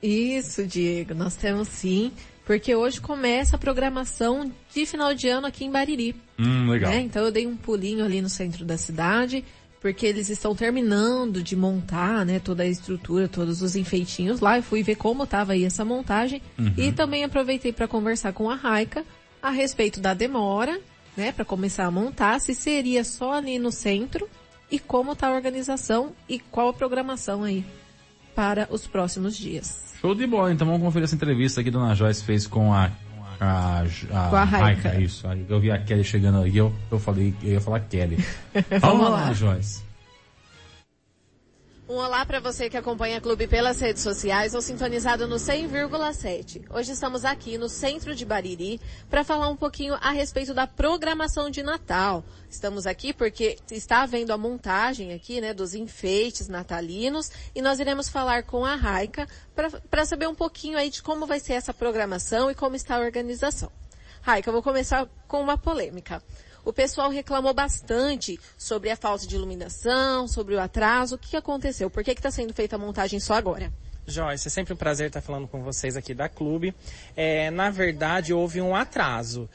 Isso, 0.02 0.66
Diego, 0.66 1.14
nós 1.14 1.36
temos 1.36 1.68
sim, 1.68 2.12
porque 2.44 2.74
hoje 2.74 3.00
começa 3.00 3.56
a 3.56 3.58
programação 3.58 4.52
de 4.74 4.84
final 4.84 5.14
de 5.14 5.28
ano 5.28 5.46
aqui 5.46 5.64
em 5.64 5.70
Bariri. 5.70 6.14
Hum, 6.38 6.68
legal. 6.68 6.90
né? 6.90 7.00
Então 7.00 7.24
eu 7.24 7.30
dei 7.30 7.46
um 7.46 7.56
pulinho 7.56 8.04
ali 8.04 8.20
no 8.20 8.28
centro 8.28 8.64
da 8.64 8.76
cidade, 8.76 9.44
porque 9.80 10.04
eles 10.04 10.28
estão 10.28 10.54
terminando 10.54 11.42
de 11.42 11.56
montar, 11.56 12.26
né, 12.26 12.38
toda 12.38 12.62
a 12.62 12.66
estrutura, 12.66 13.26
todos 13.26 13.62
os 13.62 13.74
enfeitinhos 13.74 14.40
lá. 14.40 14.58
Eu 14.58 14.62
fui 14.62 14.82
ver 14.82 14.96
como 14.96 15.24
estava 15.24 15.52
aí 15.52 15.64
essa 15.64 15.84
montagem 15.84 16.42
e 16.76 16.92
também 16.92 17.24
aproveitei 17.24 17.72
para 17.72 17.88
conversar 17.88 18.32
com 18.32 18.50
a 18.50 18.54
Raica 18.54 19.04
a 19.42 19.50
respeito 19.50 19.98
da 19.98 20.14
demora, 20.14 20.78
né, 21.16 21.32
para 21.32 21.44
começar 21.44 21.86
a 21.86 21.90
montar, 21.90 22.40
se 22.40 22.54
seria 22.54 23.02
só 23.02 23.32
ali 23.34 23.58
no 23.58 23.72
centro 23.72 24.28
e 24.72 24.78
como 24.78 25.12
está 25.12 25.28
a 25.28 25.34
organização 25.34 26.12
e 26.26 26.38
qual 26.38 26.70
a 26.70 26.72
programação 26.72 27.44
aí 27.44 27.62
para 28.34 28.66
os 28.70 28.86
próximos 28.86 29.36
dias. 29.36 29.94
Show 30.00 30.14
de 30.14 30.26
bola, 30.26 30.50
então 30.50 30.66
vamos 30.66 30.82
conferir 30.82 31.04
essa 31.04 31.14
entrevista 31.14 31.60
aqui 31.60 31.70
que 31.70 31.76
a 31.76 31.78
dona 31.78 31.94
Joyce 31.94 32.24
fez 32.24 32.46
com 32.46 32.72
a... 32.72 32.90
A, 33.38 33.80
a, 33.80 34.28
Com 34.30 34.36
a 34.36 34.44
Raika. 34.44 35.00
Isso, 35.00 35.26
eu 35.48 35.60
vi 35.60 35.70
a 35.70 35.78
Kelly 35.78 36.04
chegando 36.04 36.38
aí, 36.38 36.56
eu, 36.56 36.72
eu 36.90 36.98
falei, 36.98 37.34
eu 37.42 37.50
ia 37.52 37.60
falar 37.60 37.80
Kelly. 37.80 38.24
Vamos 38.80 39.10
lá. 39.10 39.20
dona 39.24 39.34
Joyce. 39.34 39.82
Um 41.92 41.96
olá 41.96 42.24
para 42.24 42.40
você 42.40 42.70
que 42.70 42.76
acompanha 42.78 43.18
a 43.18 43.20
Clube 43.20 43.46
pelas 43.46 43.78
redes 43.78 44.02
sociais 44.02 44.54
ou 44.54 44.62
sintonizado 44.62 45.28
no 45.28 45.36
100,7. 45.36 46.64
Hoje 46.70 46.92
estamos 46.92 47.22
aqui 47.22 47.58
no 47.58 47.68
centro 47.68 48.14
de 48.14 48.24
Bariri 48.24 48.80
para 49.10 49.22
falar 49.22 49.50
um 49.50 49.56
pouquinho 49.56 49.92
a 50.00 50.10
respeito 50.10 50.54
da 50.54 50.66
programação 50.66 51.50
de 51.50 51.62
Natal. 51.62 52.24
Estamos 52.48 52.86
aqui 52.86 53.12
porque 53.12 53.58
está 53.70 54.04
havendo 54.04 54.32
a 54.32 54.38
montagem 54.38 55.12
aqui, 55.12 55.38
né, 55.38 55.52
dos 55.52 55.74
enfeites 55.74 56.48
natalinos 56.48 57.30
e 57.54 57.60
nós 57.60 57.78
iremos 57.78 58.08
falar 58.08 58.44
com 58.44 58.64
a 58.64 58.74
Raica 58.74 59.28
para 59.90 60.06
saber 60.06 60.26
um 60.26 60.34
pouquinho 60.34 60.78
aí 60.78 60.88
de 60.88 61.02
como 61.02 61.26
vai 61.26 61.40
ser 61.40 61.52
essa 61.52 61.74
programação 61.74 62.50
e 62.50 62.54
como 62.54 62.74
está 62.74 62.96
a 62.96 63.00
organização. 63.00 63.70
Raica, 64.22 64.48
eu 64.48 64.54
vou 64.54 64.62
começar 64.62 65.06
com 65.28 65.42
uma 65.42 65.58
polêmica. 65.58 66.22
O 66.64 66.72
pessoal 66.72 67.10
reclamou 67.10 67.52
bastante 67.52 68.38
sobre 68.56 68.90
a 68.90 68.96
falta 68.96 69.26
de 69.26 69.34
iluminação, 69.34 70.28
sobre 70.28 70.54
o 70.54 70.60
atraso. 70.60 71.16
O 71.16 71.18
que 71.18 71.36
aconteceu? 71.36 71.90
Por 71.90 72.04
que 72.04 72.12
está 72.12 72.30
sendo 72.30 72.54
feita 72.54 72.76
a 72.76 72.78
montagem 72.78 73.18
só 73.18 73.34
agora? 73.34 73.72
Joyce, 74.06 74.48
é 74.48 74.50
sempre 74.50 74.74
um 74.74 74.76
prazer 74.76 75.08
estar 75.08 75.20
falando 75.20 75.46
com 75.46 75.62
vocês 75.62 75.96
aqui 75.96 76.14
da 76.14 76.28
clube. 76.28 76.74
É, 77.16 77.50
na 77.50 77.70
verdade, 77.70 78.32
houve 78.32 78.60
um 78.60 78.74
atraso. 78.74 79.48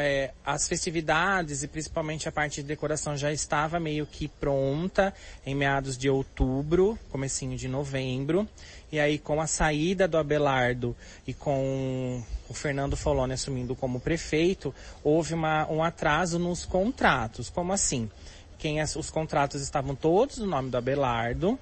É, 0.00 0.32
as 0.46 0.68
festividades 0.68 1.64
e 1.64 1.68
principalmente 1.68 2.28
a 2.28 2.32
parte 2.32 2.62
de 2.62 2.68
decoração 2.68 3.16
já 3.16 3.32
estava 3.32 3.80
meio 3.80 4.06
que 4.06 4.28
pronta 4.28 5.12
em 5.44 5.56
meados 5.56 5.98
de 5.98 6.08
outubro, 6.08 6.96
comecinho 7.10 7.56
de 7.56 7.66
novembro. 7.66 8.48
E 8.90 8.98
aí 8.98 9.18
com 9.18 9.40
a 9.40 9.46
saída 9.46 10.08
do 10.08 10.16
Abelardo 10.16 10.96
e 11.26 11.34
com 11.34 12.22
o 12.48 12.54
Fernando 12.54 12.96
Foloni 12.96 13.34
assumindo 13.34 13.76
como 13.76 14.00
prefeito, 14.00 14.74
houve 15.04 15.34
uma, 15.34 15.70
um 15.70 15.82
atraso 15.82 16.38
nos 16.38 16.64
contratos. 16.64 17.50
Como 17.50 17.72
assim? 17.72 18.10
Quem 18.58 18.80
as- 18.80 18.96
os 18.96 19.10
contratos 19.10 19.60
estavam 19.62 19.94
todos 19.94 20.38
no 20.38 20.46
nome 20.46 20.70
do 20.70 20.76
Abelardo, 20.78 21.58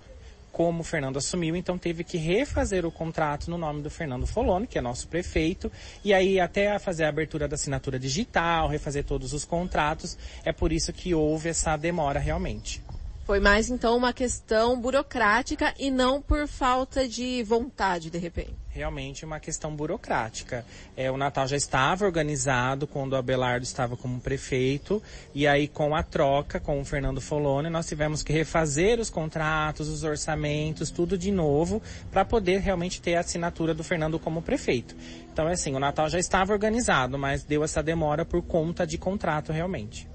como 0.53 0.81
o 0.81 0.85
Fernando 0.85 1.19
assumiu, 1.19 1.55
então 1.55 1.77
teve 1.77 2.03
que 2.03 2.17
refazer 2.17 2.87
o 2.87 2.91
contrato 2.91 3.51
no 3.51 3.59
nome 3.59 3.83
do 3.83 3.91
Fernando 3.91 4.27
Foloni, 4.27 4.67
que 4.67 4.79
é 4.79 4.81
nosso 4.81 5.07
prefeito, 5.07 5.71
e 6.03 6.15
aí 6.15 6.41
até 6.41 6.79
fazer 6.79 7.05
a 7.05 7.11
abertura 7.11 7.47
da 7.47 7.57
assinatura 7.57 7.99
digital, 7.99 8.67
refazer 8.67 9.05
todos 9.05 9.35
os 9.35 9.45
contratos, 9.45 10.17
é 10.47 10.53
por 10.53 10.73
isso 10.73 10.95
que 10.95 11.13
houve 11.15 11.51
essa 11.51 11.77
demora 11.77 12.19
realmente. 12.19 12.81
Foi 13.27 13.41
mais 13.41 13.69
então 13.69 13.97
uma 13.97 14.13
questão 14.13 14.81
burocrática 14.81 15.75
e 15.81 15.91
não 15.91 16.23
por 16.23 16.47
falta 16.47 17.09
de 17.09 17.43
vontade, 17.43 18.09
de 18.09 18.19
repente. 18.19 18.55
realmente 18.69 19.25
uma 19.25 19.41
questão 19.41 19.75
burocrática. 19.75 20.65
É, 20.97 21.11
o 21.11 21.17
Natal 21.17 21.49
já 21.49 21.57
estava 21.57 22.05
organizado 22.05 22.87
quando 22.87 23.15
o 23.15 23.17
Abelardo 23.17 23.65
estava 23.65 23.97
como 23.97 24.21
prefeito, 24.21 25.03
e 25.35 25.45
aí 25.45 25.67
com 25.67 25.97
a 25.97 26.05
troca 26.05 26.61
com 26.61 26.81
o 26.81 26.85
Fernando 26.85 27.21
Foloni, 27.21 27.69
nós 27.69 27.89
tivemos 27.89 28.23
que 28.23 28.33
refazer 28.33 29.01
os 29.01 29.11
contratos, 29.11 29.89
os 29.89 30.05
orçamentos, 30.05 30.93
tudo 30.93 31.19
de 31.19 31.33
novo, 31.33 31.83
para 32.13 32.25
poder 32.25 32.61
realmente 32.61 33.01
ter 33.01 33.17
a 33.17 33.21
assinatura 33.21 33.75
do 33.75 33.83
Fernando 33.83 34.21
como 34.21 34.41
prefeito. 34.41 34.95
Então, 35.33 35.49
é 35.49 35.55
assim, 35.55 35.75
o 35.75 35.81
Natal 35.81 36.09
já 36.09 36.21
estava 36.21 36.53
organizado, 36.53 37.19
mas 37.19 37.43
deu 37.43 37.65
essa 37.65 37.83
demora 37.83 38.25
por 38.25 38.41
conta 38.43 38.87
de 38.87 38.97
contrato 38.97 39.51
realmente. 39.51 40.07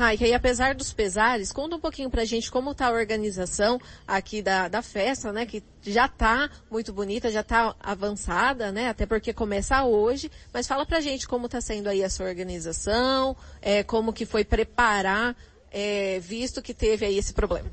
Raika, 0.00 0.26
e 0.26 0.32
apesar 0.32 0.74
dos 0.74 0.94
pesares, 0.94 1.52
conta 1.52 1.76
um 1.76 1.80
pouquinho 1.80 2.08
pra 2.08 2.24
gente 2.24 2.50
como 2.50 2.74
tá 2.74 2.86
a 2.86 2.90
organização 2.90 3.78
aqui 4.08 4.40
da, 4.40 4.66
da 4.66 4.80
festa, 4.80 5.30
né? 5.30 5.44
Que 5.44 5.62
já 5.82 6.08
tá 6.08 6.48
muito 6.70 6.90
bonita, 6.90 7.30
já 7.30 7.42
tá 7.42 7.76
avançada, 7.78 8.72
né? 8.72 8.88
Até 8.88 9.04
porque 9.04 9.34
começa 9.34 9.84
hoje. 9.84 10.30
Mas 10.54 10.66
fala 10.66 10.86
pra 10.86 11.02
gente 11.02 11.28
como 11.28 11.50
tá 11.50 11.60
sendo 11.60 11.88
aí 11.88 12.02
a 12.02 12.08
sua 12.08 12.26
organização, 12.26 13.36
é, 13.60 13.82
como 13.82 14.10
que 14.10 14.24
foi 14.24 14.42
preparar, 14.42 15.36
é, 15.70 16.18
visto 16.18 16.62
que 16.62 16.72
teve 16.72 17.04
aí 17.04 17.18
esse 17.18 17.34
problema. 17.34 17.70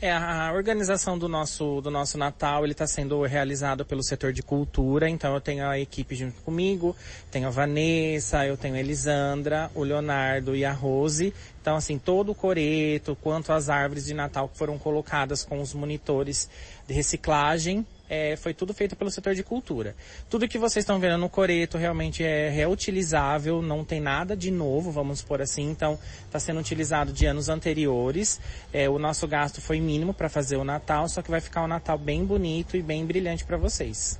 É, 0.00 0.12
a 0.12 0.52
organização 0.54 1.18
do 1.18 1.26
nosso, 1.26 1.80
do 1.80 1.90
nosso 1.90 2.16
Natal, 2.16 2.62
ele 2.62 2.70
está 2.70 2.86
sendo 2.86 3.20
realizado 3.22 3.84
pelo 3.84 4.00
setor 4.00 4.32
de 4.32 4.44
cultura, 4.44 5.08
então 5.08 5.34
eu 5.34 5.40
tenho 5.40 5.66
a 5.66 5.76
equipe 5.76 6.14
junto 6.14 6.40
comigo, 6.42 6.94
tenho 7.32 7.48
a 7.48 7.50
Vanessa, 7.50 8.46
eu 8.46 8.56
tenho 8.56 8.76
a 8.76 8.78
Elisandra, 8.78 9.68
o 9.74 9.82
Leonardo 9.82 10.54
e 10.54 10.64
a 10.64 10.70
Rose. 10.70 11.34
Então, 11.60 11.74
assim, 11.74 11.98
todo 11.98 12.30
o 12.30 12.34
coreto, 12.34 13.18
quanto 13.20 13.52
as 13.52 13.68
árvores 13.68 14.04
de 14.04 14.14
Natal 14.14 14.48
que 14.48 14.56
foram 14.56 14.78
colocadas 14.78 15.42
com 15.42 15.60
os 15.60 15.74
monitores 15.74 16.48
de 16.86 16.94
reciclagem, 16.94 17.84
é, 18.08 18.36
foi 18.36 18.54
tudo 18.54 18.72
feito 18.72 18.96
pelo 18.96 19.10
setor 19.10 19.34
de 19.34 19.42
cultura. 19.42 19.94
Tudo 20.30 20.48
que 20.48 20.58
vocês 20.58 20.82
estão 20.82 20.98
vendo 20.98 21.18
no 21.18 21.28
coreto 21.28 21.76
realmente 21.76 22.22
é 22.22 22.48
reutilizável, 22.48 23.60
não 23.62 23.84
tem 23.84 24.00
nada 24.00 24.36
de 24.36 24.50
novo, 24.50 24.90
vamos 24.90 25.22
por 25.22 25.40
assim. 25.40 25.70
Então, 25.70 25.98
está 26.24 26.38
sendo 26.38 26.60
utilizado 26.60 27.12
de 27.12 27.26
anos 27.26 27.48
anteriores. 27.48 28.40
É, 28.72 28.88
o 28.88 28.98
nosso 28.98 29.26
gasto 29.26 29.60
foi 29.60 29.80
mínimo 29.80 30.14
para 30.14 30.28
fazer 30.28 30.56
o 30.56 30.64
Natal, 30.64 31.08
só 31.08 31.22
que 31.22 31.30
vai 31.30 31.40
ficar 31.40 31.62
um 31.62 31.68
Natal 31.68 31.98
bem 31.98 32.24
bonito 32.24 32.76
e 32.76 32.82
bem 32.82 33.04
brilhante 33.04 33.44
para 33.44 33.56
vocês. 33.56 34.18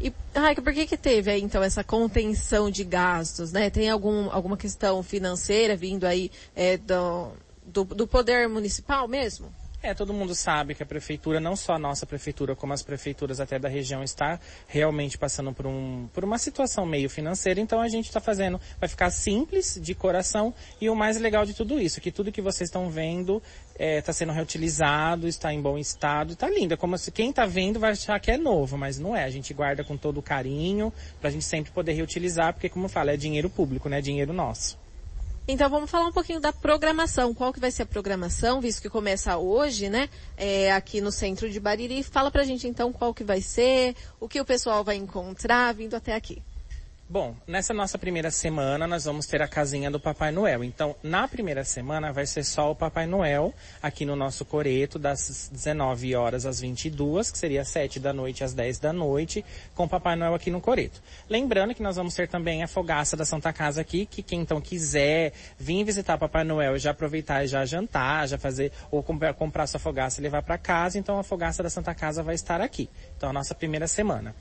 E, 0.00 0.12
Raika, 0.34 0.62
por 0.62 0.72
que 0.72 0.86
que 0.86 0.96
teve 0.96 1.30
aí, 1.30 1.42
então, 1.42 1.62
essa 1.62 1.84
contenção 1.84 2.70
de 2.70 2.84
gastos, 2.84 3.52
né? 3.52 3.68
Tem 3.68 3.90
algum, 3.90 4.30
alguma 4.30 4.56
questão 4.56 5.02
financeira 5.02 5.76
vindo 5.76 6.06
aí 6.06 6.30
é, 6.56 6.78
do, 6.78 7.32
do, 7.66 7.84
do 7.84 8.06
poder 8.06 8.48
municipal 8.48 9.06
mesmo? 9.06 9.52
É, 9.82 9.94
todo 9.94 10.12
mundo 10.12 10.34
sabe 10.34 10.74
que 10.74 10.82
a 10.82 10.86
prefeitura, 10.86 11.40
não 11.40 11.56
só 11.56 11.72
a 11.72 11.78
nossa 11.78 12.04
prefeitura, 12.04 12.54
como 12.54 12.74
as 12.74 12.82
prefeituras 12.82 13.40
até 13.40 13.58
da 13.58 13.68
região, 13.68 14.02
está 14.02 14.38
realmente 14.68 15.16
passando 15.16 15.54
por, 15.54 15.66
um, 15.66 16.06
por 16.12 16.22
uma 16.22 16.36
situação 16.36 16.84
meio 16.84 17.08
financeira, 17.08 17.58
então 17.60 17.80
a 17.80 17.88
gente 17.88 18.06
está 18.06 18.20
fazendo, 18.20 18.60
vai 18.78 18.90
ficar 18.90 19.10
simples, 19.10 19.78
de 19.80 19.94
coração, 19.94 20.52
e 20.78 20.90
o 20.90 20.94
mais 20.94 21.18
legal 21.18 21.46
de 21.46 21.54
tudo 21.54 21.80
isso, 21.80 21.98
que 21.98 22.12
tudo 22.12 22.30
que 22.30 22.42
vocês 22.42 22.68
estão 22.68 22.90
vendo 22.90 23.42
está 23.78 24.12
sendo 24.12 24.32
reutilizado, 24.32 25.26
está 25.26 25.50
em 25.50 25.62
bom 25.62 25.78
estado, 25.78 26.34
está 26.34 26.50
lindo. 26.50 26.74
É 26.74 26.76
como 26.76 26.98
se 26.98 27.10
quem 27.10 27.30
está 27.30 27.46
vendo 27.46 27.80
vai 27.80 27.92
achar 27.92 28.20
que 28.20 28.30
é 28.30 28.36
novo, 28.36 28.76
mas 28.76 28.98
não 28.98 29.16
é. 29.16 29.24
A 29.24 29.30
gente 29.30 29.54
guarda 29.54 29.82
com 29.82 29.96
todo 29.96 30.20
carinho, 30.20 30.92
para 31.18 31.30
a 31.30 31.32
gente 31.32 31.46
sempre 31.46 31.72
poder 31.72 31.94
reutilizar, 31.94 32.52
porque 32.52 32.68
como 32.68 32.84
eu 32.84 32.90
falo, 32.90 33.08
é 33.08 33.16
dinheiro 33.16 33.48
público, 33.48 33.88
né? 33.88 33.98
É 33.98 34.02
dinheiro 34.02 34.34
nosso. 34.34 34.78
Então 35.52 35.68
vamos 35.68 35.90
falar 35.90 36.06
um 36.06 36.12
pouquinho 36.12 36.38
da 36.38 36.52
programação. 36.52 37.34
Qual 37.34 37.52
que 37.52 37.58
vai 37.58 37.72
ser 37.72 37.82
a 37.82 37.86
programação, 37.86 38.60
visto 38.60 38.80
que 38.80 38.88
começa 38.88 39.36
hoje, 39.36 39.88
né? 39.88 40.08
É, 40.36 40.70
aqui 40.70 41.00
no 41.00 41.10
centro 41.10 41.50
de 41.50 41.58
Bariri. 41.58 42.04
Fala 42.04 42.30
pra 42.30 42.44
gente 42.44 42.68
então 42.68 42.92
qual 42.92 43.12
que 43.12 43.24
vai 43.24 43.40
ser, 43.40 43.96
o 44.20 44.28
que 44.28 44.40
o 44.40 44.44
pessoal 44.44 44.84
vai 44.84 44.94
encontrar 44.94 45.74
vindo 45.74 45.96
até 45.96 46.14
aqui. 46.14 46.40
Bom, 47.12 47.34
nessa 47.44 47.74
nossa 47.74 47.98
primeira 47.98 48.30
semana 48.30 48.86
nós 48.86 49.04
vamos 49.04 49.26
ter 49.26 49.42
a 49.42 49.48
casinha 49.48 49.90
do 49.90 49.98
Papai 49.98 50.30
Noel. 50.30 50.62
Então, 50.62 50.94
na 51.02 51.26
primeira 51.26 51.64
semana 51.64 52.12
vai 52.12 52.24
ser 52.24 52.44
só 52.44 52.70
o 52.70 52.76
Papai 52.76 53.04
Noel 53.04 53.52
aqui 53.82 54.04
no 54.04 54.14
nosso 54.14 54.44
coreto 54.44 54.96
das 54.96 55.50
19 55.52 56.14
horas 56.14 56.46
às 56.46 56.60
22, 56.60 57.32
que 57.32 57.36
seria 57.36 57.64
7 57.64 57.98
da 57.98 58.12
noite 58.12 58.44
às 58.44 58.54
10 58.54 58.78
da 58.78 58.92
noite, 58.92 59.44
com 59.74 59.86
o 59.86 59.88
Papai 59.88 60.14
Noel 60.14 60.36
aqui 60.36 60.52
no 60.52 60.60
coreto. 60.60 61.02
Lembrando 61.28 61.74
que 61.74 61.82
nós 61.82 61.96
vamos 61.96 62.14
ter 62.14 62.28
também 62.28 62.62
a 62.62 62.68
fogaça 62.68 63.16
da 63.16 63.24
Santa 63.24 63.52
Casa 63.52 63.80
aqui, 63.80 64.06
que 64.06 64.22
quem 64.22 64.42
então 64.42 64.60
quiser 64.60 65.32
vir 65.58 65.82
visitar 65.82 66.14
o 66.14 66.18
Papai 66.20 66.44
Noel 66.44 66.76
e 66.76 66.78
já 66.78 66.92
aproveitar 66.92 67.42
e 67.42 67.48
já 67.48 67.64
jantar, 67.64 68.28
já 68.28 68.38
fazer 68.38 68.70
ou 68.88 69.02
comprar, 69.02 69.34
comprar 69.34 69.66
sua 69.66 69.80
fogaça 69.80 70.20
e 70.20 70.22
levar 70.22 70.44
para 70.44 70.56
casa, 70.56 70.96
então 70.96 71.18
a 71.18 71.24
fogaça 71.24 71.60
da 71.60 71.70
Santa 71.70 71.92
Casa 71.92 72.22
vai 72.22 72.36
estar 72.36 72.60
aqui. 72.60 72.88
Então, 73.16 73.30
a 73.30 73.32
nossa 73.32 73.52
primeira 73.52 73.88
semana. 73.88 74.32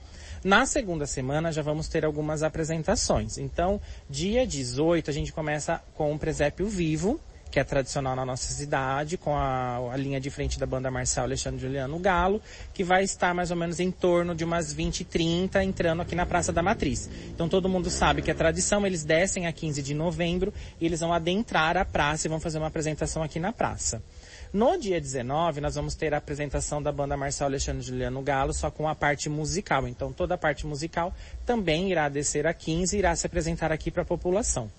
Na 0.43 0.65
segunda 0.65 1.05
semana 1.05 1.51
já 1.51 1.61
vamos 1.61 1.87
ter 1.87 2.05
algumas 2.05 2.43
apresentações. 2.43 3.37
Então, 3.37 3.81
dia 4.09 4.47
18 4.47 5.09
a 5.09 5.13
gente 5.13 5.33
começa 5.33 5.81
com 5.93 6.13
um 6.13 6.17
presépio 6.17 6.67
vivo, 6.67 7.19
que 7.51 7.59
é 7.59 7.63
tradicional 7.63 8.15
na 8.15 8.25
nossa 8.25 8.53
cidade, 8.53 9.17
com 9.17 9.35
a, 9.35 9.91
a, 9.91 9.97
linha 9.97 10.19
de 10.19 10.29
frente 10.29 10.59
da 10.59 10.65
banda 10.65 10.91
Marcial 10.91 11.25
Alexandre 11.25 11.59
Juliano 11.59 11.97
Galo, 11.99 12.41
que 12.73 12.83
vai 12.83 13.03
estar 13.03 13.33
mais 13.33 13.51
ou 13.51 13.57
menos 13.57 13.79
em 13.79 13.91
torno 13.91 14.35
de 14.35 14.43
umas 14.45 14.71
20 14.71 15.01
e 15.01 15.03
30 15.03 15.63
entrando 15.63 16.01
aqui 16.01 16.15
na 16.15 16.25
Praça 16.25 16.53
da 16.53 16.61
Matriz. 16.61 17.09
Então 17.29 17.49
todo 17.49 17.67
mundo 17.67 17.89
sabe 17.89 18.21
que 18.21 18.31
é 18.31 18.33
tradição, 18.33 18.85
eles 18.85 19.03
descem 19.03 19.47
a 19.47 19.51
15 19.51 19.81
de 19.81 19.93
novembro 19.93 20.53
e 20.79 20.85
eles 20.85 20.99
vão 20.99 21.11
adentrar 21.11 21.75
a 21.75 21.83
praça 21.83 22.27
e 22.27 22.29
vão 22.29 22.39
fazer 22.39 22.59
uma 22.59 22.67
apresentação 22.67 23.23
aqui 23.23 23.39
na 23.39 23.51
praça. 23.51 24.01
No 24.51 24.79
dia 24.79 24.99
19, 24.99 25.61
nós 25.61 25.75
vamos 25.75 25.93
ter 25.93 26.11
a 26.11 26.17
apresentação 26.17 26.81
da 26.81 26.91
banda 26.91 27.15
Marcel 27.15 27.45
Alexandre 27.45 27.83
Juliano 27.83 28.19
Galo, 28.23 28.51
só 28.51 28.71
com 28.71 28.87
a 28.87 28.95
parte 28.95 29.29
musical. 29.29 29.87
Então, 29.87 30.11
toda 30.11 30.33
a 30.33 30.37
parte 30.39 30.65
musical 30.65 31.13
também 31.45 31.91
irá 31.91 32.09
descer 32.09 32.47
a 32.47 32.53
15 32.53 32.95
e 32.95 32.99
irá 32.99 33.15
se 33.15 33.27
apresentar 33.27 33.71
aqui 33.71 33.91
para 33.91 34.01
a 34.01 34.05
população. 34.05 34.71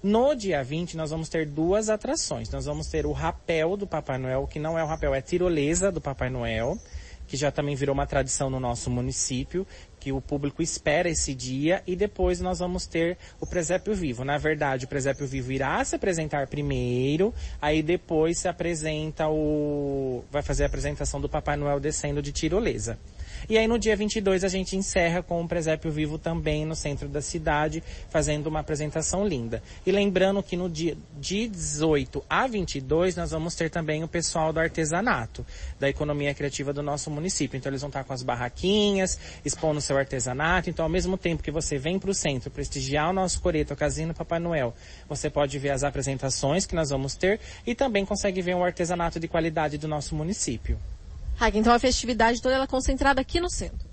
No 0.00 0.32
dia 0.36 0.62
20, 0.62 0.96
nós 0.96 1.10
vamos 1.10 1.28
ter 1.28 1.44
duas 1.44 1.88
atrações. 1.88 2.48
Nós 2.50 2.66
vamos 2.66 2.86
ter 2.86 3.04
o 3.04 3.10
rapel 3.10 3.76
do 3.76 3.84
Papai 3.84 4.16
Noel, 4.16 4.46
que 4.46 4.60
não 4.60 4.78
é 4.78 4.84
o 4.84 4.86
rapel, 4.86 5.12
é 5.12 5.18
a 5.18 5.22
tirolesa 5.22 5.90
do 5.90 6.00
Papai 6.00 6.30
Noel, 6.30 6.78
que 7.26 7.36
já 7.36 7.50
também 7.50 7.74
virou 7.74 7.94
uma 7.94 8.06
tradição 8.06 8.48
no 8.48 8.60
nosso 8.60 8.88
município, 8.90 9.66
que 10.06 10.12
o 10.12 10.20
público 10.20 10.62
espera 10.62 11.08
esse 11.08 11.34
dia 11.34 11.82
e 11.84 11.96
depois 11.96 12.40
nós 12.40 12.60
vamos 12.60 12.86
ter 12.86 13.18
o 13.40 13.46
presépio 13.46 13.92
vivo. 13.92 14.24
Na 14.24 14.38
verdade, 14.38 14.84
o 14.84 14.88
presépio 14.88 15.26
vivo 15.26 15.50
irá 15.50 15.84
se 15.84 15.96
apresentar 15.96 16.46
primeiro, 16.46 17.34
aí 17.60 17.82
depois 17.82 18.38
se 18.38 18.46
apresenta 18.46 19.26
o 19.26 20.22
vai 20.30 20.42
fazer 20.42 20.62
a 20.62 20.66
apresentação 20.68 21.20
do 21.20 21.28
Papai 21.28 21.56
Noel 21.56 21.80
descendo 21.80 22.22
de 22.22 22.30
tirolesa. 22.30 22.96
E 23.48 23.56
aí 23.56 23.68
no 23.68 23.78
dia 23.78 23.96
22 23.96 24.44
a 24.44 24.48
gente 24.48 24.76
encerra 24.76 25.22
com 25.22 25.40
um 25.40 25.46
presépio 25.46 25.90
vivo 25.90 26.18
também 26.18 26.64
no 26.64 26.74
centro 26.74 27.08
da 27.08 27.20
cidade, 27.20 27.82
fazendo 28.08 28.48
uma 28.48 28.60
apresentação 28.60 29.26
linda. 29.26 29.62
E 29.84 29.92
lembrando 29.92 30.42
que 30.42 30.56
no 30.56 30.68
dia 30.68 30.96
de 31.18 31.46
18 31.48 32.24
a 32.28 32.46
22 32.46 33.14
nós 33.14 33.30
vamos 33.30 33.54
ter 33.54 33.70
também 33.70 34.02
o 34.02 34.08
pessoal 34.08 34.52
do 34.52 34.58
artesanato, 34.58 35.46
da 35.78 35.88
economia 35.88 36.34
criativa 36.34 36.72
do 36.72 36.82
nosso 36.82 37.10
município. 37.10 37.56
Então 37.56 37.70
eles 37.70 37.82
vão 37.82 37.88
estar 37.88 38.04
com 38.04 38.12
as 38.12 38.22
barraquinhas, 38.22 39.18
expondo 39.44 39.78
o 39.78 39.82
artesanato. 39.96 40.70
Então 40.70 40.84
ao 40.84 40.88
mesmo 40.88 41.16
tempo 41.16 41.42
que 41.42 41.50
você 41.50 41.78
vem 41.78 41.98
para 41.98 42.10
o 42.10 42.14
centro 42.14 42.50
prestigiar 42.50 43.10
o 43.10 43.12
nosso 43.12 43.40
coreto, 43.40 43.74
do 43.74 44.14
Papai 44.14 44.38
Noel, 44.38 44.74
você 45.08 45.30
pode 45.30 45.58
ver 45.58 45.70
as 45.70 45.84
apresentações 45.84 46.66
que 46.66 46.74
nós 46.74 46.90
vamos 46.90 47.14
ter 47.14 47.40
e 47.66 47.74
também 47.74 48.04
consegue 48.04 48.42
ver 48.42 48.54
o 48.54 48.64
artesanato 48.64 49.18
de 49.20 49.28
qualidade 49.28 49.78
do 49.78 49.88
nosso 49.88 50.14
município. 50.14 50.78
Raga, 51.36 51.58
então 51.58 51.72
a 51.72 51.78
festividade 51.78 52.40
toda 52.40 52.54
ela 52.54 52.64
é 52.64 52.68
concentrada 52.68 53.20
aqui 53.20 53.40
no 53.40 53.50
centro. 53.50 53.85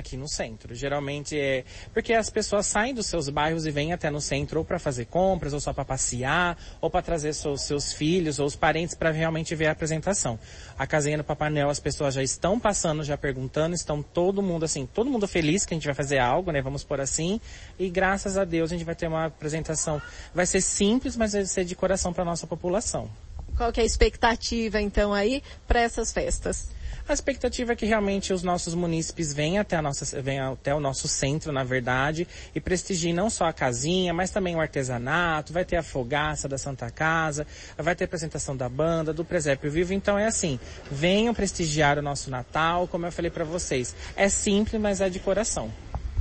Aqui 0.00 0.16
no 0.16 0.26
centro. 0.26 0.74
Geralmente 0.74 1.38
é 1.38 1.62
porque 1.92 2.14
as 2.14 2.30
pessoas 2.30 2.66
saem 2.66 2.94
dos 2.94 3.04
seus 3.04 3.28
bairros 3.28 3.66
e 3.66 3.70
vêm 3.70 3.92
até 3.92 4.08
no 4.08 4.18
centro 4.18 4.60
ou 4.60 4.64
para 4.64 4.78
fazer 4.78 5.04
compras, 5.04 5.52
ou 5.52 5.60
só 5.60 5.74
para 5.74 5.84
passear, 5.84 6.58
ou 6.80 6.88
para 6.88 7.02
trazer 7.02 7.34
seus, 7.34 7.60
seus 7.60 7.92
filhos 7.92 8.38
ou 8.38 8.46
os 8.46 8.56
parentes 8.56 8.94
para 8.94 9.10
realmente 9.10 9.54
ver 9.54 9.66
a 9.66 9.72
apresentação. 9.72 10.38
A 10.78 10.86
casinha 10.86 11.18
do 11.18 11.24
Papai 11.24 11.50
Noel, 11.50 11.68
as 11.68 11.78
pessoas 11.78 12.14
já 12.14 12.22
estão 12.22 12.58
passando, 12.58 13.04
já 13.04 13.18
perguntando, 13.18 13.74
estão 13.74 14.02
todo 14.02 14.42
mundo 14.42 14.64
assim, 14.64 14.86
todo 14.86 15.10
mundo 15.10 15.28
feliz 15.28 15.66
que 15.66 15.74
a 15.74 15.76
gente 15.76 15.84
vai 15.84 15.94
fazer 15.94 16.18
algo, 16.18 16.50
né? 16.50 16.62
Vamos 16.62 16.82
por 16.82 16.98
assim. 16.98 17.38
E 17.78 17.90
graças 17.90 18.38
a 18.38 18.44
Deus 18.46 18.72
a 18.72 18.74
gente 18.74 18.84
vai 18.86 18.94
ter 18.94 19.06
uma 19.06 19.26
apresentação. 19.26 20.00
Vai 20.34 20.46
ser 20.46 20.62
simples, 20.62 21.14
mas 21.14 21.34
vai 21.34 21.44
ser 21.44 21.66
de 21.66 21.76
coração 21.76 22.10
para 22.10 22.24
nossa 22.24 22.46
população. 22.46 23.10
Qual 23.54 23.70
que 23.70 23.80
é 23.80 23.82
a 23.82 23.86
expectativa 23.86 24.80
então 24.80 25.12
aí 25.12 25.42
para 25.68 25.80
essas 25.80 26.10
festas? 26.10 26.70
A 27.10 27.12
expectativa 27.12 27.72
é 27.72 27.74
que 27.74 27.86
realmente 27.86 28.32
os 28.32 28.44
nossos 28.44 28.72
munícipes 28.72 29.32
venham 29.32 29.60
até, 29.60 29.74
a 29.74 29.82
nossa, 29.82 30.22
venham 30.22 30.52
até 30.52 30.72
o 30.72 30.78
nosso 30.78 31.08
centro, 31.08 31.50
na 31.50 31.64
verdade, 31.64 32.24
e 32.54 32.60
prestigiem 32.60 33.12
não 33.12 33.28
só 33.28 33.46
a 33.46 33.52
casinha, 33.52 34.14
mas 34.14 34.30
também 34.30 34.54
o 34.54 34.60
artesanato, 34.60 35.52
vai 35.52 35.64
ter 35.64 35.74
a 35.74 35.82
fogaça 35.82 36.46
da 36.46 36.56
Santa 36.56 36.88
Casa, 36.88 37.44
vai 37.76 37.96
ter 37.96 38.04
a 38.04 38.06
apresentação 38.06 38.56
da 38.56 38.68
banda, 38.68 39.12
do 39.12 39.24
Presépio 39.24 39.68
Vivo. 39.72 39.92
Então 39.92 40.16
é 40.16 40.26
assim, 40.26 40.60
venham 40.88 41.34
prestigiar 41.34 41.98
o 41.98 42.02
nosso 42.02 42.30
Natal, 42.30 42.86
como 42.86 43.06
eu 43.06 43.10
falei 43.10 43.28
para 43.32 43.42
vocês. 43.42 43.92
É 44.14 44.28
simples, 44.28 44.80
mas 44.80 45.00
é 45.00 45.10
de 45.10 45.18
coração. 45.18 45.68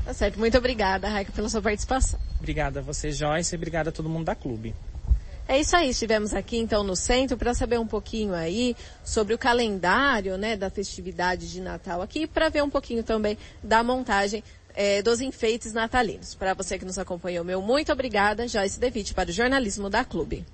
Tá 0.04 0.12
certo. 0.12 0.40
Muito 0.40 0.58
obrigada, 0.58 1.08
Raika, 1.08 1.32
pela 1.32 1.50
sua 1.50 1.62
participação. 1.62 2.20
Obrigada 2.40 2.80
a 2.80 2.82
você, 2.82 3.12
Joyce, 3.12 3.54
e 3.54 3.58
obrigada 3.58 3.92
a 3.92 3.94
todo 3.94 4.10
mundo 4.10 4.26
da 4.26 4.34
clube. 4.34 4.74
É 5.50 5.60
isso 5.60 5.76
aí, 5.76 5.90
estivemos 5.90 6.36
aqui 6.36 6.58
então 6.60 6.84
no 6.84 6.96
centro 6.96 7.36
para 7.36 7.56
saber 7.56 7.80
um 7.80 7.88
pouquinho 7.88 8.36
aí 8.36 8.76
sobre 9.04 9.34
o 9.34 9.38
calendário, 9.38 10.38
né, 10.38 10.56
da 10.56 10.70
festividade 10.70 11.52
de 11.52 11.60
Natal 11.60 12.04
aqui, 12.04 12.28
para 12.28 12.50
ver 12.50 12.62
um 12.62 12.70
pouquinho 12.70 13.02
também 13.02 13.36
da 13.64 13.84
montagem 13.84 14.44
eh, 14.76 15.02
dos 15.02 15.22
enfeites 15.22 15.74
natalinos. 15.74 16.36
Para 16.36 16.54
você 16.54 16.78
que 16.78 16.86
nos 16.86 17.00
acompanhou, 17.00 17.44
meu 17.44 17.64
muito 17.64 17.92
obrigada, 17.92 18.48
Joyce 18.48 18.80
Devite 18.80 19.16
para 19.16 19.32
o 19.32 19.34
jornalismo 19.34 19.90
da 19.90 20.06
Clube. 20.06 20.46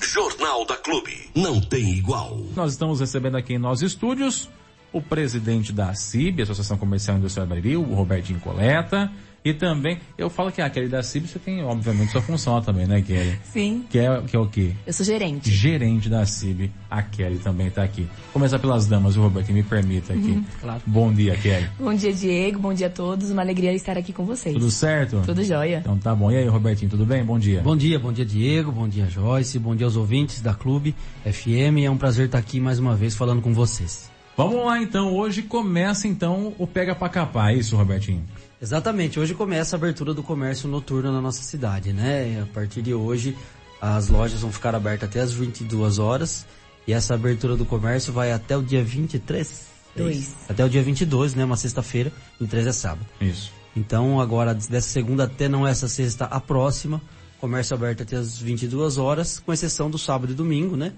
Jornal 0.00 0.64
da 0.64 0.78
Clube. 0.78 1.30
Não 1.34 1.60
tem 1.60 1.90
igual. 1.90 2.38
Nós 2.56 2.72
estamos 2.72 3.00
recebendo 3.00 3.36
aqui 3.36 3.52
em 3.52 3.58
nossos 3.58 3.82
estúdios 3.82 4.48
o 4.94 5.02
presidente 5.02 5.74
da 5.74 5.92
CIB, 5.92 6.40
Associação 6.40 6.78
Comercial 6.78 7.16
e 7.16 7.20
Industrial 7.20 7.46
Bariri, 7.46 7.76
o 7.76 7.82
Robertinho 7.82 8.40
Coleta, 8.40 9.12
e 9.44 9.52
também, 9.52 9.98
eu 10.16 10.30
falo 10.30 10.52
que 10.52 10.60
ah, 10.60 10.66
aquele 10.66 10.88
da 10.88 11.02
CIB 11.02 11.26
você 11.26 11.38
tem, 11.38 11.62
obviamente, 11.64 12.12
sua 12.12 12.22
função 12.22 12.60
também, 12.62 12.86
né, 12.86 13.02
Kelly? 13.02 13.38
Sim. 13.52 13.84
Que 13.90 13.98
é, 13.98 14.22
que 14.22 14.36
é 14.36 14.38
o 14.38 14.46
quê? 14.46 14.72
Eu 14.86 14.92
sou 14.92 15.04
gerente. 15.04 15.50
Gerente 15.50 16.08
da 16.08 16.24
CIB, 16.24 16.70
a 16.90 17.02
Kelly 17.02 17.38
também 17.38 17.66
está 17.66 17.82
aqui. 17.82 18.08
Começar 18.32 18.58
pelas 18.58 18.86
damas, 18.86 19.16
o 19.16 19.22
Roberto, 19.22 19.52
me 19.52 19.62
permita 19.62 20.12
aqui. 20.12 20.30
Uhum, 20.30 20.44
claro. 20.60 20.82
Bom 20.86 21.12
dia, 21.12 21.36
Kelly. 21.36 21.68
Bom 21.78 21.94
dia, 21.94 22.12
Diego. 22.12 22.58
Bom 22.58 22.72
dia 22.72 22.86
a 22.86 22.90
todos. 22.90 23.30
Uma 23.30 23.42
alegria 23.42 23.72
estar 23.72 23.98
aqui 23.98 24.12
com 24.12 24.24
vocês. 24.24 24.54
Tudo 24.54 24.70
certo? 24.70 25.22
Tudo 25.24 25.42
jóia. 25.42 25.78
Então 25.78 25.98
tá 25.98 26.14
bom. 26.14 26.30
E 26.30 26.36
aí, 26.36 26.46
Robertinho, 26.46 26.90
tudo 26.90 27.04
bem? 27.04 27.24
Bom 27.24 27.38
dia. 27.38 27.60
Bom 27.62 27.76
dia, 27.76 27.98
bom 27.98 28.12
dia 28.12 28.24
Diego, 28.24 28.72
bom 28.72 28.88
dia 28.88 29.06
Joyce, 29.06 29.58
bom 29.58 29.74
dia 29.74 29.86
aos 29.86 29.96
ouvintes 29.96 30.40
da 30.40 30.54
Clube 30.54 30.94
FM. 31.24 31.84
É 31.84 31.90
um 31.90 31.96
prazer 31.96 32.26
estar 32.26 32.38
aqui 32.38 32.60
mais 32.60 32.78
uma 32.78 32.94
vez 32.94 33.14
falando 33.14 33.42
com 33.42 33.52
vocês. 33.52 34.10
Vamos 34.36 34.64
lá 34.64 34.80
então, 34.80 35.12
hoje 35.14 35.42
começa 35.42 36.08
então 36.08 36.54
o 36.58 36.66
Pega 36.66 36.94
Pra 36.94 37.08
Capar, 37.08 37.50
é 37.50 37.56
isso, 37.56 37.76
Robertinho? 37.76 38.24
Exatamente, 38.62 39.18
hoje 39.18 39.34
começa 39.34 39.74
a 39.74 39.76
abertura 39.76 40.14
do 40.14 40.22
comércio 40.22 40.68
noturno 40.68 41.10
na 41.10 41.20
nossa 41.20 41.42
cidade, 41.42 41.92
né? 41.92 42.42
A 42.42 42.46
partir 42.54 42.80
de 42.80 42.94
hoje 42.94 43.36
as 43.80 44.08
lojas 44.08 44.40
vão 44.40 44.52
ficar 44.52 44.72
abertas 44.72 45.08
até 45.08 45.18
as 45.18 45.32
22 45.32 45.98
horas 45.98 46.46
e 46.86 46.92
essa 46.92 47.14
abertura 47.14 47.56
do 47.56 47.64
comércio 47.64 48.12
vai 48.12 48.30
até 48.30 48.56
o 48.56 48.62
dia 48.62 48.84
23? 48.84 49.66
Dois. 49.96 50.16
É 50.16 50.18
isso? 50.20 50.36
Até 50.48 50.64
o 50.64 50.68
dia 50.68 50.80
22, 50.80 51.34
né? 51.34 51.44
Uma 51.44 51.56
sexta-feira, 51.56 52.12
23 52.38 52.68
é 52.68 52.72
sábado. 52.72 53.04
Isso. 53.20 53.52
Então 53.74 54.20
agora 54.20 54.54
dessa 54.54 54.90
segunda 54.90 55.24
até 55.24 55.48
não 55.48 55.66
essa 55.66 55.88
sexta, 55.88 56.26
a 56.26 56.40
próxima, 56.40 57.02
comércio 57.40 57.74
aberto 57.74 58.04
até 58.04 58.14
as 58.14 58.38
22 58.38 58.96
horas, 58.96 59.40
com 59.40 59.52
exceção 59.52 59.90
do 59.90 59.98
sábado 59.98 60.30
e 60.30 60.36
domingo, 60.36 60.76
né? 60.76 60.92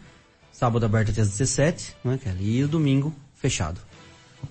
Sábado 0.53 0.85
aberto 0.85 1.12
até 1.12 1.22
as 1.22 1.31
17, 1.31 1.96
né, 2.05 2.18
Kelly? 2.22 2.59
E 2.59 2.64
o 2.64 2.68
domingo 2.68 3.14
fechado. 3.35 3.81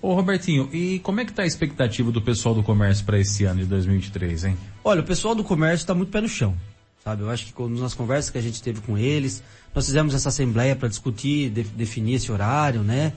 Ô 0.00 0.14
Robertinho, 0.14 0.68
e 0.72 0.98
como 1.00 1.20
é 1.20 1.24
que 1.24 1.32
tá 1.32 1.42
a 1.42 1.46
expectativa 1.46 2.10
do 2.10 2.20
pessoal 2.22 2.54
do 2.54 2.62
comércio 2.62 3.04
para 3.04 3.18
esse 3.18 3.44
ano 3.44 3.60
de 3.60 3.66
2023, 3.66 4.44
hein? 4.44 4.56
Olha, 4.82 5.00
o 5.00 5.04
pessoal 5.04 5.34
do 5.34 5.42
comércio 5.44 5.82
está 5.84 5.94
muito 5.94 6.10
pé 6.10 6.20
no 6.20 6.28
chão, 6.28 6.54
sabe? 7.02 7.22
Eu 7.22 7.30
acho 7.30 7.46
que 7.46 7.52
quando- 7.52 7.80
nas 7.80 7.94
conversas 7.94 8.30
que 8.30 8.38
a 8.38 8.42
gente 8.42 8.62
teve 8.62 8.80
com 8.80 8.96
eles, 8.98 9.42
nós 9.74 9.86
fizemos 9.86 10.14
essa 10.14 10.28
assembleia 10.28 10.76
para 10.76 10.88
discutir, 10.88 11.50
de- 11.50 11.62
definir 11.64 12.14
esse 12.14 12.30
horário, 12.30 12.82
né? 12.82 13.12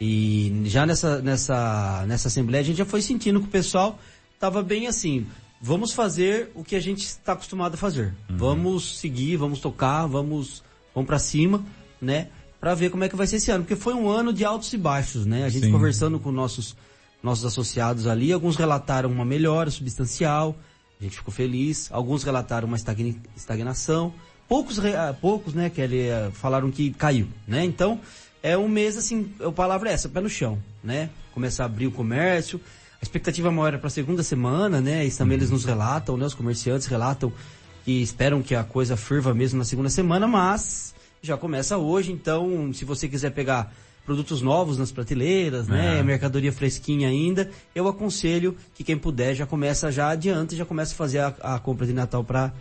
E 0.00 0.62
já 0.64 0.84
nessa, 0.84 1.20
nessa, 1.22 2.04
nessa 2.06 2.28
assembleia 2.28 2.60
a 2.62 2.64
gente 2.64 2.76
já 2.78 2.84
foi 2.84 3.00
sentindo 3.02 3.40
que 3.40 3.46
o 3.46 3.50
pessoal 3.50 3.98
estava 4.34 4.62
bem 4.62 4.86
assim, 4.88 5.26
vamos 5.60 5.92
fazer 5.92 6.50
o 6.54 6.64
que 6.64 6.74
a 6.74 6.80
gente 6.80 7.04
está 7.04 7.34
acostumado 7.34 7.74
a 7.74 7.76
fazer. 7.76 8.12
Vamos 8.28 8.98
seguir, 8.98 9.36
vamos 9.36 9.60
tocar, 9.60 10.06
vamos, 10.06 10.64
vamos 10.94 11.06
para 11.06 11.18
cima, 11.20 11.64
né? 12.00 12.28
Para 12.62 12.76
ver 12.76 12.90
como 12.90 13.02
é 13.02 13.08
que 13.08 13.16
vai 13.16 13.26
ser 13.26 13.36
esse 13.36 13.50
ano, 13.50 13.64
porque 13.64 13.74
foi 13.74 13.92
um 13.92 14.08
ano 14.08 14.32
de 14.32 14.44
altos 14.44 14.72
e 14.72 14.78
baixos, 14.78 15.26
né? 15.26 15.44
A 15.44 15.48
gente 15.48 15.66
Sim. 15.66 15.72
conversando 15.72 16.20
com 16.20 16.30
nossos 16.30 16.76
nossos 17.20 17.44
associados 17.44 18.06
ali, 18.06 18.32
alguns 18.32 18.54
relataram 18.54 19.10
uma 19.10 19.24
melhora 19.24 19.68
substancial, 19.68 20.54
a 21.00 21.02
gente 21.02 21.16
ficou 21.16 21.34
feliz, 21.34 21.88
alguns 21.90 22.22
relataram 22.22 22.68
uma 22.68 22.76
estagnação, 23.36 24.14
poucos, 24.48 24.78
ah, 24.78 25.12
poucos, 25.20 25.54
né, 25.54 25.70
Kelly, 25.70 26.08
ah, 26.08 26.30
falaram 26.32 26.70
que 26.70 26.92
caiu, 26.92 27.26
né? 27.48 27.64
Então, 27.64 28.00
é 28.40 28.56
um 28.56 28.68
mês 28.68 28.96
assim, 28.96 29.32
a 29.44 29.50
palavra 29.50 29.90
é 29.90 29.94
essa, 29.94 30.08
pé 30.08 30.20
no 30.20 30.28
chão, 30.28 30.56
né? 30.84 31.10
Começar 31.34 31.64
a 31.64 31.66
abrir 31.66 31.88
o 31.88 31.92
comércio, 31.92 32.60
a 33.00 33.04
expectativa 33.04 33.50
maior 33.50 33.74
é 33.74 33.76
para 33.76 33.88
a 33.88 33.90
segunda 33.90 34.22
semana, 34.22 34.80
né? 34.80 35.04
Isso 35.04 35.18
também 35.18 35.36
eles 35.36 35.50
nos 35.50 35.64
relatam, 35.64 36.16
né? 36.16 36.26
Os 36.26 36.34
comerciantes 36.34 36.86
relatam 36.86 37.32
que 37.84 38.00
esperam 38.02 38.40
que 38.40 38.54
a 38.54 38.62
coisa 38.62 38.96
ferva 38.96 39.34
mesmo 39.34 39.58
na 39.58 39.64
segunda 39.64 39.90
semana, 39.90 40.28
mas 40.28 40.94
já 41.22 41.36
começa 41.36 41.78
hoje, 41.78 42.10
então 42.10 42.72
se 42.72 42.84
você 42.84 43.08
quiser 43.08 43.30
pegar 43.30 43.72
produtos 44.04 44.42
novos 44.42 44.76
nas 44.76 44.90
prateleiras, 44.90 45.68
né? 45.68 46.00
É. 46.00 46.02
Mercadoria 46.02 46.52
fresquinha 46.52 47.08
ainda, 47.08 47.48
eu 47.72 47.86
aconselho 47.86 48.56
que 48.74 48.82
quem 48.82 48.98
puder 48.98 49.32
já 49.36 49.46
começa 49.46 49.92
já 49.92 50.08
adiante, 50.08 50.56
já 50.56 50.64
começa 50.64 50.92
a 50.92 50.96
fazer 50.96 51.20
a, 51.20 51.28
a 51.42 51.58
compra 51.60 51.86
de 51.86 51.92
Natal 51.92 52.24
para 52.24 52.52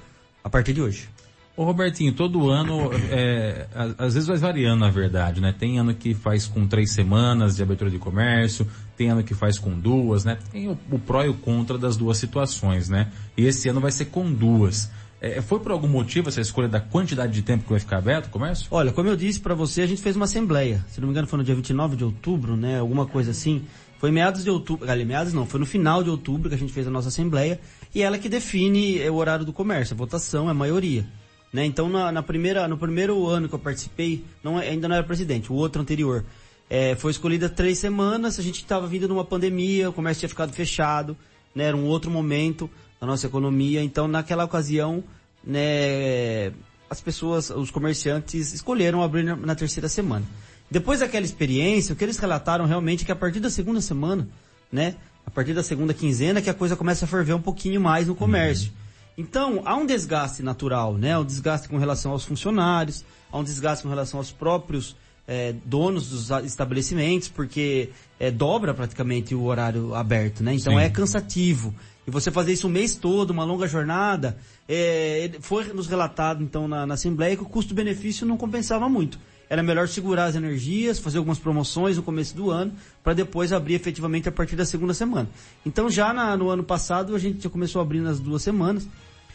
a 0.44 0.50
partir 0.50 0.74
de 0.74 0.82
hoje. 0.82 1.10
Ô 1.58 1.64
Robertinho, 1.64 2.14
todo 2.14 2.52
ano, 2.52 2.92
é, 3.10 3.68
às 3.98 4.14
vezes 4.14 4.28
vai 4.28 4.38
variando 4.38 4.82
na 4.82 4.92
verdade, 4.92 5.42
né? 5.42 5.54
Tem 5.58 5.80
ano 5.80 5.96
que 5.96 6.14
faz 6.14 6.46
com 6.46 6.68
três 6.68 6.92
semanas 6.92 7.56
de 7.56 7.64
abertura 7.64 7.90
de 7.90 7.98
comércio, 7.98 8.68
tem 8.96 9.10
ano 9.10 9.24
que 9.24 9.34
faz 9.34 9.58
com 9.58 9.78
duas, 9.78 10.24
né? 10.24 10.38
Tem 10.52 10.70
o, 10.70 10.78
o 10.92 11.00
pró 11.00 11.24
e 11.24 11.30
o 11.30 11.34
contra 11.34 11.80
das 11.80 11.98
duas 11.98 12.20
situações, 12.20 12.90
né? 12.90 13.12
E 13.36 13.44
esse 13.44 13.68
ano 13.68 13.82
vai 13.82 13.92
ser 13.92 14.06
com 14.06 14.32
duas. 14.32 14.92
É, 15.22 15.40
foi 15.40 15.60
por 15.60 15.72
algum 15.72 15.88
motivo 15.88 16.30
essa 16.30 16.42
escolha 16.42 16.68
da 16.68 16.80
quantidade 16.80 17.32
de 17.32 17.44
tempo 17.44 17.64
que 17.64 17.70
vai 17.70 17.80
ficar 17.80 17.98
aberto 17.98 18.26
o 18.26 18.30
comércio? 18.32 18.68
Olha, 18.72 18.92
como 18.92 19.08
eu 19.08 19.16
disse 19.16 19.40
para 19.40 19.54
você, 19.54 19.84
a 19.84 19.86
gente 19.86 20.02
fez 20.02 20.16
uma 20.16 20.26
assembleia. 20.26 20.84
Se 20.90 21.00
não 21.00 21.08
me 21.08 21.12
engano, 21.12 21.28
foi 21.28 21.38
no 21.38 21.46
dia 21.46 21.54
29 21.54 21.96
de 21.96 22.04
outubro, 22.04 22.58
né? 22.58 22.80
Alguma 22.80 23.06
coisa 23.06 23.30
assim. 23.30 23.64
Foi 24.00 24.10
meados 24.10 24.44
de 24.44 24.50
outubro. 24.50 24.90
Ali, 24.90 25.06
meados 25.06 25.32
não, 25.32 25.46
foi 25.46 25.60
no 25.60 25.66
final 25.68 26.04
de 26.04 26.10
outubro 26.10 26.50
que 26.50 26.56
a 26.56 26.58
gente 26.58 26.74
fez 26.74 26.88
a 26.88 26.90
nossa 26.90 27.10
assembleia. 27.10 27.60
E 27.94 28.02
ela 28.02 28.18
que 28.18 28.28
define 28.28 29.00
eh, 29.00 29.12
o 29.12 29.16
horário 29.16 29.46
do 29.46 29.54
comércio. 29.54 29.94
A 29.94 29.98
votação 29.98 30.48
é 30.48 30.52
a 30.52 30.56
maioria. 30.56 31.06
Né? 31.54 31.66
Então, 31.66 31.88
na, 31.88 32.12
na 32.12 32.24
primeira, 32.24 32.68
no 32.68 32.76
primeiro 32.78 33.28
ano 33.28 33.48
que 33.48 33.54
eu 33.54 33.60
participei, 33.60 34.26
não, 34.44 34.60
é- 34.60 34.70
ainda 34.70 34.88
não 34.88 34.96
era 34.96 35.04
presidente, 35.04 35.52
o 35.52 35.56
outro 35.56 35.82
anterior, 35.82 36.26
eh, 36.68 36.96
foi 36.96 37.12
escolhida 37.12 37.48
três 37.48 37.78
semanas. 37.78 38.40
A 38.40 38.42
gente 38.42 38.56
estava 38.56 38.88
vindo 38.88 39.06
de 39.06 39.14
uma 39.14 39.26
pandemia, 39.26 39.92
o 39.92 39.94
comércio 39.94 40.22
tinha 40.22 40.30
ficado 40.30 40.52
fechado, 40.52 41.16
né? 41.54 41.66
Era 41.66 41.78
um 41.78 41.86
outro 41.86 42.10
momento 42.10 42.68
da 43.02 43.08
nossa 43.08 43.26
economia. 43.26 43.84
Então, 43.84 44.08
naquela 44.08 44.46
ocasião, 44.46 45.04
né, 45.44 46.54
as 46.88 47.02
pessoas, 47.02 47.50
os 47.50 47.72
comerciantes 47.72 48.54
escolheram 48.54 49.02
abrir 49.02 49.24
na, 49.24 49.56
terceira 49.56 49.90
semana. 49.90 50.24
Depois 50.70 51.00
daquela 51.00 51.26
experiência, 51.26 51.94
o 51.94 51.96
que 51.96 52.04
eles 52.04 52.20
relataram 52.20 52.66
realmente 52.66 53.02
é 53.02 53.06
que 53.08 53.12
a 53.12 53.16
partir 53.16 53.40
da 53.40 53.50
segunda 53.50 53.82
semana, 53.82 54.28
né, 54.72 54.96
a 55.26 55.32
partir 55.32 55.54
da 55.54 55.64
segunda 55.64 55.96
quinzena, 55.96 56.42
que 56.42 56.50
a 56.50 56.54
coisa 56.54 56.76
começa 56.76 57.06
a 57.06 57.08
ferver 57.08 57.34
um 57.34 57.42
pouquinho 57.42 57.82
mais 57.82 58.08
no 58.08 58.14
comércio. 58.14 58.72
Então, 59.18 59.62
há 59.66 59.76
um 59.76 59.86
desgaste 59.86 60.44
natural, 60.44 60.94
né, 60.94 61.18
um 61.18 61.26
desgaste 61.26 61.68
com 61.68 61.78
relação 61.78 62.12
aos 62.12 62.24
funcionários, 62.24 63.04
há 63.32 63.38
um 63.38 63.44
desgaste 63.44 63.84
com 63.84 63.90
relação 63.90 64.20
aos 64.20 64.32
próprios 64.32 64.96
eh, 65.28 65.56
donos 65.66 66.10
dos 66.10 66.30
estabelecimentos, 66.46 67.30
porque 67.30 67.90
eh, 68.20 68.32
dobra 68.32 68.74
praticamente 68.74 69.34
o 69.34 69.44
horário 69.44 69.94
aberto, 69.96 70.44
né? 70.44 70.54
Então 70.54 70.74
Sim. 70.74 70.80
é 70.80 70.90
cansativo. 70.90 71.74
E 72.08 72.12
você 72.12 72.32
fazer 72.32 72.54
isso 72.54 72.68
o 72.68 72.70
mês 72.70 72.96
todo, 72.96 73.30
uma 73.30 73.44
longa 73.44 73.68
jornada, 73.68 74.38
é, 74.68 75.30
foi 75.40 75.66
nos 75.72 75.88
relatado 75.88 76.44
então 76.44 76.68
na, 76.68 76.86
na 76.86 76.96
Assembleia 76.96 77.36
que 77.36 77.44
o 77.44 77.46
custo-benefício 77.46 78.26
não 78.26 78.38
compensava 78.38 78.90
muito. 78.90 79.20
Era 79.50 79.62
melhor 79.62 79.88
segurar 79.88 80.26
as 80.26 80.36
energias, 80.36 80.98
fazer 80.98 81.18
algumas 81.18 81.38
promoções 81.38 81.98
no 81.98 82.04
começo 82.04 82.36
do 82.36 82.50
ano, 82.50 82.72
para 83.04 83.14
depois 83.14 83.52
abrir 83.54 83.74
efetivamente 83.76 84.28
a 84.30 84.32
partir 84.32 84.56
da 84.56 84.66
segunda 84.66 84.94
semana. 84.94 85.30
Então 85.66 85.90
já 85.90 86.14
na- 86.14 86.36
no 86.38 86.50
ano 86.50 86.64
passado 86.64 87.14
a 87.16 87.20
gente 87.20 87.44
já 87.44 87.50
começou 87.50 87.80
a 87.80 87.84
abrir 87.84 88.00
nas 88.00 88.20
duas 88.20 88.42
semanas. 88.42 88.88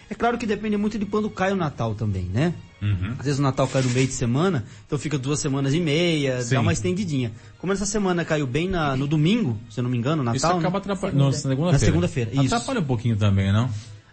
É 0.09 0.15
claro 0.15 0.39
que 0.39 0.47
depende 0.47 0.77
muito 0.77 0.99
de 0.99 1.05
quando 1.07 1.29
cai 1.29 1.53
o 1.53 1.57
Natal 1.57 1.95
também, 1.95 2.25
né? 2.25 2.55
Às 3.19 3.25
vezes 3.25 3.39
o 3.39 3.43
Natal 3.43 3.67
cai 3.67 3.83
no 3.83 3.91
meio 3.91 4.07
de 4.07 4.13
semana, 4.13 4.65
então 4.87 4.99
fica 4.99 5.19
duas 5.19 5.41
semanas 5.41 5.73
e 5.75 5.81
meia, 5.81 6.43
Sim. 6.43 6.55
dá 6.57 6.61
uma 6.61 6.73
estendidinha. 6.73 7.33
Como 7.59 7.73
essa 7.73 7.87
semana 7.87 8.25
caiu 8.25 8.47
bem 8.47 8.69
na- 8.69 8.95
no 8.97 9.07
domingo, 9.07 9.59
se 9.71 9.81
eu 9.81 9.83
não 9.85 9.91
me 9.91 9.97
engano, 9.97 10.23
Natal, 10.23 10.37
Isso 10.37 10.47
acaba 10.47 10.71
né? 10.71 10.77
atrapalhando. 10.79 11.25
Na 11.25 11.33
segunda-feira. 11.33 11.73
Na 11.73 11.79
segunda-feira, 11.79 12.31
isso. 12.35 12.55
Atrapalha 12.55 12.81
um 12.81 12.85
pouquinho 12.85 13.17
também, 13.17 13.53
não? 13.53 13.69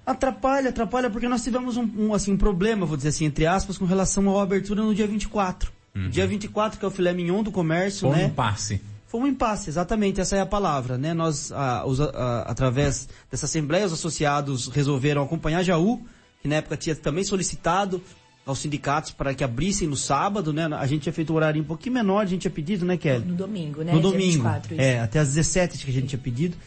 Atrapalha, 0.05 0.69
atrapalha, 0.69 1.09
porque 1.09 1.27
nós 1.29 1.43
tivemos 1.43 1.77
um, 1.77 1.87
um, 1.97 2.13
assim, 2.13 2.33
um 2.33 2.37
problema, 2.37 2.85
vou 2.85 2.97
dizer 2.97 3.09
assim, 3.09 3.25
entre 3.25 3.45
aspas, 3.45 3.77
com 3.77 3.85
relação 3.85 4.37
à 4.37 4.43
abertura 4.43 4.81
no 4.83 4.93
dia 4.93 5.07
24. 5.07 5.71
Dia 6.09 6.25
24, 6.25 6.79
que 6.79 6.83
é 6.85 6.87
o 6.87 6.91
filé 6.91 7.13
mignon 7.13 7.43
do 7.43 7.51
comércio, 7.51 8.07
Foi 8.09 8.17
né? 8.17 8.25
um 8.25 8.29
passe. 8.31 8.81
Foi 9.07 9.21
um 9.21 9.27
impasse, 9.27 9.69
exatamente, 9.69 10.19
essa 10.19 10.35
é 10.35 10.39
a 10.41 10.45
palavra, 10.45 10.97
né? 10.97 11.13
Nós, 11.13 11.51
ah, 11.51 11.83
os, 11.85 12.01
ah, 12.01 12.45
através 12.47 13.07
dessa 13.29 13.45
assembleia, 13.45 13.85
os 13.85 13.93
associados 13.93 14.67
resolveram 14.69 15.21
acompanhar 15.21 15.59
a 15.59 15.63
Jaú, 15.63 16.01
que 16.41 16.47
na 16.47 16.55
época 16.55 16.75
tinha 16.75 16.95
também 16.95 17.23
solicitado 17.23 18.01
aos 18.45 18.59
sindicatos 18.59 19.11
para 19.11 19.33
que 19.33 19.43
abrissem 19.43 19.87
no 19.87 19.95
sábado, 19.95 20.51
né? 20.51 20.65
A 20.65 20.85
gente 20.85 21.03
tinha 21.03 21.13
feito 21.13 21.31
um 21.31 21.35
horário 21.35 21.61
um 21.61 21.65
pouquinho 21.65 21.93
menor, 21.95 22.19
a 22.21 22.25
gente 22.25 22.41
tinha 22.41 22.51
pedido, 22.51 22.85
né, 22.85 22.97
Kelly? 22.97 23.25
No 23.25 23.35
domingo, 23.35 23.81
né? 23.83 23.93
No 23.93 24.01
domingo. 24.01 24.43
24, 24.43 24.73
isso. 24.73 24.81
é, 24.81 24.99
até 24.99 25.19
às 25.19 25.29
17 25.29 25.85
que 25.85 25.89
a 25.91 25.93
gente 25.93 26.07
tinha 26.07 26.19
pedido, 26.19 26.57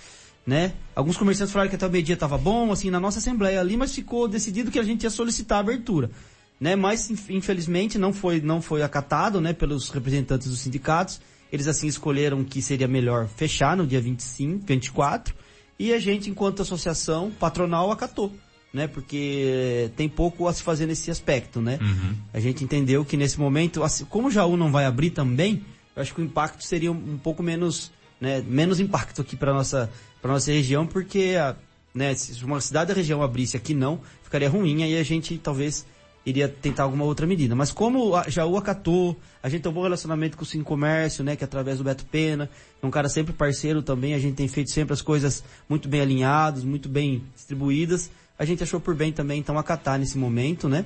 né? 0.46 0.72
Alguns 0.94 1.16
comerciantes 1.16 1.52
falaram 1.52 1.68
que 1.68 1.76
até 1.76 1.86
o 1.86 1.90
meio-dia 1.90 2.14
estava 2.14 2.38
bom, 2.38 2.72
assim, 2.72 2.88
na 2.90 2.98
nossa 3.00 3.18
assembleia 3.18 3.60
ali, 3.60 3.76
mas 3.76 3.94
ficou 3.94 4.26
decidido 4.26 4.70
que 4.70 4.78
a 4.78 4.82
gente 4.82 5.02
ia 5.02 5.10
solicitar 5.10 5.58
a 5.58 5.60
abertura, 5.60 6.10
né? 6.58 6.74
Mas, 6.76 7.10
inf- 7.10 7.30
infelizmente, 7.30 7.98
não 7.98 8.12
foi, 8.12 8.40
não 8.40 8.62
foi 8.62 8.82
acatado, 8.82 9.40
né, 9.40 9.52
pelos 9.52 9.90
representantes 9.90 10.48
dos 10.48 10.60
sindicatos. 10.60 11.20
Eles, 11.52 11.66
assim, 11.68 11.86
escolheram 11.86 12.42
que 12.42 12.60
seria 12.62 12.88
melhor 12.88 13.28
fechar 13.28 13.76
no 13.76 13.86
dia 13.86 14.00
25, 14.00 14.64
24, 14.66 15.34
e 15.78 15.92
a 15.92 15.98
gente, 15.98 16.30
enquanto 16.30 16.62
associação 16.62 17.30
patronal, 17.38 17.92
acatou. 17.92 18.32
Né? 18.72 18.86
Porque 18.86 19.90
tem 19.96 20.08
pouco 20.08 20.48
a 20.48 20.52
se 20.52 20.62
fazer 20.62 20.86
nesse 20.86 21.10
aspecto, 21.10 21.60
né? 21.60 21.78
Uhum. 21.80 22.14
A 22.32 22.40
gente 22.40 22.62
entendeu 22.62 23.04
que 23.04 23.16
nesse 23.16 23.38
momento, 23.38 23.82
assim, 23.82 24.04
como 24.04 24.28
o 24.28 24.30
Jaú 24.30 24.56
não 24.56 24.70
vai 24.70 24.84
abrir 24.84 25.10
também, 25.10 25.64
eu 25.94 26.02
acho 26.02 26.14
que 26.14 26.20
o 26.20 26.24
impacto 26.24 26.64
seria 26.64 26.92
um, 26.92 27.14
um 27.14 27.18
pouco 27.18 27.42
menos, 27.42 27.90
né? 28.20 28.42
Menos 28.46 28.80
impacto 28.80 29.22
aqui 29.22 29.36
para 29.36 29.52
nossa 29.52 29.90
para 30.20 30.32
nossa 30.32 30.50
região, 30.50 30.86
porque 30.86 31.36
a, 31.38 31.56
né? 31.94 32.14
Se 32.14 32.44
uma 32.44 32.60
cidade 32.60 32.88
da 32.88 32.94
região 32.94 33.22
abrisse 33.22 33.56
aqui 33.56 33.74
não, 33.74 34.00
ficaria 34.22 34.48
ruim. 34.48 34.82
Aí 34.82 34.98
a 34.98 35.02
gente 35.02 35.38
talvez 35.38 35.86
iria 36.26 36.48
tentar 36.48 36.82
alguma 36.82 37.04
outra 37.04 37.24
medida. 37.24 37.54
Mas 37.54 37.70
como 37.70 38.16
a 38.16 38.28
Jaú 38.28 38.56
acatou, 38.56 39.16
a 39.40 39.48
gente 39.48 39.62
tem 39.62 39.70
um 39.70 39.74
bom 39.74 39.82
relacionamento 39.84 40.36
com 40.36 40.42
o 40.42 40.46
Sim 40.46 40.62
Comércio, 40.62 41.22
né, 41.22 41.36
que 41.36 41.44
é 41.44 41.46
através 41.46 41.78
do 41.78 41.84
Beto 41.84 42.04
Pena, 42.04 42.50
é 42.82 42.86
um 42.86 42.90
cara 42.90 43.08
sempre 43.08 43.32
parceiro 43.32 43.80
também, 43.80 44.12
a 44.12 44.18
gente 44.18 44.34
tem 44.34 44.48
feito 44.48 44.72
sempre 44.72 44.92
as 44.92 45.00
coisas 45.00 45.44
muito 45.68 45.88
bem 45.88 46.00
alinhadas, 46.00 46.64
muito 46.64 46.88
bem 46.88 47.22
distribuídas. 47.34 48.10
A 48.38 48.44
gente 48.44 48.62
achou 48.62 48.80
por 48.80 48.94
bem 48.94 49.12
também, 49.12 49.40
então, 49.40 49.58
acatar 49.58 49.98
nesse 49.98 50.18
momento, 50.18 50.68
né, 50.68 50.84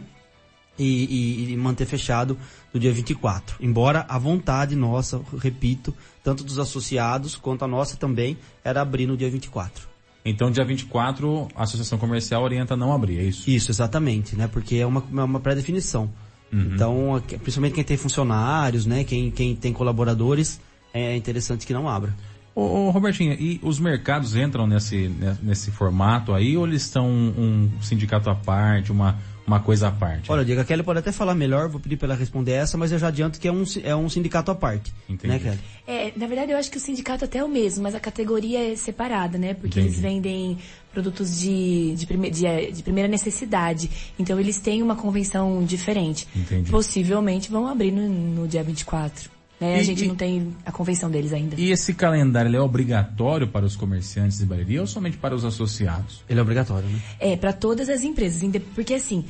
e, 0.79 1.49
e, 1.49 1.53
e 1.53 1.57
manter 1.57 1.85
fechado 1.85 2.39
no 2.73 2.81
dia 2.81 2.93
24. 2.93 3.57
Embora 3.61 4.07
a 4.09 4.19
vontade 4.19 4.75
nossa, 4.77 5.21
repito, 5.39 5.95
tanto 6.23 6.43
dos 6.43 6.59
associados 6.59 7.37
quanto 7.37 7.65
a 7.65 7.69
nossa 7.69 7.97
também, 7.97 8.39
era 8.65 8.81
abrir 8.81 9.07
no 9.07 9.17
dia 9.17 9.31
24. 9.31 9.89
Então, 10.25 10.51
dia 10.51 10.65
24, 10.65 11.49
a 11.55 11.63
Associação 11.63 11.99
Comercial 11.99 12.43
orienta 12.43 12.77
não 12.77 12.93
abrir, 12.93 13.19
é 13.19 13.23
isso? 13.25 13.49
Isso, 13.49 13.71
exatamente, 13.71 14.37
né? 14.37 14.49
Porque 14.49 14.77
é 14.77 14.87
uma, 14.87 15.03
é 15.17 15.23
uma 15.23 15.41
pré-definição. 15.41 16.11
Uhum. 16.53 16.75
Então, 16.75 17.23
principalmente 17.43 17.75
quem 17.75 17.85
tem 17.85 17.97
funcionários, 17.97 18.85
né? 18.85 19.03
Quem, 19.05 19.31
quem 19.31 19.57
tem 19.57 19.73
colaboradores, 19.73 20.61
é 20.93 21.17
interessante 21.17 21.67
que 21.67 21.73
não 21.73 21.89
abra. 21.89 22.15
Ô, 22.55 22.63
ô, 22.63 22.91
Robertinho, 22.91 23.33
e 23.35 23.61
os 23.63 23.79
mercados 23.79 24.35
entram 24.37 24.67
nesse, 24.67 25.09
ne- 25.09 25.37
nesse 25.43 25.71
formato 25.71 26.35
aí 26.35 26.57
ou 26.57 26.67
eles 26.67 26.83
estão 26.83 27.09
um 27.09 27.71
sindicato 27.81 28.29
à 28.29 28.35
parte, 28.35 28.91
uma, 28.91 29.17
uma 29.47 29.61
coisa 29.61 29.87
à 29.89 29.91
parte? 29.93 30.31
Olha, 30.33 30.45
Diego, 30.45 30.61
a 30.61 30.65
Kelly 30.65 30.83
pode 30.83 30.99
até 30.99 31.13
falar 31.13 31.35
melhor, 31.35 31.69
vou 31.69 31.81
pedir 31.81 31.97
para 31.97 32.09
ela 32.09 32.17
responder 32.17 32.53
essa, 32.53 32.77
mas 32.77 32.91
eu 32.91 32.99
já 32.99 33.07
adianto 33.09 33.39
que 33.39 33.47
é 33.47 33.53
um, 33.53 33.63
é 33.85 33.95
um 33.95 34.09
sindicato 34.09 34.51
à 34.51 34.55
parte. 34.55 34.93
Entendi. 35.09 35.33
Né, 35.33 35.39
Kelly? 35.39 35.59
É, 35.87 36.13
na 36.17 36.27
verdade 36.27 36.51
eu 36.53 36.59
acho 36.59 36.71
que 36.71 36.77
o 36.77 36.81
sindicato 36.81 37.25
até 37.25 37.39
é 37.39 37.45
o 37.45 37.49
mesmo, 37.49 37.85
mas 37.85 37.95
a 37.95 38.01
categoria 38.01 38.73
é 38.73 38.75
separada, 38.77 39.39
né? 39.39 39.55
Porque 39.55 39.79
Entendi. 39.79 39.87
eles 39.95 40.01
vendem 40.01 40.59
produtos 40.93 41.39
de, 41.39 41.95
de, 41.95 42.05
prime- 42.05 42.31
de, 42.31 42.47
eh, 42.47 42.71
de 42.73 42.83
primeira 42.83 43.09
necessidade. 43.09 43.89
Então 44.19 44.41
eles 44.41 44.59
têm 44.59 44.83
uma 44.83 44.97
convenção 44.97 45.63
diferente. 45.65 46.27
Entendi. 46.35 46.69
Possivelmente 46.71 47.49
vão 47.49 47.69
abrir 47.69 47.93
no, 47.93 48.09
no 48.09 48.49
dia 48.49 48.63
24. 48.65 49.31
Né? 49.61 49.77
E- 49.77 49.81
a 49.81 49.83
gente 49.83 50.05
e- 50.05 50.09
não 50.09 50.15
tem 50.17 50.57
a 50.65 50.73
convenção 50.73 51.11
deles 51.11 51.33
ainda. 51.33 51.55
E 51.59 51.71
esse 51.71 51.93
calendário 51.93 52.49
ele 52.49 52.57
é 52.57 52.61
obrigatório 52.61 53.47
para 53.47 53.67
os 53.67 53.77
comerciantes 53.77 54.39
de 54.39 54.47
Bariri 54.47 54.79
ou 54.81 54.87
somente 54.87 55.17
para 55.19 55.35
os 55.35 55.45
associados? 55.45 56.23
Ele 56.29 56.39
é 56.39 56.43
obrigatório, 56.43 56.89
né? 56.89 56.99
É, 57.19 57.37
para 57.37 57.53
todas 57.53 57.89
as 57.89 58.03
empresas. 58.03 58.41
Porque 58.75 58.95
assim, 58.95 59.25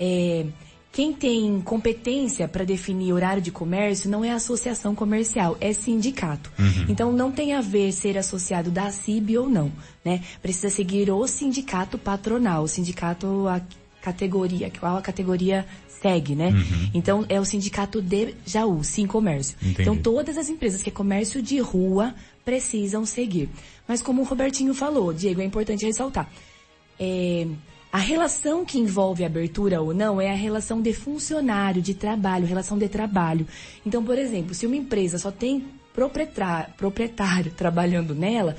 é, 0.00 0.46
quem 0.90 1.12
tem 1.12 1.60
competência 1.60 2.48
para 2.48 2.64
definir 2.64 3.12
horário 3.12 3.42
de 3.42 3.50
comércio 3.50 4.10
não 4.10 4.24
é 4.24 4.32
associação 4.32 4.94
comercial, 4.94 5.56
é 5.60 5.72
sindicato. 5.72 6.50
Então 6.88 7.12
não 7.12 7.30
tem 7.30 7.52
a 7.52 7.60
ver 7.60 7.92
ser 7.92 8.16
associado 8.16 8.70
da 8.70 8.90
CIB 8.90 9.38
ou 9.38 9.48
não, 9.48 9.70
né? 10.04 10.22
Precisa 10.42 10.70
seguir 10.70 11.10
o 11.10 11.26
sindicato 11.26 11.98
patronal, 11.98 12.62
o 12.64 12.68
sindicato 12.68 13.46
a 13.46 13.60
categoria, 14.00 14.70
qual 14.80 14.96
a 14.96 15.02
categoria 15.02 15.66
segue, 16.06 16.36
né? 16.36 16.52
Então 16.94 17.26
é 17.28 17.40
o 17.40 17.44
sindicato 17.44 18.00
de 18.00 18.34
Jaú, 18.46 18.84
Sim 18.84 19.06
Comércio. 19.06 19.56
Entendi. 19.60 19.82
Então 19.82 19.96
todas 19.96 20.38
as 20.38 20.48
empresas 20.48 20.82
que 20.82 20.88
é 20.88 20.92
comércio 20.92 21.42
de 21.42 21.58
rua 21.58 22.14
precisam 22.44 23.04
seguir. 23.04 23.48
Mas 23.88 24.00
como 24.00 24.22
o 24.22 24.24
Robertinho 24.24 24.72
falou, 24.72 25.12
Diego, 25.12 25.40
é 25.40 25.44
importante 25.44 25.84
ressaltar. 25.84 26.30
É, 26.98 27.46
a 27.92 27.98
relação 27.98 28.64
que 28.64 28.78
envolve 28.78 29.24
abertura 29.24 29.80
ou 29.80 29.92
não 29.92 30.20
é 30.20 30.30
a 30.30 30.34
relação 30.34 30.80
de 30.80 30.92
funcionário, 30.92 31.82
de 31.82 31.94
trabalho, 31.94 32.46
relação 32.46 32.78
de 32.78 32.88
trabalho. 32.88 33.46
Então, 33.84 34.04
por 34.04 34.18
exemplo, 34.18 34.54
se 34.54 34.66
uma 34.66 34.76
empresa 34.76 35.18
só 35.18 35.30
tem 35.30 35.64
proprietário, 35.92 36.72
proprietário 36.76 37.52
trabalhando 37.56 38.14
nela 38.14 38.56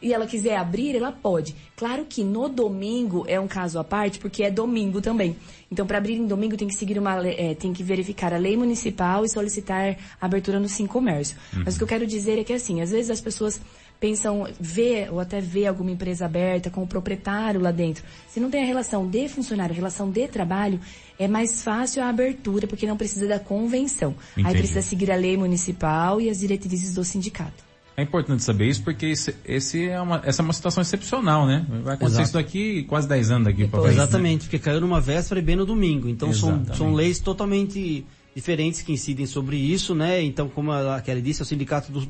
e 0.00 0.12
ela 0.12 0.26
quiser 0.26 0.56
abrir, 0.56 0.94
ela 0.94 1.10
pode. 1.10 1.54
Claro 1.76 2.04
que 2.04 2.22
no 2.22 2.48
domingo 2.48 3.24
é 3.26 3.38
um 3.38 3.48
caso 3.48 3.78
à 3.78 3.84
parte, 3.84 4.18
porque 4.18 4.42
é 4.42 4.50
domingo 4.50 5.00
também. 5.00 5.36
Então, 5.70 5.86
para 5.86 5.98
abrir 5.98 6.14
em 6.14 6.26
domingo 6.26 6.56
tem 6.56 6.68
que 6.68 6.74
seguir 6.74 6.98
uma, 6.98 7.26
eh, 7.26 7.54
tem 7.54 7.72
que 7.72 7.82
verificar 7.82 8.32
a 8.32 8.38
lei 8.38 8.56
municipal 8.56 9.24
e 9.24 9.28
solicitar 9.28 9.96
a 10.20 10.26
abertura 10.26 10.58
no 10.60 10.68
Sim 10.68 10.86
Comércio. 10.86 11.36
Mas 11.64 11.74
o 11.74 11.78
que 11.78 11.84
eu 11.84 11.88
quero 11.88 12.06
dizer 12.06 12.38
é 12.38 12.44
que 12.44 12.52
assim, 12.52 12.80
às 12.80 12.90
vezes 12.90 13.10
as 13.10 13.20
pessoas 13.20 13.60
pensam 14.00 14.46
ver 14.60 15.12
ou 15.12 15.20
até 15.20 15.40
ver 15.40 15.66
alguma 15.66 15.90
empresa 15.90 16.24
aberta 16.24 16.70
com 16.70 16.82
o 16.82 16.86
proprietário 16.86 17.60
lá 17.60 17.72
dentro. 17.72 18.04
Se 18.28 18.38
não 18.38 18.50
tem 18.50 18.62
a 18.62 18.66
relação 18.66 19.06
de 19.06 19.28
funcionário, 19.28 19.74
relação 19.74 20.10
de 20.10 20.28
trabalho, 20.28 20.80
é 21.18 21.26
mais 21.26 21.62
fácil 21.62 22.02
a 22.02 22.08
abertura, 22.08 22.66
porque 22.66 22.86
não 22.86 22.96
precisa 22.96 23.26
da 23.26 23.40
convenção. 23.40 24.14
Aí 24.36 24.42
Entendi. 24.42 24.58
precisa 24.58 24.82
seguir 24.82 25.10
a 25.10 25.16
lei 25.16 25.36
municipal 25.36 26.20
e 26.20 26.30
as 26.30 26.38
diretrizes 26.38 26.94
do 26.94 27.04
sindicato. 27.04 27.67
É 27.98 28.02
importante 28.02 28.44
saber 28.44 28.68
isso 28.68 28.84
porque 28.84 29.06
esse, 29.06 29.34
esse 29.44 29.88
é 29.88 30.00
uma, 30.00 30.22
essa 30.24 30.40
é 30.40 30.44
uma 30.44 30.52
situação 30.52 30.80
excepcional, 30.80 31.44
né? 31.44 31.66
Vai 31.82 31.94
acontecer 31.94 32.20
Exato. 32.20 32.22
isso 32.22 32.32
daqui 32.34 32.84
quase 32.84 33.08
10 33.08 33.30
anos 33.32 33.48
daqui 33.48 33.66
Pois. 33.66 33.82
frente, 33.82 33.96
né? 33.96 34.02
Exatamente, 34.04 34.44
porque 34.44 34.60
caiu 34.60 34.80
numa 34.80 35.00
véspera 35.00 35.40
e 35.40 35.42
bem 35.42 35.56
no 35.56 35.66
domingo. 35.66 36.08
Então 36.08 36.32
são, 36.32 36.50
Exatamente. 36.50 36.78
são 36.78 36.94
leis 36.94 37.18
totalmente 37.18 38.06
diferentes 38.36 38.82
que 38.82 38.92
incidem 38.92 39.26
sobre 39.26 39.56
isso, 39.56 39.96
né? 39.96 40.22
Então, 40.22 40.48
como 40.48 40.70
a 40.70 41.00
Kelly 41.00 41.20
disse, 41.20 41.42
é 41.42 41.42
o 41.42 41.44
sindicato 41.44 41.90
do, 41.90 42.08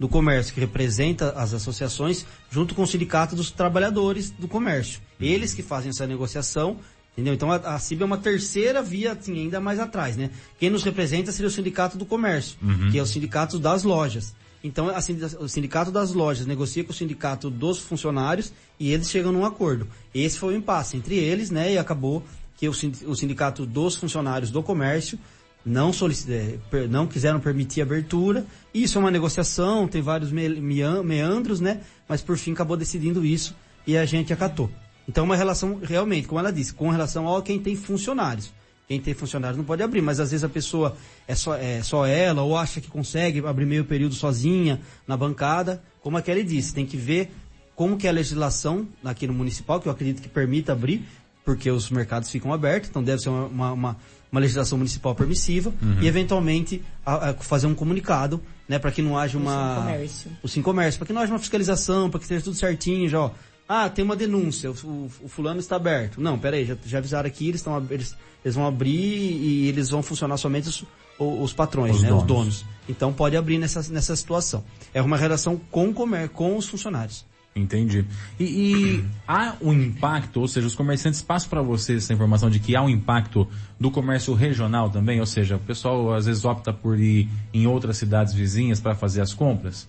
do, 0.00 0.08
comércio 0.08 0.54
que 0.54 0.60
representa 0.60 1.32
as 1.32 1.52
associações 1.52 2.24
junto 2.50 2.74
com 2.74 2.84
o 2.84 2.86
sindicato 2.86 3.36
dos 3.36 3.50
trabalhadores 3.50 4.30
do 4.30 4.48
comércio. 4.48 5.02
Eles 5.20 5.52
que 5.52 5.62
fazem 5.62 5.90
essa 5.90 6.06
negociação, 6.06 6.78
entendeu? 7.12 7.34
Então 7.34 7.52
a, 7.52 7.56
a 7.56 7.78
CIB 7.78 8.04
é 8.04 8.06
uma 8.06 8.16
terceira 8.16 8.80
via, 8.82 9.12
assim, 9.12 9.38
ainda 9.38 9.60
mais 9.60 9.78
atrás, 9.78 10.16
né? 10.16 10.30
Quem 10.58 10.70
nos 10.70 10.82
representa 10.82 11.30
seria 11.30 11.48
o 11.48 11.52
sindicato 11.52 11.98
do 11.98 12.06
comércio, 12.06 12.56
que 12.90 12.98
é 12.98 13.02
o 13.02 13.06
sindicato 13.06 13.58
das 13.58 13.82
lojas. 13.82 14.34
Então, 14.66 14.88
a 14.90 14.98
o 15.40 15.48
sindicato 15.48 15.92
das 15.92 16.12
lojas 16.12 16.44
negocia 16.44 16.82
com 16.82 16.90
o 16.90 16.94
sindicato 16.94 17.48
dos 17.48 17.78
funcionários 17.78 18.52
e 18.80 18.92
eles 18.92 19.08
chegam 19.08 19.30
num 19.30 19.44
acordo. 19.44 19.86
Esse 20.12 20.38
foi 20.38 20.54
o 20.54 20.56
impasse 20.56 20.96
entre 20.96 21.14
eles, 21.14 21.50
né? 21.50 21.72
E 21.74 21.78
acabou 21.78 22.24
que 22.56 22.68
o 22.68 22.74
sin- 22.74 22.92
o 23.06 23.14
sindicato 23.14 23.64
dos 23.64 23.94
funcionários 23.94 24.50
do 24.50 24.62
comércio 24.64 25.18
não, 25.64 25.92
solici- 25.92 26.32
eh, 26.32 26.58
per- 26.68 26.88
não 26.88 27.06
quiseram 27.06 27.38
permitir 27.38 27.80
a 27.80 27.84
abertura. 27.84 28.44
Isso 28.74 28.98
é 28.98 29.00
uma 29.00 29.10
negociação, 29.10 29.86
tem 29.86 30.02
vários 30.02 30.32
me- 30.32 30.48
mean- 30.60 31.02
meandros, 31.04 31.60
né? 31.60 31.80
Mas 32.08 32.20
por 32.22 32.36
fim 32.36 32.52
acabou 32.52 32.76
decidindo 32.76 33.24
isso 33.24 33.54
e 33.86 33.96
a 33.96 34.04
gente 34.04 34.32
acatou. 34.32 34.68
Então, 35.08 35.24
uma 35.24 35.36
relação, 35.36 35.78
realmente, 35.80 36.26
como 36.26 36.40
ela 36.40 36.52
disse, 36.52 36.74
com 36.74 36.90
relação 36.90 37.28
ao 37.28 37.40
quem 37.40 37.60
tem 37.60 37.76
funcionários. 37.76 38.52
Quem 38.88 39.00
tem 39.00 39.14
funcionários 39.14 39.56
não 39.58 39.64
pode 39.64 39.82
abrir, 39.82 40.00
mas 40.00 40.20
às 40.20 40.30
vezes 40.30 40.44
a 40.44 40.48
pessoa 40.48 40.96
é 41.26 41.34
só, 41.34 41.56
é 41.56 41.82
só 41.82 42.06
ela 42.06 42.42
ou 42.42 42.56
acha 42.56 42.80
que 42.80 42.88
consegue 42.88 43.44
abrir 43.44 43.66
meio 43.66 43.84
período 43.84 44.14
sozinha 44.14 44.80
na 45.08 45.16
bancada. 45.16 45.82
Como 46.00 46.16
a 46.16 46.22
Kelly 46.22 46.44
disse, 46.44 46.72
tem 46.72 46.86
que 46.86 46.96
ver 46.96 47.32
como 47.74 47.96
que 47.96 48.06
é 48.06 48.10
a 48.10 48.12
legislação 48.12 48.86
aqui 49.04 49.26
no 49.26 49.32
municipal, 49.34 49.80
que 49.80 49.88
eu 49.88 49.92
acredito 49.92 50.22
que 50.22 50.28
permita 50.28 50.72
abrir, 50.72 51.04
porque 51.44 51.68
os 51.70 51.90
mercados 51.90 52.30
ficam 52.30 52.52
abertos, 52.52 52.88
então 52.90 53.02
deve 53.02 53.20
ser 53.22 53.28
uma, 53.28 53.46
uma, 53.46 53.72
uma- 53.72 53.96
uma 54.32 54.40
legislação 54.40 54.76
municipal 54.78 55.14
permissiva 55.14 55.72
e 56.02 56.06
eventualmente 56.06 56.82
a- 57.04 57.30
a 57.30 57.34
fazer 57.34 57.66
um 57.66 57.74
comunicado, 57.74 58.40
né, 58.68 58.78
para 58.78 58.90
que 58.90 59.00
não 59.02 59.16
haja 59.18 59.38
uma 59.38 59.50
Sim 59.76 59.80
Comércio. 59.82 60.30
o 60.42 60.48
Sim 60.48 60.62
Comércio, 60.62 60.98
para 60.98 61.06
que 61.06 61.12
não 61.12 61.22
haja 61.22 61.32
uma 61.32 61.38
fiscalização, 61.38 62.10
para 62.10 62.18
que 62.18 62.24
esteja 62.24 62.42
tudo 62.44 62.56
certinho, 62.56 63.08
já, 63.08 63.20
ó. 63.20 63.30
Ah, 63.68 63.88
tem 63.88 64.04
uma 64.04 64.14
denúncia, 64.16 64.70
o, 64.70 64.74
o- 64.84 65.10
o 65.24 65.28
fulano 65.28 65.58
está 65.58 65.76
aberto. 65.76 66.20
Não, 66.20 66.38
peraí, 66.38 66.64
já, 66.64 66.76
já 66.86 66.98
avisaram 66.98 67.26
aqui, 67.26 67.48
eles, 67.48 67.66
ab- 67.66 67.92
eles, 67.92 68.16
eles 68.44 68.54
vão 68.54 68.66
abrir 68.66 68.90
e 68.96 69.66
eles 69.68 69.90
vão 69.90 70.02
funcionar 70.02 70.36
somente 70.36 70.68
os, 70.68 70.84
os 71.18 71.52
patrões, 71.52 71.96
Os 71.96 72.02
né, 72.02 72.12
os 72.12 72.22
donos. 72.22 72.26
donos. 72.26 72.64
Então 72.88 73.12
pode 73.12 73.36
abrir 73.36 73.58
nessa, 73.58 73.82
nessa 73.92 74.14
situação. 74.14 74.62
É 74.94 75.02
uma 75.02 75.16
relação 75.16 75.60
com 75.70 75.88
o 75.88 75.92
comércio, 75.94 76.30
com 76.30 76.56
os 76.56 76.68
funcionários. 76.68 77.24
Entendi. 77.56 78.04
E, 78.38 78.44
e 78.44 79.04
há 79.26 79.54
um 79.60 79.72
impacto, 79.72 80.40
ou 80.40 80.46
seja, 80.46 80.66
os 80.66 80.74
comerciantes 80.74 81.20
passam 81.22 81.48
para 81.48 81.62
vocês 81.62 82.04
essa 82.04 82.12
informação 82.12 82.48
de 82.50 82.60
que 82.60 82.76
há 82.76 82.82
um 82.82 82.88
impacto 82.88 83.48
do 83.80 83.90
comércio 83.90 84.32
regional 84.34 84.90
também, 84.90 85.18
ou 85.18 85.26
seja, 85.26 85.56
o 85.56 85.58
pessoal 85.58 86.12
às 86.14 86.26
vezes 86.26 86.44
opta 86.44 86.72
por 86.72 87.00
ir 87.00 87.28
em 87.52 87.66
outras 87.66 87.96
cidades 87.96 88.32
vizinhas 88.34 88.78
para 88.78 88.94
fazer 88.94 89.22
as 89.22 89.32
compras? 89.34 89.88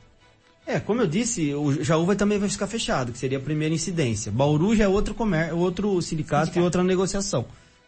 É, 0.67 0.81
como 0.81 1.01
eu 1.01 1.07
disse, 1.07 1.53
o 1.53 1.81
Jaú 1.81 2.05
vai, 2.05 2.17
também 2.17 2.37
vai 2.37 2.49
ficar 2.49 2.67
fechado, 2.67 3.13
que 3.13 3.17
seria 3.17 3.37
a 3.37 3.41
primeira 3.41 3.73
incidência. 3.73 4.29
Bauru 4.29 4.75
já 4.75 4.83
é 4.83 4.87
outro, 4.87 5.15
comer, 5.15 5.53
outro 5.53 6.01
sindicato, 6.01 6.59
e 6.59 6.61
outra 6.61 6.83
negociação. 6.83 7.45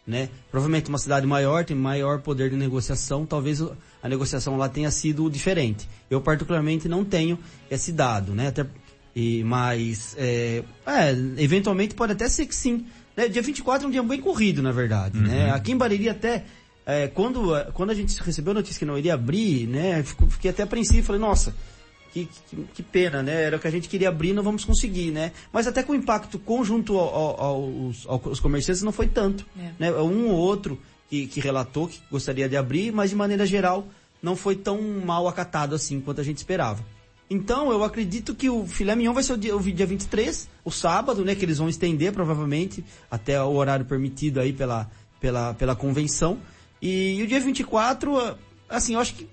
Né? 0.08 0.30
Provavelmente 0.50 0.88
uma 0.88 0.98
cidade 0.98 1.28
maior 1.28 1.65
tem 1.65 1.76
maior 1.76 2.22
poder 2.22 2.50
de 2.50 2.56
negociação, 2.56 3.26
talvez 3.26 3.62
a 4.02 4.08
negociação 4.08 4.56
lá 4.56 4.70
tenha 4.70 4.89
sido 4.89 5.30
diferente. 5.30 5.89
Eu 6.10 6.22
particularmente 6.22 6.88
não 6.88 7.04
tenho 7.04 7.38
esse 7.70 7.92
dado, 7.92 8.34
né? 8.34 8.48
Até, 8.48 8.65
e, 9.13 9.44
mas, 9.44 10.15
é, 10.17 10.63
é, 10.88 11.12
eventualmente 11.38 11.94
pode 11.94 12.13
até 12.13 12.30
ser 12.30 12.46
que 12.46 12.56
sim. 12.56 12.86
Né? 13.15 13.27
Dia 13.27 13.42
24 13.42 13.86
é 13.86 13.88
um 13.90 13.92
dia 13.92 14.02
bem 14.02 14.21
corrido, 14.21 14.63
na 14.63 14.71
verdade. 14.71 15.19
Né? 15.19 15.52
Aqui 15.52 15.73
em 15.73 15.77
Bariri 15.77 16.08
até, 16.08 16.46
é, 16.86 17.08
quando, 17.10 17.52
quando 17.73 17.90
a 17.90 17.94
gente 17.94 18.19
recebeu 18.23 18.52
a 18.52 18.56
notícia 18.56 18.80
que 18.80 18.86
não 18.86 18.98
iria 18.98 19.15
abrir, 19.15 19.67
né? 19.67 20.02
Fiquei 20.30 20.50
até 20.50 20.63
apreensivo, 20.63 21.06
falei, 21.06 21.21
nossa, 21.21 21.54
que, 22.13 22.27
que, 22.49 22.55
que 22.75 22.83
pena, 22.83 23.21
né? 23.23 23.43
Era 23.43 23.57
o 23.57 23.60
que 23.60 23.67
a 23.67 23.71
gente 23.71 23.87
queria 23.89 24.10
abrir, 24.10 24.33
não 24.33 24.43
vamos 24.43 24.65
conseguir, 24.65 25.12
né? 25.12 25.31
Mas 25.53 25.67
até 25.67 25.83
com 25.83 25.91
o 25.93 25.95
impacto 25.95 26.37
conjunto 26.39 26.97
ao- 26.97 27.15
ao- 27.15 27.41
aos, 27.41 28.05
aos 28.07 28.39
comerciantes 28.39 28.81
não 28.83 28.91
foi 28.91 29.07
tanto, 29.07 29.45
É. 29.60 29.71
né? 29.79 29.91
Um 29.93 30.27
ou 30.29 30.35
outro 30.37 30.79
que, 31.10 31.27
que 31.27 31.39
relatou 31.39 31.87
que 31.87 31.99
gostaria 32.12 32.47
de 32.49 32.57
abrir, 32.57 32.91
mas 32.91 33.10
de 33.10 33.15
maneira 33.15 33.45
geral 33.45 33.87
não 34.21 34.35
foi 34.35 34.55
tão 34.55 34.81
mal 34.81 35.27
acatado 35.27 35.73
assim 35.75 35.99
quanto 36.01 36.19
a 36.19 36.23
gente 36.23 36.37
esperava. 36.37 36.83
Então, 37.31 37.71
eu 37.71 37.83
acredito 37.83 38.33
que 38.33 38.49
o 38.49 38.65
filé 38.65 38.95
mignon 38.95 39.13
vai 39.13 39.21
ser 39.21 39.33
o 39.33 39.37
dia, 39.37 39.55
o 39.55 39.62
dia 39.62 39.85
23, 39.85 40.49
o 40.65 40.71
sábado, 40.71 41.23
né? 41.23 41.35
Que 41.35 41.45
eles 41.45 41.60
vão 41.60 41.69
estender, 41.69 42.12
provavelmente, 42.12 42.83
até 43.10 43.41
o 43.43 43.53
horário 43.53 43.85
permitido 43.85 44.39
aí 44.39 44.51
pela, 44.51 44.89
pela, 45.21 45.53
pela 45.53 45.75
convenção. 45.75 46.39
E, 46.81 47.17
e 47.19 47.23
o 47.23 47.27
dia 47.27 47.39
24, 47.39 48.35
assim, 48.67 48.95
eu 48.95 48.99
acho 48.99 49.13
que 49.13 49.27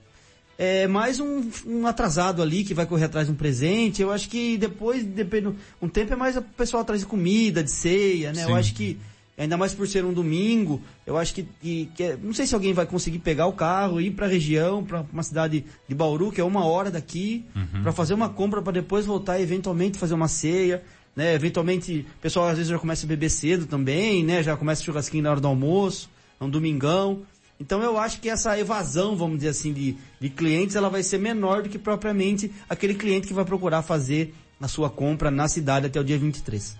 é 0.58 0.86
mais 0.86 1.20
um, 1.20 1.42
um 1.66 1.86
atrasado 1.86 2.40
ali 2.42 2.64
que 2.64 2.72
vai 2.74 2.86
correr 2.86 3.04
atrás 3.04 3.26
de 3.26 3.32
um 3.32 3.36
presente. 3.36 4.00
Eu 4.02 4.10
acho 4.10 4.28
que 4.28 4.56
depois, 4.56 5.04
depende, 5.04 5.50
um 5.80 5.88
tempo 5.88 6.12
é 6.12 6.16
mais 6.16 6.36
o 6.36 6.42
pessoal 6.42 6.82
atrás 6.82 7.00
de 7.00 7.06
comida, 7.06 7.62
de 7.62 7.70
ceia, 7.70 8.32
né? 8.32 8.44
Sim. 8.44 8.50
Eu 8.50 8.56
acho 8.56 8.74
que, 8.74 8.96
ainda 9.36 9.56
mais 9.56 9.74
por 9.74 9.86
ser 9.86 10.04
um 10.04 10.12
domingo, 10.14 10.80
eu 11.06 11.18
acho 11.18 11.34
que, 11.34 11.46
que, 11.60 11.90
que 11.94 12.02
é- 12.02 12.18
não 12.22 12.32
sei 12.32 12.46
se 12.46 12.54
alguém 12.54 12.72
vai 12.72 12.86
conseguir 12.86 13.18
pegar 13.18 13.46
o 13.46 13.52
carro, 13.52 14.00
ir 14.00 14.12
pra 14.12 14.26
região, 14.26 14.82
pra 14.82 15.04
uma 15.12 15.22
cidade 15.22 15.64
de 15.86 15.94
Bauru, 15.94 16.32
que 16.32 16.40
é 16.40 16.44
uma 16.44 16.64
hora 16.64 16.90
daqui, 16.90 17.44
pra 17.82 17.92
fazer 17.92 18.14
uma 18.14 18.28
compra 18.30 18.62
para 18.62 18.72
depois 18.72 19.04
voltar 19.04 19.38
e 19.38 19.42
eventualmente 19.42 19.98
fazer 19.98 20.14
uma 20.14 20.28
ceia. 20.28 20.82
Né, 21.14 21.32
eventualmente, 21.34 22.04
o 22.18 22.20
pessoal 22.20 22.46
às 22.48 22.56
vezes 22.58 22.70
já 22.70 22.78
começa 22.78 23.06
a 23.06 23.08
beber 23.08 23.30
cedo 23.30 23.64
também, 23.64 24.22
né? 24.22 24.42
Já 24.42 24.54
começa 24.54 24.82
o 24.82 24.84
churrasquinho 24.84 25.22
na 25.22 25.30
hora 25.30 25.40
do 25.40 25.48
almoço, 25.48 26.10
é 26.38 26.44
um 26.44 26.50
domingão. 26.50 27.22
Então 27.58 27.82
eu 27.82 27.98
acho 27.98 28.20
que 28.20 28.28
essa 28.28 28.58
evasão, 28.58 29.16
vamos 29.16 29.38
dizer 29.38 29.50
assim, 29.50 29.72
de, 29.72 29.96
de 30.20 30.28
clientes, 30.28 30.76
ela 30.76 30.90
vai 30.90 31.02
ser 31.02 31.18
menor 31.18 31.62
do 31.62 31.68
que 31.68 31.78
propriamente 31.78 32.52
aquele 32.68 32.94
cliente 32.94 33.26
que 33.26 33.34
vai 33.34 33.44
procurar 33.44 33.82
fazer 33.82 34.34
a 34.60 34.68
sua 34.68 34.90
compra 34.90 35.30
na 35.30 35.48
cidade 35.48 35.86
até 35.86 36.00
o 36.00 36.04
dia 36.04 36.18
23. 36.18 36.76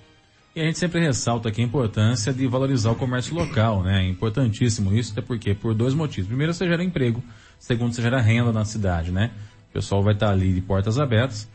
E 0.54 0.60
a 0.60 0.64
gente 0.64 0.78
sempre 0.78 1.00
ressalta 1.00 1.50
aqui 1.50 1.60
a 1.60 1.64
importância 1.64 2.32
de 2.32 2.46
valorizar 2.46 2.90
o 2.90 2.94
comércio 2.94 3.34
local, 3.34 3.82
né? 3.82 4.04
É 4.04 4.08
importantíssimo 4.08 4.94
isso, 4.94 5.12
até 5.12 5.20
porque 5.20 5.54
por 5.54 5.74
dois 5.74 5.92
motivos. 5.92 6.28
Primeiro, 6.28 6.54
você 6.54 6.66
gera 6.66 6.82
emprego. 6.82 7.22
Segundo, 7.58 7.92
você 7.92 8.00
gera 8.00 8.22
renda 8.22 8.52
na 8.52 8.64
cidade, 8.64 9.12
né? 9.12 9.32
O 9.68 9.74
pessoal 9.74 10.02
vai 10.02 10.14
estar 10.14 10.30
ali 10.30 10.54
de 10.54 10.62
portas 10.62 10.98
abertas. 10.98 11.46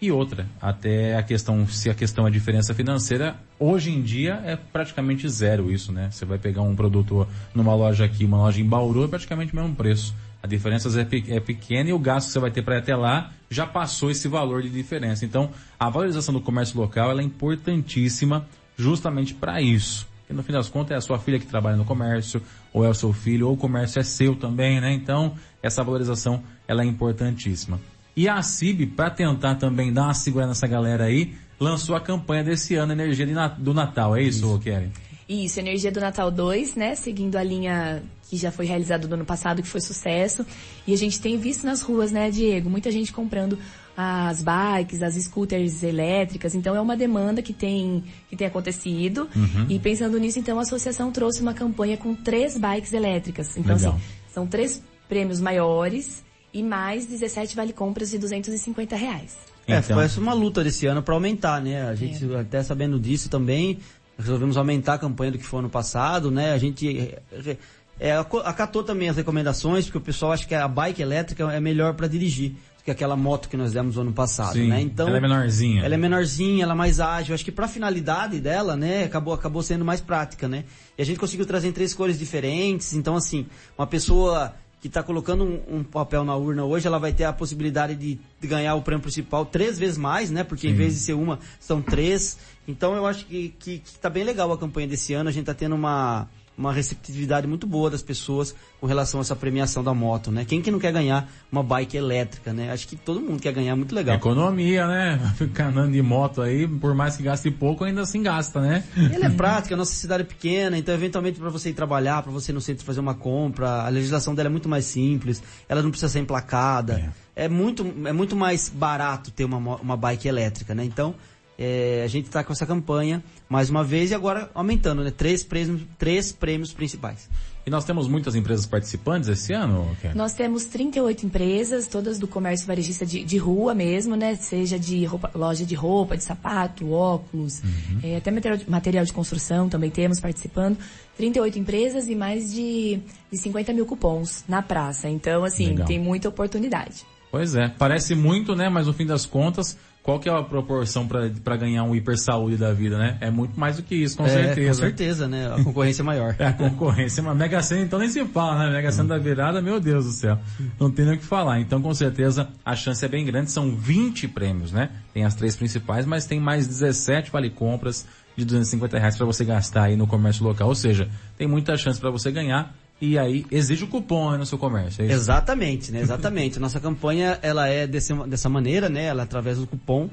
E 0.00 0.12
outra, 0.12 0.46
até 0.62 1.16
a 1.16 1.22
questão, 1.24 1.66
se 1.66 1.90
a 1.90 1.94
questão 1.94 2.24
é 2.24 2.30
diferença 2.30 2.72
financeira, 2.72 3.36
hoje 3.58 3.90
em 3.90 4.00
dia 4.00 4.40
é 4.44 4.54
praticamente 4.54 5.28
zero 5.28 5.72
isso, 5.72 5.90
né? 5.90 6.08
Você 6.08 6.24
vai 6.24 6.38
pegar 6.38 6.62
um 6.62 6.76
produto 6.76 7.26
numa 7.52 7.74
loja 7.74 8.04
aqui, 8.04 8.24
uma 8.24 8.38
loja 8.38 8.60
em 8.60 8.64
Bauru, 8.64 9.04
é 9.04 9.08
praticamente 9.08 9.52
o 9.52 9.56
mesmo 9.56 9.74
preço. 9.74 10.14
A 10.40 10.46
diferença 10.46 10.88
é, 11.00 11.34
é 11.34 11.40
pequena 11.40 11.90
e 11.90 11.92
o 11.92 11.98
gasto 11.98 12.28
que 12.28 12.32
você 12.32 12.38
vai 12.38 12.52
ter 12.52 12.62
para 12.62 12.76
ir 12.76 12.78
até 12.78 12.94
lá 12.94 13.32
já 13.50 13.66
passou 13.66 14.08
esse 14.08 14.28
valor 14.28 14.62
de 14.62 14.70
diferença. 14.70 15.24
Então, 15.24 15.50
a 15.80 15.90
valorização 15.90 16.32
do 16.32 16.40
comércio 16.40 16.78
local 16.78 17.10
ela 17.10 17.20
é 17.20 17.24
importantíssima 17.24 18.46
justamente 18.76 19.34
para 19.34 19.60
isso. 19.60 20.06
Porque 20.20 20.32
no 20.32 20.44
fim 20.44 20.52
das 20.52 20.68
contas 20.68 20.92
é 20.92 20.94
a 20.94 21.00
sua 21.00 21.18
filha 21.18 21.40
que 21.40 21.46
trabalha 21.46 21.76
no 21.76 21.84
comércio, 21.84 22.40
ou 22.72 22.84
é 22.84 22.88
o 22.88 22.94
seu 22.94 23.12
filho, 23.12 23.48
ou 23.48 23.54
o 23.54 23.56
comércio 23.56 23.98
é 23.98 24.04
seu 24.04 24.36
também, 24.36 24.80
né? 24.80 24.92
Então, 24.92 25.34
essa 25.60 25.82
valorização 25.82 26.40
ela 26.68 26.82
é 26.82 26.86
importantíssima. 26.86 27.80
E 28.18 28.28
a 28.28 28.42
CIB, 28.42 28.84
para 28.84 29.10
tentar 29.10 29.54
também 29.54 29.92
dar 29.92 30.06
uma 30.06 30.12
segurada 30.12 30.48
nessa 30.48 30.66
galera 30.66 31.04
aí, 31.04 31.34
lançou 31.60 31.94
a 31.94 32.00
campanha 32.00 32.42
desse 32.42 32.74
ano, 32.74 32.90
Energia 32.90 33.24
do 33.56 33.72
Natal. 33.72 34.16
É 34.16 34.22
isso, 34.24 34.44
isso. 34.44 34.58
Kelly? 34.58 34.90
Isso, 35.28 35.60
Energia 35.60 35.92
do 35.92 36.00
Natal 36.00 36.28
2, 36.28 36.74
né? 36.74 36.96
Seguindo 36.96 37.36
a 37.36 37.44
linha 37.44 38.02
que 38.28 38.36
já 38.36 38.50
foi 38.50 38.66
realizada 38.66 39.06
no 39.06 39.14
ano 39.14 39.24
passado, 39.24 39.62
que 39.62 39.68
foi 39.68 39.80
sucesso. 39.80 40.44
E 40.84 40.92
a 40.92 40.96
gente 40.96 41.20
tem 41.20 41.38
visto 41.38 41.64
nas 41.64 41.80
ruas, 41.80 42.10
né, 42.10 42.28
Diego? 42.28 42.68
Muita 42.68 42.90
gente 42.90 43.12
comprando 43.12 43.56
as 43.96 44.42
bikes, 44.42 45.00
as 45.00 45.14
scooters 45.14 45.84
elétricas. 45.84 46.56
Então 46.56 46.74
é 46.74 46.80
uma 46.80 46.96
demanda 46.96 47.40
que 47.40 47.52
tem, 47.52 48.02
que 48.28 48.34
tem 48.34 48.48
acontecido. 48.48 49.28
Uhum. 49.36 49.66
E 49.68 49.78
pensando 49.78 50.18
nisso, 50.18 50.40
então 50.40 50.58
a 50.58 50.62
associação 50.62 51.12
trouxe 51.12 51.40
uma 51.40 51.54
campanha 51.54 51.96
com 51.96 52.16
três 52.16 52.58
bikes 52.58 52.92
elétricas. 52.92 53.56
Então, 53.56 53.76
Legal. 53.76 53.92
assim, 53.92 54.02
são 54.28 54.44
três 54.44 54.82
prêmios 55.08 55.40
maiores 55.40 56.26
e 56.58 56.62
mais 56.62 57.06
17 57.06 57.54
vale-compras 57.54 58.10
de 58.10 58.18
250 58.18 58.96
reais. 58.96 59.36
É, 59.66 59.78
Então. 59.78 59.96
foi 59.96 60.04
essa 60.04 60.20
uma 60.20 60.32
luta 60.32 60.64
desse 60.64 60.86
ano 60.86 61.02
para 61.02 61.14
aumentar, 61.14 61.60
né? 61.60 61.86
A 61.86 61.94
gente 61.94 62.24
até 62.34 62.62
sabendo 62.62 62.98
disso 62.98 63.28
também, 63.28 63.78
resolvemos 64.18 64.56
aumentar 64.56 64.94
a 64.94 64.98
campanha 64.98 65.32
do 65.32 65.38
que 65.38 65.44
foi 65.44 65.60
ano 65.60 65.70
passado, 65.70 66.30
né? 66.30 66.52
A 66.52 66.58
gente 66.58 66.88
é, 66.98 67.56
é, 68.00 68.12
acatou 68.44 68.82
também 68.82 69.08
as 69.08 69.16
recomendações, 69.16 69.84
porque 69.84 69.98
o 69.98 70.00
pessoal 70.00 70.32
acha 70.32 70.46
que 70.46 70.54
a 70.54 70.66
bike 70.66 71.00
elétrica 71.00 71.44
é 71.52 71.60
melhor 71.60 71.94
para 71.94 72.08
dirigir 72.08 72.50
do 72.50 72.84
que 72.84 72.90
aquela 72.90 73.14
moto 73.14 73.48
que 73.48 73.56
nós 73.56 73.72
demos 73.72 73.94
no 73.96 74.02
ano 74.02 74.12
passado, 74.12 74.54
Sim, 74.54 74.68
né? 74.68 74.80
Então, 74.80 75.06
ela 75.06 75.18
é 75.18 75.20
menorzinha. 75.20 75.84
Ela 75.84 75.94
é 75.94 75.98
menorzinha, 75.98 76.64
ela 76.64 76.72
é 76.72 76.76
mais 76.76 76.98
ágil. 76.98 77.34
Acho 77.34 77.44
que 77.44 77.52
para 77.52 77.66
a 77.66 77.68
finalidade 77.68 78.40
dela, 78.40 78.74
né, 78.74 79.04
acabou, 79.04 79.34
acabou 79.34 79.62
sendo 79.62 79.84
mais 79.84 80.00
prática, 80.00 80.48
né? 80.48 80.64
E 80.96 81.02
a 81.02 81.04
gente 81.04 81.20
conseguiu 81.20 81.46
trazer 81.46 81.68
em 81.68 81.72
três 81.72 81.94
cores 81.94 82.18
diferentes. 82.18 82.94
Então, 82.94 83.14
assim, 83.14 83.46
uma 83.76 83.86
pessoa 83.86 84.54
que 84.80 84.86
está 84.88 85.02
colocando 85.02 85.44
um, 85.44 85.78
um 85.78 85.84
papel 85.84 86.24
na 86.24 86.36
urna 86.36 86.64
hoje, 86.64 86.86
ela 86.86 86.98
vai 86.98 87.12
ter 87.12 87.24
a 87.24 87.32
possibilidade 87.32 87.96
de, 87.96 88.18
de 88.40 88.48
ganhar 88.48 88.74
o 88.74 88.82
prêmio 88.82 89.02
principal 89.02 89.44
três 89.44 89.78
vezes 89.78 89.98
mais, 89.98 90.30
né? 90.30 90.44
Porque 90.44 90.68
em 90.68 90.74
vez 90.74 90.94
de 90.94 91.00
ser 91.00 91.14
uma, 91.14 91.38
são 91.58 91.82
três. 91.82 92.38
Então, 92.66 92.94
eu 92.94 93.04
acho 93.06 93.26
que, 93.26 93.54
que, 93.58 93.78
que 93.78 93.98
tá 93.98 94.08
bem 94.08 94.22
legal 94.22 94.52
a 94.52 94.58
campanha 94.58 94.86
desse 94.86 95.14
ano. 95.14 95.28
A 95.28 95.32
gente 95.32 95.46
tá 95.46 95.54
tendo 95.54 95.74
uma, 95.74 96.28
uma 96.58 96.72
receptividade 96.72 97.46
muito 97.46 97.66
boa 97.66 97.88
das 97.88 98.02
pessoas 98.02 98.54
com 98.80 98.86
relação 98.86 99.20
a 99.20 99.22
essa 99.22 99.36
premiação 99.36 99.82
da 99.82 99.94
moto, 99.94 100.32
né? 100.32 100.44
Quem 100.44 100.60
que 100.60 100.70
não 100.70 100.80
quer 100.80 100.92
ganhar 100.92 101.30
uma 101.50 101.62
bike 101.62 101.96
elétrica, 101.96 102.52
né? 102.52 102.72
Acho 102.72 102.88
que 102.88 102.96
todo 102.96 103.20
mundo 103.20 103.40
quer 103.40 103.52
ganhar, 103.52 103.76
muito 103.76 103.94
legal. 103.94 104.16
Economia, 104.16 104.86
né? 104.88 105.18
Ficar 105.38 105.68
andando 105.68 105.92
de 105.92 106.02
moto 106.02 106.42
aí, 106.42 106.66
por 106.66 106.94
mais 106.94 107.16
que 107.16 107.22
gaste 107.22 107.50
pouco, 107.50 107.84
ainda 107.84 108.02
assim 108.02 108.22
gasta, 108.22 108.60
né? 108.60 108.82
Ela 109.12 109.26
é 109.26 109.30
prática, 109.34 109.74
a 109.74 109.78
nossa 109.78 109.94
cidade 109.94 110.22
é 110.22 110.26
pequena, 110.26 110.76
então 110.76 110.92
eventualmente 110.92 111.38
para 111.38 111.48
você 111.48 111.70
ir 111.70 111.74
trabalhar, 111.74 112.22
para 112.22 112.32
você 112.32 112.50
ir 112.50 112.54
no 112.54 112.60
centro 112.60 112.84
fazer 112.84 113.00
uma 113.00 113.14
compra, 113.14 113.84
a 113.84 113.88
legislação 113.88 114.34
dela 114.34 114.48
é 114.48 114.50
muito 114.50 114.68
mais 114.68 114.84
simples, 114.84 115.40
ela 115.68 115.80
não 115.80 115.90
precisa 115.90 116.10
ser 116.10 116.18
emplacada. 116.18 117.12
É, 117.36 117.48
muito, 117.48 117.86
é 118.04 118.12
muito 118.12 118.34
mais 118.34 118.68
barato 118.68 119.30
ter 119.30 119.44
uma, 119.44 119.76
uma 119.76 119.96
bike 119.96 120.26
elétrica, 120.26 120.74
né? 120.74 120.84
Então, 120.84 121.14
é, 121.58 122.02
a 122.04 122.06
gente 122.06 122.26
está 122.26 122.44
com 122.44 122.52
essa 122.52 122.64
campanha 122.64 123.22
mais 123.48 123.68
uma 123.68 123.82
vez 123.82 124.10
e 124.12 124.14
agora 124.14 124.48
aumentando, 124.54 125.02
né? 125.02 125.10
Três 125.10 125.42
prêmios, 125.42 125.82
três 125.98 126.30
prêmios 126.30 126.72
principais. 126.72 127.28
E 127.66 127.70
nós 127.70 127.84
temos 127.84 128.08
muitas 128.08 128.34
empresas 128.34 128.64
participantes 128.64 129.28
esse 129.28 129.52
ano, 129.52 129.94
Kelly? 130.00 130.14
Nós 130.16 130.32
temos 130.32 130.64
38 130.66 131.26
empresas, 131.26 131.86
todas 131.86 132.18
do 132.18 132.26
comércio 132.26 132.66
varejista 132.66 133.04
de, 133.04 133.22
de 133.24 133.36
rua 133.36 133.74
mesmo, 133.74 134.16
né? 134.16 134.36
Seja 134.36 134.78
de 134.78 135.04
roupa- 135.04 135.30
loja 135.34 135.66
de 135.66 135.74
roupa, 135.74 136.16
de 136.16 136.22
sapato, 136.24 136.90
óculos, 136.92 137.60
Uhum. 137.62 137.98
eh, 138.04 138.16
até 138.16 138.30
material 138.30 138.56
de, 138.56 138.70
material 138.70 139.04
de 139.04 139.12
construção 139.12 139.68
também 139.68 139.90
temos 139.90 140.18
participando. 140.20 140.78
38 141.18 141.58
empresas 141.58 142.08
e 142.08 142.14
mais 142.14 142.52
de, 142.52 143.00
de 143.30 143.36
50 143.36 143.72
mil 143.74 143.84
cupons 143.84 144.44
na 144.48 144.62
praça. 144.62 145.08
Então, 145.10 145.44
assim, 145.44 145.66
Legal. 145.70 145.86
tem 145.86 145.98
muita 145.98 146.28
oportunidade. 146.28 147.04
Pois 147.30 147.54
é, 147.54 147.68
parece 147.68 148.14
muito, 148.14 148.54
né? 148.56 148.70
Mas 148.70 148.86
no 148.86 148.94
fim 148.94 149.04
das 149.04 149.26
contas, 149.26 149.76
qual 150.08 150.18
que 150.18 150.26
é 150.26 150.32
a 150.32 150.42
proporção 150.42 151.06
para 151.06 151.56
ganhar 151.58 151.84
um 151.84 151.94
hiper 151.94 152.16
saúde 152.18 152.56
da 152.56 152.72
vida, 152.72 152.96
né? 152.96 153.18
É 153.20 153.30
muito 153.30 153.60
mais 153.60 153.76
do 153.76 153.82
que 153.82 153.94
isso, 153.94 154.16
com 154.16 154.24
É, 154.24 154.30
certeza. 154.30 154.80
Com 154.80 154.86
certeza, 154.88 155.28
né? 155.28 155.52
A 155.54 155.62
concorrência 155.62 156.00
é 156.00 156.04
maior. 156.04 156.34
É 156.40 156.46
a 156.46 156.52
concorrência, 156.54 157.22
mas 157.22 157.36
Mega 157.36 157.60
Sena 157.60 157.82
então 157.82 157.98
nem 157.98 158.08
se 158.08 158.24
fala, 158.24 158.58
né? 158.64 158.70
Mega 158.70 158.90
Sena 158.90 159.08
da 159.08 159.18
virada, 159.18 159.60
meu 159.60 159.78
Deus 159.78 160.06
do 160.06 160.12
céu. 160.12 160.38
Não 160.80 160.90
tem 160.90 161.04
nem 161.04 161.16
o 161.16 161.18
que 161.18 161.26
falar. 161.26 161.60
Então, 161.60 161.82
com 161.82 161.92
certeza, 161.92 162.48
a 162.64 162.74
chance 162.74 163.04
é 163.04 163.08
bem 163.08 163.22
grande. 163.26 163.50
São 163.50 163.76
20 163.76 164.28
prêmios, 164.28 164.72
né? 164.72 164.88
Tem 165.12 165.26
as 165.26 165.34
três 165.34 165.54
principais, 165.54 166.06
mas 166.06 166.24
tem 166.24 166.40
mais 166.40 166.66
17 166.66 167.30
vale 167.30 167.50
compras 167.50 168.06
de 168.34 168.46
250 168.46 168.98
reais 168.98 169.14
para 169.14 169.26
você 169.26 169.44
gastar 169.44 169.84
aí 169.84 169.96
no 169.96 170.06
comércio 170.06 170.42
local. 170.42 170.68
Ou 170.68 170.74
seja, 170.74 171.06
tem 171.36 171.46
muita 171.46 171.76
chance 171.76 172.00
para 172.00 172.10
você 172.10 172.32
ganhar. 172.32 172.74
E 173.00 173.16
aí, 173.18 173.46
exige 173.50 173.84
o 173.84 173.86
cupom 173.86 174.30
aí 174.30 174.38
no 174.38 174.44
seu 174.46 174.58
comércio. 174.58 175.02
É 175.02 175.06
isso? 175.06 175.14
Exatamente, 175.14 175.92
né? 175.92 176.00
Exatamente. 176.00 176.58
Nossa 176.58 176.80
campanha, 176.80 177.38
ela 177.42 177.68
é 177.68 177.86
desse, 177.86 178.12
dessa 178.26 178.48
maneira, 178.48 178.88
né? 178.88 179.04
Ela 179.04 179.22
é 179.22 179.24
através 179.24 179.58
do 179.58 179.66
cupom, 179.66 180.08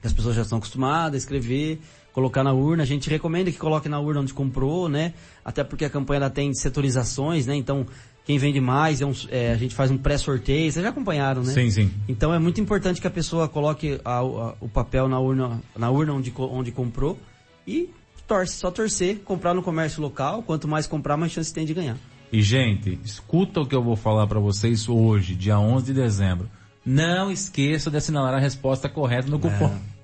que 0.00 0.06
as 0.06 0.12
pessoas 0.12 0.36
já 0.36 0.42
estão 0.42 0.58
acostumadas 0.58 1.14
a 1.14 1.18
escrever, 1.18 1.80
colocar 2.12 2.44
na 2.44 2.52
urna. 2.52 2.84
A 2.84 2.86
gente 2.86 3.10
recomenda 3.10 3.50
que 3.50 3.58
coloque 3.58 3.88
na 3.88 3.98
urna 3.98 4.20
onde 4.20 4.32
comprou, 4.32 4.88
né? 4.88 5.12
Até 5.44 5.64
porque 5.64 5.84
a 5.84 5.90
campanha 5.90 6.18
ela 6.18 6.30
tem 6.30 6.54
setorizações, 6.54 7.46
né? 7.46 7.56
Então, 7.56 7.84
quem 8.24 8.38
vende 8.38 8.60
mais, 8.60 9.00
é 9.00 9.06
um- 9.06 9.12
é, 9.30 9.50
a 9.52 9.56
gente 9.56 9.74
faz 9.74 9.90
um 9.90 9.98
pré-sorteio. 9.98 10.70
Vocês 10.70 10.82
já 10.84 10.90
acompanharam, 10.90 11.42
né? 11.42 11.52
Sim, 11.52 11.68
sim. 11.70 11.90
Então 12.08 12.32
é 12.32 12.38
muito 12.38 12.60
importante 12.60 13.00
que 13.00 13.06
a 13.08 13.10
pessoa 13.10 13.48
coloque 13.48 14.00
a- 14.04 14.18
a- 14.20 14.54
o 14.60 14.68
papel 14.68 15.08
na 15.08 15.18
urna, 15.18 15.60
na 15.76 15.90
urna 15.90 16.12
onde, 16.14 16.32
onde 16.38 16.70
comprou 16.70 17.18
e 17.66 17.90
torce, 18.26 18.54
só 18.54 18.70
torcer, 18.70 19.20
comprar 19.20 19.54
no 19.54 19.62
comércio 19.62 20.02
local. 20.02 20.42
Quanto 20.42 20.68
mais 20.68 20.86
comprar, 20.86 21.16
mais 21.16 21.32
chance 21.32 21.52
tem 21.52 21.64
de 21.64 21.74
ganhar. 21.74 21.96
E, 22.32 22.42
gente, 22.42 22.98
escuta 23.04 23.60
o 23.60 23.66
que 23.66 23.74
eu 23.74 23.82
vou 23.82 23.96
falar 23.96 24.26
para 24.26 24.40
vocês 24.40 24.88
hoje, 24.88 25.34
dia 25.34 25.58
11 25.58 25.86
de 25.86 25.92
dezembro. 25.94 26.50
Não 26.84 27.30
esqueça 27.30 27.90
de 27.90 27.96
assinalar 27.96 28.34
a 28.34 28.38
resposta 28.38 28.88
correta 28.88 29.28
no 29.28 29.38
cupom. 29.38 29.74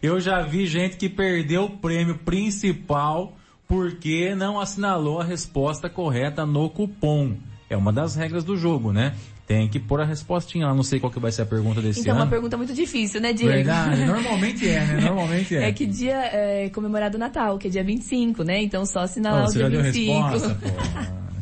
Eu 0.00 0.20
já 0.20 0.42
vi 0.42 0.64
gente 0.66 0.96
que 0.96 1.08
perdeu 1.08 1.64
o 1.64 1.78
prêmio 1.78 2.18
principal 2.18 3.36
porque 3.66 4.34
não 4.34 4.60
assinalou 4.60 5.20
a 5.20 5.24
resposta 5.24 5.90
correta 5.90 6.46
no 6.46 6.70
cupom. 6.70 7.36
É 7.68 7.76
uma 7.76 7.92
das 7.92 8.14
regras 8.14 8.44
do 8.44 8.56
jogo, 8.56 8.92
né? 8.92 9.16
Tem 9.48 9.66
que 9.66 9.80
pôr 9.80 10.00
a 10.00 10.04
respostinha 10.04 10.66
lá. 10.66 10.74
Não 10.74 10.82
sei 10.82 11.00
qual 11.00 11.10
que 11.10 11.18
vai 11.18 11.32
ser 11.32 11.40
a 11.42 11.46
pergunta 11.46 11.80
desse 11.80 12.00
Então, 12.00 12.12
ano. 12.14 12.24
uma 12.24 12.30
pergunta 12.30 12.54
muito 12.58 12.74
difícil, 12.74 13.18
né, 13.20 13.32
Diego? 13.32 13.50
Verdade, 13.50 14.04
normalmente 14.04 14.68
é, 14.68 14.84
né? 14.84 15.00
Normalmente 15.08 15.56
é. 15.56 15.68
É 15.70 15.72
que 15.72 15.86
dia 15.86 16.16
é 16.16 16.68
comemorado 16.68 17.16
o 17.16 17.18
Natal, 17.18 17.56
que 17.58 17.66
é 17.66 17.70
dia 17.70 17.82
25, 17.82 18.44
né? 18.44 18.62
Então 18.62 18.84
só 18.84 19.00
assinalar 19.00 19.46
Ô, 19.46 19.48
o 19.48 19.52
dia 19.52 19.62
já 19.62 19.68
deu 19.70 19.82
25. 19.82 20.28
resposta, 20.28 20.54
pô. 20.60 20.68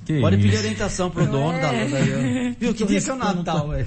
Que 0.07 0.21
Pode 0.21 0.37
pedir 0.37 0.51
isso. 0.51 0.59
orientação 0.61 1.11
pro 1.11 1.27
dono 1.27 1.61
da 1.61 1.69
loja. 1.73 2.55
Viu, 2.61 2.73
que 2.73 2.85
dia 2.87 3.01
que 3.01 3.11
é 3.11 3.13
o 3.13 3.17
Natal, 3.17 3.69
velho? 3.71 3.87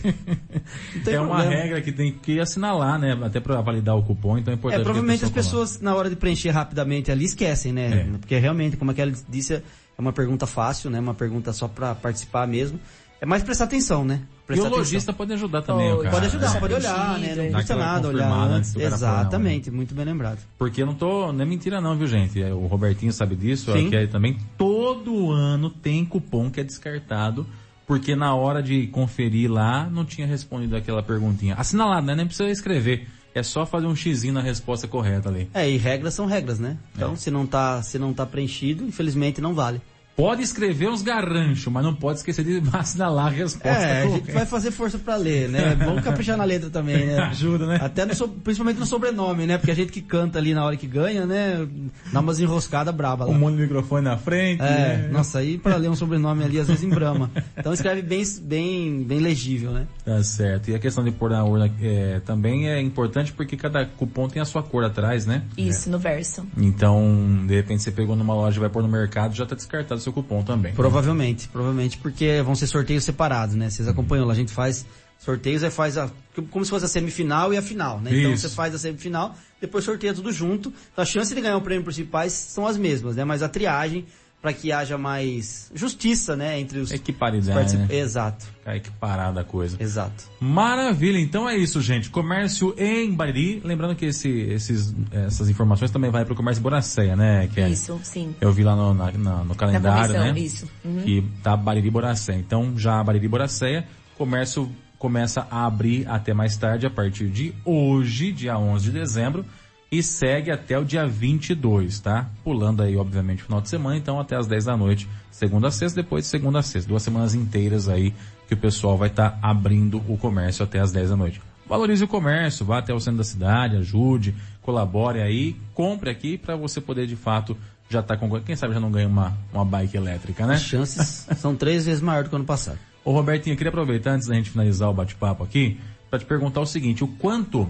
É 1.07 1.20
uma 1.22 1.38
problema. 1.38 1.61
regra 1.61 1.82
que 1.82 1.91
tem 1.93 2.11
que 2.11 2.41
assinalar, 2.41 2.99
né? 2.99 3.17
Até 3.24 3.39
pra 3.39 3.61
validar 3.61 3.95
o 3.95 4.03
cupom, 4.03 4.38
então 4.38 4.51
é 4.53 4.57
importante 4.57 4.76
É, 4.76 4.78
que 4.80 4.82
a 4.82 4.84
provavelmente 4.84 5.24
as 5.24 5.32
pessoas, 5.32 5.80
na 5.80 5.95
hora 5.95 6.09
de 6.09 6.17
preencher 6.17 6.49
rapidamente 6.49 7.09
ali, 7.09 7.24
esquecem, 7.24 7.72
né? 7.72 8.05
É. 8.13 8.17
Porque 8.17 8.38
realmente, 8.38 8.76
como 8.76 8.91
a 8.91 8.93
Kelly 8.93 9.15
disse, 9.30 9.53
é 9.55 9.61
uma 9.97 10.11
pergunta 10.11 10.45
fácil, 10.45 10.89
né? 10.89 10.99
Uma 10.99 11.13
pergunta 11.13 11.53
só 11.53 11.70
pra 11.70 11.95
participar 11.95 12.45
mesmo. 12.45 12.78
É 13.22 13.26
mais 13.26 13.43
prestar 13.43 13.65
atenção, 13.65 14.05
né? 14.05 14.22
E 14.24 14.47
Prestar 14.47 14.63
o 14.63 14.67
atenção. 14.67 14.80
lojista 14.80 15.13
pode 15.13 15.34
ajudar 15.34 15.61
também, 15.61 15.88
Pode. 15.89 15.99
o 15.99 16.03
cara. 16.03 16.15
Pode 16.15 16.26
ajudar, 16.28 16.53
Tá 16.53 16.59
pode 16.59 16.74
olhar, 16.74 17.20
né? 17.20 17.36
Não 17.51 17.59
custa 17.59 17.76
nada 17.76 18.07
olhar 18.07 18.32
antes. 18.32 18.74
do 18.74 18.80
cara 18.80 18.89
né? 18.89 18.95
Exatamente, 18.95 19.70
muito 19.72 19.93
bem 19.93 20.05
lembrado. 20.05 20.39
Porque 20.57 20.82
eu 20.82 20.86
não 20.86 20.93
tô, 20.95 21.32
não 21.34 21.41
é 21.41 21.45
mentira 21.45 21.82
não, 21.82 21.95
viu 21.97 22.07
gente? 22.07 22.41
É, 22.41 22.53
O 22.53 22.65
Robertinho 22.67 23.11
sabe 23.11 23.36
disso, 23.36 23.72
Sim. 23.74 23.88
aqui 23.88 23.95
aí 23.97 24.07
também. 24.07 24.38
Todo 24.57 25.32
ano 25.32 25.70
tem 25.70 26.05
cupom 26.05 26.49
que 26.49 26.61
é 26.61 26.63
descartado, 26.63 27.45
porque 27.86 28.15
na 28.15 28.34
hora 28.34 28.63
de 28.63 28.88
conferir 28.88 29.51
lá, 29.51 29.89
não 29.89 30.05
tinha 30.05 30.26
respondido 30.26 30.76
aquela 30.78 31.03
perguntinha. 31.03 31.55
Assinalado, 31.55 32.07
né? 32.07 32.15
Nem 32.15 32.26
precisa 32.26 32.49
escrever. 32.49 33.07
É 33.36 33.43
só 33.43 33.65
fazer 33.65 33.86
um 33.86 33.95
xizinho 33.95 34.34
na 34.34 34.41
resposta 34.41 34.88
correta 34.88 35.30
ali. 35.30 35.49
É, 35.53 35.70
e 35.70 35.78
regras 35.78 36.13
são 36.15 36.26
regras, 36.26 36.57
né? 36.57 36.78
Então, 36.95 37.13
É. 37.13 37.15
se 37.15 37.30
não 37.30 37.45
tá, 37.45 37.82
se 37.84 37.99
não 37.99 38.11
tá 38.13 38.26
preenchido, 38.26 38.84
infelizmente 38.86 39.39
não 39.41 39.53
vale. 39.53 39.80
Pode 40.20 40.43
escrever 40.43 40.89
uns 40.89 41.01
garranchos, 41.01 41.72
mas 41.72 41.82
não 41.82 41.95
pode 41.95 42.17
esquecer 42.20 42.43
de 42.43 42.61
assinalar 42.78 43.28
a 43.28 43.30
resposta 43.30 43.70
É, 43.70 44.03
a 44.03 44.09
gente 44.09 44.32
vai 44.34 44.45
fazer 44.45 44.70
força 44.70 44.99
pra 44.99 45.15
ler, 45.15 45.47
né? 45.47 45.76
Vamos 45.76 46.03
caprichar 46.03 46.36
na 46.36 46.43
letra 46.43 46.70
também, 46.70 47.05
né? 47.05 47.20
Ajuda, 47.32 47.65
né? 47.65 47.80
Até 47.82 48.05
no, 48.05 48.13
so- 48.13 48.28
principalmente 48.28 48.78
no 48.78 48.86
sobrenome, 48.86 49.47
né? 49.47 49.57
Porque 49.57 49.72
a 49.72 49.76
gente 49.76 49.93
que 49.93 50.01
canta 50.01 50.38
ali 50.38 50.53
na 50.53 50.65
hora 50.65 50.76
que 50.76 50.86
ganha, 50.88 51.26
né? 51.26 51.65
Dá 52.11 52.20
umas 52.20 52.38
enroscadas 52.38 52.93
braba 52.93 53.24
lá. 53.24 53.32
Um 53.32 53.39
monte 53.39 53.55
de 53.55 53.61
microfone 53.61 54.03
na 54.03 54.17
frente. 54.17 54.61
É, 54.61 54.97
né? 54.97 55.09
nossa, 55.09 55.39
aí 55.39 55.57
pra 55.57 55.78
ler 55.78 55.89
um 55.89 55.95
sobrenome 55.95 56.43
ali 56.43 56.59
às 56.59 56.67
vezes 56.67 56.84
em 56.84 56.89
brama. 56.89 57.32
Então 57.57 57.72
escreve 57.72 58.01
bem, 58.01 58.22
bem, 58.41 59.03
bem 59.03 59.20
legível, 59.20 59.72
né? 59.72 59.88
Tá 60.03 60.22
certo. 60.22 60.70
E 60.70 60.76
a 60.76 60.80
questão 60.80 61.01
de 61.01 61.11
pôr 61.11 61.30
na 61.30 61.45
urna 61.45 61.72
é, 61.82 62.20
também 62.26 62.67
é 62.70 62.82
importante 62.82 63.32
porque 63.32 63.55
cada 63.55 63.86
cupom 63.86 64.28
tem 64.28 64.41
a 64.41 64.45
sua 64.45 64.63
cor 64.63 64.84
atrás, 64.84 65.26
né? 65.26 65.43
Isso, 65.57 65.89
no 65.89 65.97
verso. 65.97 66.45
Então, 66.57 67.45
de 67.47 67.55
repente 67.55 67.84
você 67.84 67.91
pegou 67.91 68.17
numa 68.17 68.34
loja 68.34 68.57
e 68.57 68.59
vai 68.59 68.70
pôr 68.70 68.84
no 68.84 68.89
mercado, 68.89 69.34
já 69.34 69.45
tá 69.45 69.55
descartado 69.55 70.09
o 70.09 70.09
seu 70.10 70.14
cupom 70.14 70.43
também. 70.43 70.74
Provavelmente, 70.74 71.47
provavelmente 71.47 71.97
porque 71.97 72.41
vão 72.43 72.55
ser 72.55 72.68
sorteios 72.68 73.03
separados, 73.03 73.55
né? 73.55 73.70
Vocês 73.70 73.88
acompanham 73.88 74.26
lá, 74.26 74.34
a 74.34 74.36
gente 74.36 74.51
faz 74.51 74.86
sorteios 75.18 75.64
e 75.64 75.70
faz 75.70 75.97
a, 75.97 76.10
como 76.49 76.64
se 76.64 76.72
fosse 76.72 76.86
a 76.86 76.88
semifinal 76.88 77.53
e 77.53 77.57
a 77.57 77.62
final, 77.62 77.99
né? 77.99 78.12
Então 78.18 78.34
Isso. 78.34 78.47
você 78.47 78.55
faz 78.55 78.74
a 78.74 78.80
semifinal, 78.80 79.36
depois 79.62 79.84
sorteia 79.84 80.14
tudo 80.14 80.32
junto. 80.32 80.74
Então, 80.91 81.03
as 81.03 81.10
chances 81.10 81.36
de 81.36 81.41
ganhar 81.41 81.57
o 81.57 81.62
prêmio 81.62 81.84
principais 81.84 82.34
são 82.34 82.66
as 82.66 82.78
mesmas, 82.78 83.16
né? 83.16 83.24
Mas 83.24 83.43
a 83.43 83.49
triagem 83.49 84.05
para 84.41 84.53
que 84.53 84.71
haja 84.71 84.97
mais 84.97 85.69
justiça, 85.75 86.33
né, 86.35 86.59
entre 86.59 86.79
os 86.79 86.91
Equiparidade, 86.91 87.53
participantes. 87.53 87.89
né? 87.93 87.99
Exato, 88.01 88.45
Ficar 88.45 88.75
equiparada 88.77 89.41
a 89.41 89.43
coisa. 89.43 89.75
exato. 89.81 90.23
Maravilha, 90.39 91.19
então 91.19 91.47
é 91.49 91.57
isso, 91.57 91.81
gente. 91.81 92.09
Comércio 92.09 92.73
em 92.77 93.11
Bariri. 93.13 93.61
Lembrando 93.65 93.95
que 93.95 94.05
esse, 94.05 94.29
esses, 94.29 94.95
essas 95.11 95.49
informações 95.49 95.91
também 95.91 96.09
vai 96.09 96.23
para 96.23 96.33
o 96.33 96.35
comércio 96.37 96.63
Boracéia, 96.63 97.15
né, 97.15 97.49
Kelly? 97.53 97.73
Isso, 97.73 97.99
sim. 98.03 98.33
Eu 98.39 98.51
vi 98.53 98.63
lá 98.63 98.75
no, 98.75 98.93
na- 98.93 99.11
na- 99.11 99.43
no 99.43 99.55
calendário, 99.55 100.13
comissão, 100.15 100.33
né? 100.33 100.39
isso. 100.39 100.67
Uhum. 100.85 101.01
Que 101.03 101.23
tá 101.43 101.57
Bariri 101.57 101.89
Boracéia. 101.89 102.37
Então, 102.37 102.77
já 102.77 103.03
Bariri 103.03 103.27
Boracéia, 103.27 103.85
comércio 104.17 104.71
começa 104.97 105.47
a 105.49 105.65
abrir 105.65 106.05
até 106.09 106.33
mais 106.33 106.57
tarde, 106.57 106.85
a 106.85 106.89
partir 106.89 107.29
de 107.29 107.53
hoje, 107.63 108.31
dia 108.33 108.57
11 108.59 108.85
de 108.85 108.91
dezembro, 108.91 109.45
e 109.91 110.03
segue 110.03 110.51
até 110.51 110.77
o 110.77 110.85
dia 110.85 111.07
22, 111.07 111.99
tá? 111.99 112.29
Pulando 112.43 112.83
aí, 112.83 112.95
obviamente, 112.95 113.41
o 113.41 113.45
final 113.45 113.61
de 113.61 113.69
semana, 113.69 113.97
então 113.97 114.19
até 114.19 114.35
as 114.35 114.45
10 114.45 114.65
da 114.65 114.77
noite, 114.77 115.07
segunda 115.31 115.67
a 115.69 115.71
sexta, 115.71 116.01
depois 116.01 116.25
de 116.25 116.29
segunda 116.29 116.59
a 116.59 116.63
sexta. 116.63 116.89
Duas 116.89 117.01
semanas 117.01 117.33
inteiras 117.33 117.89
aí 117.89 118.13
que 118.47 118.53
o 118.53 118.57
pessoal 118.57 118.97
vai 118.97 119.09
estar 119.09 119.39
abrindo 119.41 119.97
o 120.07 120.17
comércio 120.17 120.63
até 120.63 120.79
as 120.79 120.91
10 120.91 121.09
da 121.09 121.15
noite. 121.15 121.41
Valorize 121.67 122.03
o 122.03 122.07
comércio, 122.07 122.65
vá 122.65 122.79
até 122.79 122.93
o 122.93 122.99
centro 122.99 123.19
da 123.19 123.23
cidade, 123.23 123.77
ajude, 123.77 124.35
colabore 124.61 125.21
aí, 125.21 125.55
compre 125.73 126.09
aqui 126.09 126.37
para 126.37 126.55
você 126.55 126.81
poder 126.81 127.05
de 127.05 127.15
fato 127.15 127.55
já 127.89 127.99
estar 127.99 128.17
com, 128.17 128.29
quem 128.41 128.55
sabe 128.55 128.73
já 128.73 128.79
não 128.79 128.91
ganha 128.91 129.07
uma, 129.07 129.37
uma 129.51 129.65
bike 129.65 129.97
elétrica, 129.97 130.45
né? 130.45 130.55
As 130.55 130.61
chances 130.61 131.27
são 131.37 131.55
três 131.55 131.85
vezes 131.85 132.01
maior 132.01 132.23
do 132.23 132.29
que 132.29 132.35
ano 132.35 132.45
passado. 132.45 132.77
Ô 133.03 133.11
Robertinho, 133.11 133.53
eu 133.53 133.57
queria 133.57 133.69
aproveitar 133.69 134.11
antes 134.11 134.27
da 134.27 134.35
gente 134.35 134.51
finalizar 134.51 134.89
o 134.89 134.93
bate-papo 134.93 135.43
aqui, 135.43 135.79
para 136.09 136.19
te 136.19 136.25
perguntar 136.25 136.61
o 136.61 136.65
seguinte, 136.65 137.03
o 137.03 137.07
quanto 137.07 137.67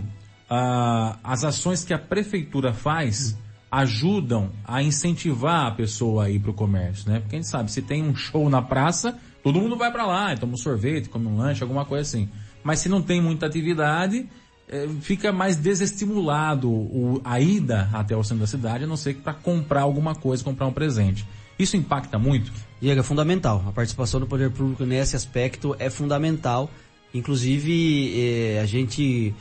as 0.50 1.44
ações 1.44 1.84
que 1.84 1.94
a 1.94 2.00
prefeitura 2.00 2.74
faz 2.74 3.38
ajudam 3.72 4.50
a 4.66 4.82
incentivar 4.82 5.68
a 5.68 5.72
pessoa 5.72 6.26
a 6.26 6.30
ir 6.30 6.40
para 6.40 6.52
o 6.52 6.54
comércio, 6.54 7.10
né? 7.10 7.20
Porque 7.20 7.36
a 7.36 7.40
gente 7.40 7.48
sabe, 7.48 7.72
se 7.72 7.82
tem 7.82 8.04
um 8.04 8.16
show 8.16 8.50
na 8.50 8.62
praça, 8.62 9.18
todo 9.44 9.62
mundo 9.62 9.78
vai 9.78 9.92
para 9.92 10.08
lá, 10.08 10.36
toma 10.36 10.54
um 10.54 10.58
sorvete, 10.58 11.08
come 11.08 11.28
um 11.28 11.38
lanche, 11.38 11.62
alguma 11.62 11.86
coisa 11.86 12.02
assim. 12.02 12.28
Mas 12.64 12.80
se 12.80 12.90
não 12.90 13.02
tem 13.02 13.22
muita 13.22 13.46
atividade, 13.46 14.28
eh, 14.68 14.88
fica 15.02 15.32
mais 15.32 15.56
desestimulado 15.56 17.22
a 17.24 17.40
ida 17.40 17.90
até 17.94 18.16
o 18.16 18.24
centro 18.24 18.40
da 18.40 18.48
cidade, 18.48 18.86
a 18.86 18.88
não 18.88 18.98
ser 18.98 19.14
que 19.14 19.22
para 19.22 19.34
comprar 19.34 19.82
alguma 19.82 20.16
coisa, 20.16 20.44
comprar 20.44 20.66
um 20.66 20.74
presente. 20.74 21.26
Isso 21.60 21.78
impacta 21.78 22.18
muito? 22.18 22.52
Diego, 22.82 23.02
é 23.02 23.04
fundamental. 23.04 23.64
A 23.68 23.72
participação 23.72 24.20
do 24.20 24.26
poder 24.26 24.50
público 24.50 24.84
nesse 24.84 25.16
aspecto 25.16 25.76
é 25.78 25.90
fundamental. 25.90 26.72
Inclusive, 27.14 28.14
eh, 28.16 28.60
a 28.62 28.66
gente 28.66 29.36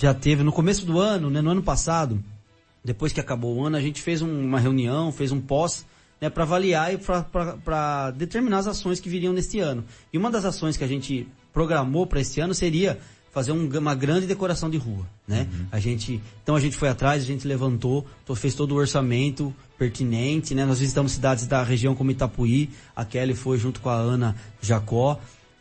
já 0.00 0.14
teve 0.14 0.42
no 0.42 0.50
começo 0.50 0.86
do 0.86 0.98
ano, 0.98 1.28
né, 1.28 1.42
no 1.42 1.50
ano 1.50 1.62
passado, 1.62 2.22
depois 2.82 3.12
que 3.12 3.20
acabou 3.20 3.54
o 3.56 3.66
ano, 3.66 3.76
a 3.76 3.80
gente 3.80 4.00
fez 4.00 4.22
um- 4.22 4.44
uma 4.46 4.58
reunião, 4.58 5.12
fez 5.12 5.30
um 5.30 5.38
pós, 5.40 5.84
né, 6.18 6.30
para 6.30 6.44
avaliar 6.44 6.94
e 6.94 6.98
para 6.98 8.10
determinar 8.12 8.58
as 8.58 8.66
ações 8.66 8.98
que 8.98 9.10
viriam 9.10 9.34
neste 9.34 9.60
ano. 9.60 9.84
E 10.10 10.16
uma 10.16 10.30
das 10.30 10.46
ações 10.46 10.76
que 10.78 10.84
a 10.84 10.86
gente 10.86 11.28
programou 11.52 12.06
para 12.06 12.20
esse 12.20 12.40
ano 12.40 12.54
seria 12.54 12.98
fazer 13.30 13.52
um- 13.52 13.68
uma 13.78 13.94
grande 13.94 14.26
decoração 14.26 14.70
de 14.70 14.76
rua, 14.78 15.06
né? 15.28 15.46
A 15.70 15.78
gente, 15.78 16.20
então 16.42 16.56
a 16.56 16.60
gente 16.60 16.76
foi 16.76 16.88
atrás, 16.88 17.22
a 17.22 17.26
gente 17.26 17.46
levantou, 17.46 18.04
to- 18.26 18.34
fez 18.34 18.54
todo 18.54 18.72
o 18.72 18.76
orçamento 18.76 19.54
pertinente, 19.78 20.54
né? 20.54 20.64
Nós 20.64 20.80
visitamos 20.80 21.12
cidades 21.12 21.46
da 21.46 21.62
região 21.62 21.94
como 21.94 22.10
Itapuí, 22.10 22.70
a 22.96 23.04
Kelly 23.04 23.34
foi 23.34 23.56
junto 23.58 23.80
com 23.80 23.88
a 23.88 23.94
Ana 23.94 24.34
Jacó, 24.60 25.20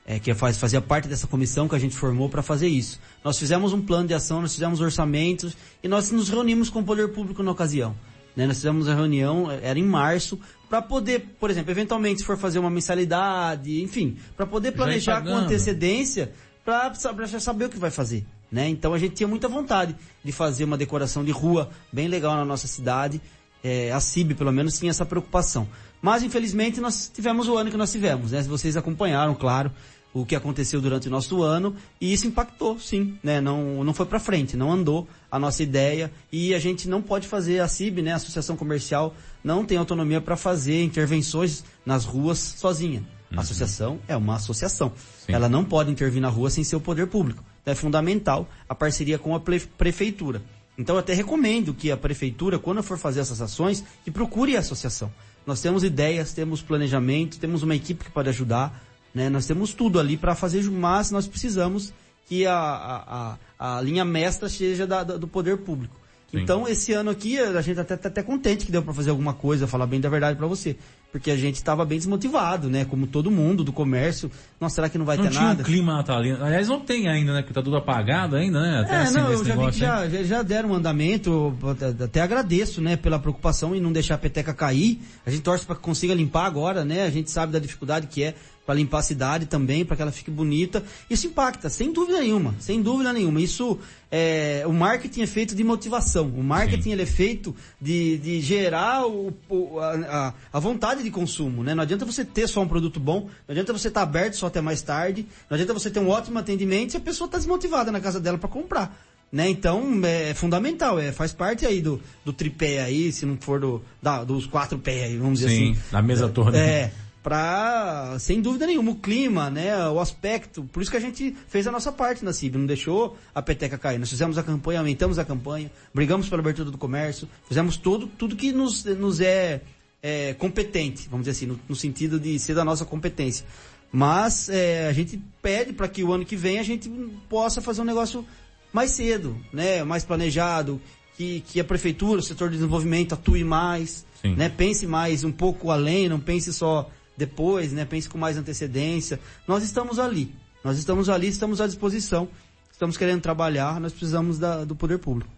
é, 0.10 0.18
que 0.18 0.34
faz, 0.34 0.58
fazia 0.58 0.82
parte 0.82 1.08
dessa 1.08 1.28
comissão 1.28 1.68
que 1.68 1.76
a 1.76 1.80
gente 1.80 1.96
formou 1.96 2.28
para 2.28 2.42
fazer 2.42 2.68
isso. 2.68 3.00
Nós 3.24 3.38
fizemos 3.38 3.74
um 3.74 3.82
plano 3.82 4.08
de 4.08 4.16
ação, 4.16 4.42
nós 4.42 4.56
fizemos 4.56 4.82
orçamentos 4.82 5.56
e 5.84 5.88
nós 5.88 6.10
nos 6.10 6.30
reunimos 6.30 6.68
com 6.68 6.80
o 6.80 6.84
poder 6.84 7.10
público 7.10 7.44
na 7.44 7.52
ocasião. 7.52 7.96
Né? 8.36 8.48
Nós 8.48 8.56
fizemos 8.58 8.90
a 8.90 8.96
reunião, 8.96 9.52
era 9.52 9.78
em 9.78 9.84
março, 9.84 10.40
para 10.68 10.82
poder, 10.82 11.36
por 11.40 11.52
exemplo, 11.52 11.70
eventualmente 11.70 12.22
se 12.22 12.26
for 12.26 12.40
fazer 12.40 12.58
uma 12.58 12.72
mensalidade, 12.72 13.84
enfim, 13.84 14.18
para 14.36 14.48
poder 14.48 14.72
planejar 14.72 15.22
com 15.22 15.30
antecedência 15.30 16.32
para 16.66 16.92
saber 16.96 17.66
o 17.66 17.70
que 17.70 17.78
vai 17.78 17.92
fazer. 17.92 18.26
Né? 18.52 18.68
Então 18.68 18.96
a 18.96 18.98
gente 18.98 19.14
tinha 19.14 19.28
muita 19.28 19.48
vontade 19.48 19.96
de 20.24 20.32
fazer 20.32 20.64
uma 20.64 20.76
decoração 20.76 21.24
de 21.24 21.32
rua 21.32 21.70
bem 21.94 22.08
legal 22.08 22.36
na 22.36 22.44
nossa 22.44 22.66
cidade. 22.66 23.22
É, 23.64 23.92
a 23.92 24.00
CIB, 24.00 24.34
pelo 24.34 24.52
menos, 24.52 24.80
tinha 24.80 24.90
essa 24.90 25.06
preocupação. 25.06 25.68
Mas, 26.02 26.24
infelizmente, 26.24 26.80
nós 26.80 27.12
tivemos 27.14 27.48
o 27.50 27.58
ano 27.58 27.70
que 27.70 27.76
nós 27.76 27.92
tivemos. 27.92 28.32
Né? 28.32 28.42
Vocês 28.44 28.78
acompanharam, 28.78 29.36
claro, 29.36 29.70
o 30.14 30.26
que 30.26 30.36
aconteceu 30.36 30.82
durante 30.82 31.08
o 31.08 31.12
nosso 31.12 31.44
ano. 31.44 31.76
E 32.00 32.12
isso 32.12 32.28
impactou, 32.28 32.80
sim. 32.80 33.18
Né? 33.24 33.40
Não, 33.40 33.84
não 33.84 33.94
foi 33.94 34.06
para 34.06 34.20
frente, 34.20 34.58
não 34.58 34.72
andou 34.72 35.08
a 35.32 35.38
nossa 35.38 35.62
ideia. 35.64 36.12
E 36.32 36.54
a 36.54 36.60
gente 36.60 36.90
não 36.90 37.02
pode 37.02 37.28
fazer, 37.28 37.60
a 37.60 37.68
CIB, 37.68 38.02
né? 38.02 38.14
a 38.14 38.16
Associação 38.16 38.56
Comercial, 38.56 39.16
não 39.44 39.64
tem 39.66 39.78
autonomia 39.78 40.22
para 40.22 40.36
fazer 40.36 40.84
intervenções 40.84 41.64
nas 41.86 42.06
ruas 42.06 42.40
sozinha. 42.40 43.04
A 43.36 43.42
associação 43.42 44.00
é 44.08 44.18
uma 44.18 44.36
associação. 44.36 44.92
Sim. 45.26 45.34
Ela 45.34 45.48
não 45.48 45.64
pode 45.64 45.92
intervir 45.92 46.22
na 46.22 46.30
rua 46.30 46.50
sem 46.50 46.64
ser 46.64 46.76
o 46.76 46.82
poder 46.82 47.08
público. 47.08 47.44
Então 47.62 47.72
é 47.72 47.76
fundamental 47.76 48.50
a 48.68 48.74
parceria 48.74 49.20
com 49.20 49.36
a 49.36 49.40
prefeitura. 49.40 50.42
Então 50.78 50.96
eu 50.96 51.00
até 51.00 51.14
recomendo 51.14 51.74
que 51.74 51.92
a 51.92 51.98
prefeitura, 51.98 52.58
quando 52.58 52.82
for 52.82 52.98
fazer 52.98 53.20
essas 53.20 53.42
ações, 53.42 53.84
que 54.04 54.10
procure 54.10 54.56
a 54.56 54.60
associação. 54.60 55.12
Nós 55.46 55.62
temos 55.62 55.84
ideias, 55.84 56.34
temos 56.34 56.62
planejamento, 56.62 57.38
temos 57.38 57.64
uma 57.64 57.76
equipe 57.76 58.06
que 58.06 58.12
pode 58.12 58.30
ajudar, 58.30 58.82
né? 59.14 59.30
Nós 59.30 59.46
temos 59.46 59.74
tudo 59.74 60.00
ali 60.00 60.18
para 60.18 60.36
fazer, 60.36 60.64
mas 60.70 61.12
nós 61.12 61.28
precisamos 61.28 61.94
que 62.28 62.46
a, 62.46 62.54
a, 62.54 63.38
a, 63.60 63.78
a 63.78 63.82
linha 63.82 64.06
mestra 64.06 64.48
seja 64.50 64.86
da- 64.86 65.04
da- 65.04 65.18
do 65.18 65.28
poder 65.28 65.58
público. 65.58 65.98
Sim. 66.32 66.42
Então, 66.42 66.68
esse 66.68 66.94
ano 66.94 67.10
aqui, 67.10 67.40
a 67.40 67.60
gente 67.60 67.80
até 67.80 67.98
tá 67.98 68.08
até 68.08 68.22
contente 68.22 68.64
que 68.64 68.72
deu 68.72 68.84
para 68.84 68.94
fazer 68.94 69.10
alguma 69.10 69.34
coisa, 69.34 69.66
falar 69.66 69.88
bem 69.88 70.00
da 70.00 70.10
verdade 70.10 70.38
para 70.38 70.46
você. 70.46 70.76
Porque 71.12 71.32
a 71.32 71.36
gente 71.36 71.56
estava 71.56 71.84
bem 71.84 71.98
desmotivado, 71.98 72.70
né? 72.70 72.86
Como 72.86 73.08
todo 73.08 73.32
mundo 73.32 73.64
do 73.64 73.74
comércio. 73.74 74.30
Nossa, 74.62 74.76
será 74.76 74.90
que 74.90 74.98
não 75.00 75.06
vai 75.08 75.18
não 75.18 75.24
ter 75.24 75.32
tinha 75.32 75.42
nada? 75.42 75.64
um 75.64 75.66
clima 75.66 75.92
natalino. 75.96 76.46
Aliás, 76.46 76.68
não 76.68 76.82
tem 76.82 77.10
ainda, 77.10 77.34
né? 77.34 77.42
Porque 77.42 77.52
tá 77.56 77.64
tudo 77.64 77.78
apagado 77.78 78.36
ainda, 78.36 78.62
né? 78.62 78.82
Até 78.82 78.94
É, 78.94 78.98
assim, 78.98 79.14
não, 79.16 79.32
eu 79.32 79.38
já 79.44 79.44
vi 79.44 79.50
negócio 79.60 79.80
que 79.80 79.86
aí. 79.88 80.12
já, 80.12 80.24
já, 80.24 80.42
deram 80.44 80.70
um 80.70 80.76
andamento, 80.76 81.58
até- 81.68 82.04
até 82.04 82.22
agradeço, 82.22 82.80
né, 82.80 82.96
pela 82.96 83.18
preocupação 83.18 83.74
em 83.74 83.82
não 83.82 83.92
deixar 83.92 84.14
a 84.14 84.18
peteca 84.20 84.54
cair. 84.54 85.02
A 85.26 85.32
gente 85.32 85.42
torce 85.42 85.66
para 85.66 85.76
que 85.76 85.82
consiga 85.82 86.14
limpar 86.14 86.46
agora, 86.46 86.86
né? 86.86 87.06
A 87.06 87.10
gente 87.10 87.32
sabe 87.32 87.52
da 87.52 87.58
dificuldade 87.58 88.06
que 88.06 88.22
é 88.22 88.36
para 88.70 88.76
limpar 88.76 89.00
a 89.00 89.02
cidade 89.02 89.48
também, 89.48 89.84
para 89.84 89.96
que 89.96 90.02
ela 90.04 90.12
fique 90.12 90.30
bonita. 90.30 90.84
Isso 91.10 91.26
impacta, 91.26 91.70
sem 91.72 91.92
dúvida 91.92 92.20
nenhuma, 92.22 92.54
sem 92.60 92.84
dúvida 92.84 93.12
nenhuma. 93.12 93.42
Isso 93.42 93.80
é, 94.12 94.62
o 94.68 94.72
marketing 94.72 95.24
é 95.24 95.26
feito 95.26 95.56
de 95.56 95.64
motivação. 95.64 96.28
O 96.28 96.44
marketing 96.44 96.92
ele 96.92 97.02
é 97.02 97.06
feito 97.08 97.56
de, 97.82 98.20
de 98.20 98.40
gerar 98.42 99.08
o, 99.08 99.34
o- 99.50 99.80
a, 99.80 100.36
a- 100.54 100.60
vontade 100.60 101.02
de 101.02 101.10
consumo, 101.10 101.64
né? 101.64 101.74
Não 101.74 101.82
adianta 101.82 102.06
você 102.06 102.24
ter 102.24 102.48
só 102.48 102.62
um 102.62 102.68
produto 102.68 103.00
bom, 103.00 103.22
não 103.48 103.54
adianta 103.54 103.74
você 103.74 103.88
estar 103.88 104.04
aberto 104.04 104.36
só 104.36 104.46
até 104.46 104.62
mais 104.62 104.84
tarde, 104.84 105.26
não 105.50 105.56
adianta 105.56 105.74
você 105.74 105.90
ter 105.90 106.00
um 106.00 106.08
ótimo 106.10 106.38
atendimento 106.38 106.92
se 106.92 106.98
a 106.98 107.00
pessoa 107.00 107.26
está 107.26 107.40
desmotivada 107.40 107.92
na 107.92 108.00
casa 108.00 108.20
dela 108.20 108.38
para 108.38 108.50
comprar. 108.50 108.96
Né? 109.32 109.50
Então 109.50 110.00
é 110.06 110.36
fundamental, 110.36 111.00
é, 111.00 111.12
faz 111.12 111.32
parte 111.34 111.66
aí 111.66 111.82
do, 111.82 112.00
do 112.24 112.32
tripé 112.32 112.82
aí, 112.84 113.12
se 113.12 113.26
não 113.26 113.36
for 113.36 113.60
do, 113.60 113.82
da- 114.00 114.24
dos 114.24 114.46
quatro 114.46 114.78
pés 114.78 115.06
aí, 115.06 115.18
vamos 115.18 115.40
dizer 115.40 115.50
Sim, 115.56 115.72
assim. 115.72 115.82
da 115.92 116.02
mesa 116.04 116.30
toda. 116.30 116.56
É, 116.56 116.92
pra, 117.22 118.16
sem 118.20 118.42
dúvida 118.42 118.66
nenhuma, 118.66 118.92
o 118.92 118.96
clima, 118.96 119.50
né, 119.50 119.88
o 119.90 120.00
aspecto, 120.00 120.64
por 120.64 120.82
isso 120.82 120.90
que 120.90 120.98
a 120.98 121.02
gente 121.02 121.36
fez 121.48 121.68
a 121.68 121.72
nossa 121.72 121.92
parte 121.92 122.24
na 122.24 122.32
CIB, 122.32 122.58
não 122.58 122.66
deixou 122.66 123.18
a 123.36 123.42
peteca 123.42 123.78
cair. 123.78 124.00
Nós 124.00 124.10
fizemos 124.10 124.38
a 124.38 124.44
campanha, 124.44 124.80
aumentamos 124.80 125.20
a 125.20 125.26
campanha, 125.26 125.72
brigamos 125.94 126.30
pela 126.30 126.42
abertura 126.42 126.72
do 126.72 126.78
comércio, 126.78 127.28
fizemos 127.48 127.78
tudo, 127.78 128.08
tudo 128.08 128.36
que 128.36 128.52
nos, 128.52 128.86
nos 128.86 129.20
é, 129.20 129.62
é, 130.02 130.34
competente, 130.34 131.08
vamos 131.10 131.26
dizer 131.26 131.38
assim, 131.38 131.46
no, 131.46 131.60
no 131.68 131.76
sentido 131.76 132.20
de 132.20 132.40
ser 132.40 132.54
da 132.54 132.64
nossa 132.64 132.86
competência. 132.86 133.46
Mas 133.92 134.50
é, 134.50 134.88
a 134.88 134.94
gente 134.94 135.20
pede 135.42 135.74
para 135.74 135.88
que 135.88 136.04
o 136.04 136.14
ano 136.14 136.26
que 136.26 136.36
vem 136.36 136.60
a 136.60 136.64
gente 136.64 136.90
possa 137.28 137.62
fazer 137.62 137.82
um 137.82 137.86
negócio 137.86 138.26
mais 138.72 138.92
cedo, 138.92 139.36
né, 139.52 139.84
mais 139.84 140.06
planejado, 140.06 140.80
que, 141.18 141.42
que 141.42 141.60
a 141.60 141.64
prefeitura, 141.64 142.20
o 142.20 142.24
setor 142.24 142.50
de 142.50 142.56
desenvolvimento 142.56 143.14
atue 143.14 143.44
mais, 143.44 144.06
Sim. 144.22 144.36
né, 144.36 144.48
pense 144.48 144.88
mais 144.88 145.24
um 145.24 145.32
pouco 145.32 145.72
além, 145.72 146.08
não 146.08 146.20
pense 146.20 146.54
só 146.54 146.90
depois, 147.20 147.72
né, 147.74 147.84
pense 147.86 148.08
com 148.10 148.18
mais 148.18 148.38
antecedência. 148.38 149.20
Nós 149.48 149.62
estamos 149.64 150.00
ali, 150.00 150.34
nós 150.64 150.78
estamos 150.80 151.10
ali, 151.10 151.28
estamos 151.28 151.60
à 151.62 151.68
disposição, 151.68 152.28
estamos 152.72 152.96
querendo 152.98 153.22
trabalhar, 153.22 153.80
nós 153.80 153.92
precisamos 153.92 154.40
da- 154.40 154.64
do 154.64 154.76
poder 154.76 154.98
público. 155.00 155.30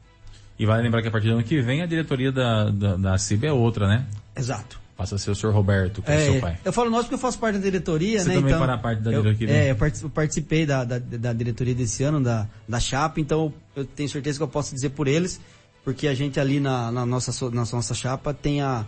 E 0.59 0.65
vale 0.65 0.83
lembrar 0.83 1.01
que 1.01 1.07
a 1.07 1.11
partir 1.11 1.27
do 1.29 1.33
ano 1.33 1.43
que 1.43 1.59
vem 1.59 1.81
a 1.81 1.87
diretoria 1.87 2.31
da, 2.31 2.69
da, 2.69 2.95
da 2.95 3.17
CIB 3.17 3.47
é 3.47 3.51
outra, 3.51 3.87
né? 3.87 4.05
Exato. 4.37 4.79
Passa 4.95 5.15
a 5.15 5.17
ser 5.17 5.31
o 5.31 5.35
senhor 5.35 5.51
Roberto, 5.55 6.03
que 6.03 6.11
é, 6.11 6.31
seu 6.33 6.39
pai. 6.39 6.59
eu 6.63 6.71
falo 6.71 6.91
nós 6.91 7.01
porque 7.01 7.15
eu 7.15 7.19
faço 7.19 7.39
parte 7.39 7.55
da 7.57 7.63
diretoria, 7.63 8.19
Você 8.19 8.27
né? 8.29 8.35
também 8.35 8.49
então, 8.51 8.59
fará 8.59 8.77
parte 8.77 9.01
da 9.01 9.11
eu- 9.11 9.23
diretoria? 9.23 9.55
É, 9.55 9.71
eu 9.71 9.75
partici- 9.75 10.03
eu 10.03 10.09
participei 10.11 10.63
da, 10.67 10.83
da, 10.83 10.99
da 10.99 11.33
diretoria 11.33 11.73
desse 11.73 12.03
ano, 12.03 12.21
da, 12.21 12.47
da 12.69 12.79
chapa, 12.79 13.19
então 13.19 13.51
eu 13.75 13.83
tenho 13.83 14.07
certeza 14.07 14.37
que 14.37 14.43
eu 14.43 14.47
posso 14.47 14.75
dizer 14.75 14.89
por 14.91 15.07
eles, 15.07 15.41
porque 15.83 16.07
a 16.07 16.13
gente 16.13 16.39
ali 16.39 16.59
na, 16.59 16.91
na 16.91 17.03
nossa, 17.07 17.49
na 17.49 17.61
nossa 17.65 17.95
chapa 17.95 18.31
tem 18.31 18.61
a, 18.61 18.85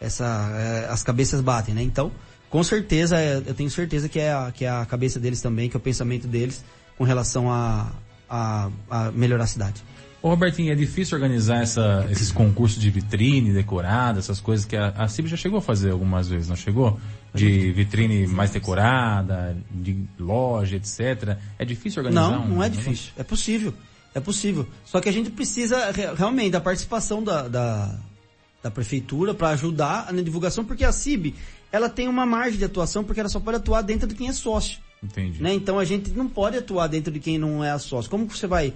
essa, 0.00 0.50
é, 0.54 0.86
as 0.90 1.02
cabeças 1.02 1.42
batem, 1.42 1.74
né? 1.74 1.82
Então, 1.82 2.10
com 2.50 2.62
certeza, 2.62 3.16
é, 3.18 3.36
eu 3.36 3.54
tenho 3.54 3.70
certeza 3.70 4.08
que 4.08 4.18
é, 4.18 4.32
a, 4.32 4.52
que 4.52 4.64
é 4.64 4.68
a 4.70 4.84
cabeça 4.84 5.18
deles 5.20 5.40
também, 5.40 5.70
que 5.70 5.76
é 5.76 5.78
o 5.78 5.80
pensamento 5.80 6.26
deles 6.26 6.64
com 6.98 7.04
relação 7.04 7.50
a, 7.50 7.90
a, 8.28 8.68
a 8.90 9.10
melhorar 9.12 9.44
a 9.44 9.46
cidade. 9.46 9.82
Ô 10.22 10.28
Robertinho, 10.28 10.70
é 10.70 10.74
difícil 10.74 11.16
organizar 11.16 11.62
essa, 11.62 12.06
esses 12.10 12.30
concursos 12.30 12.78
de 12.78 12.90
vitrine 12.90 13.52
decorada, 13.54 14.18
essas 14.18 14.38
coisas 14.38 14.66
que 14.66 14.76
a, 14.76 14.88
a 14.88 15.08
CIB 15.08 15.28
já 15.28 15.36
chegou 15.36 15.58
a 15.60 15.62
fazer 15.62 15.92
algumas 15.92 16.28
vezes, 16.28 16.46
não 16.48 16.56
chegou? 16.56 17.00
De 17.32 17.70
vitrine 17.72 18.26
mais 18.26 18.50
decorada, 18.50 19.56
de 19.70 19.96
loja, 20.18 20.76
etc. 20.76 21.38
É 21.58 21.64
difícil 21.64 22.02
organizar 22.02 22.30
Não, 22.32 22.44
um 22.44 22.48
não 22.56 22.62
é 22.62 22.68
difícil. 22.68 23.12
É 23.16 23.22
possível. 23.22 23.72
É 24.14 24.20
possível. 24.20 24.66
Só 24.84 25.00
que 25.00 25.08
a 25.08 25.12
gente 25.12 25.30
precisa 25.30 25.90
re- 25.92 26.12
realmente 26.14 26.50
da 26.50 26.60
participação 26.60 27.22
da, 27.22 27.48
da, 27.48 27.98
da 28.62 28.70
prefeitura 28.70 29.34
para 29.34 29.48
ajudar 29.50 30.12
na 30.12 30.22
divulgação, 30.22 30.64
porque 30.64 30.84
a 30.84 30.92
CIB 30.92 31.34
ela 31.72 31.88
tem 31.88 32.08
uma 32.08 32.26
margem 32.26 32.58
de 32.58 32.64
atuação, 32.64 33.04
porque 33.04 33.20
ela 33.20 33.28
só 33.28 33.40
pode 33.40 33.58
atuar 33.58 33.82
dentro 33.82 34.06
de 34.06 34.14
quem 34.14 34.28
é 34.28 34.32
sócio. 34.32 34.78
Entendi. 35.02 35.42
Né? 35.42 35.54
Então 35.54 35.78
a 35.78 35.84
gente 35.84 36.10
não 36.10 36.28
pode 36.28 36.56
atuar 36.56 36.86
dentro 36.88 37.12
de 37.12 37.20
quem 37.20 37.38
não 37.38 37.64
é 37.64 37.76
sócio. 37.78 38.10
Como 38.10 38.26
que 38.26 38.36
você 38.36 38.46
vai 38.46 38.72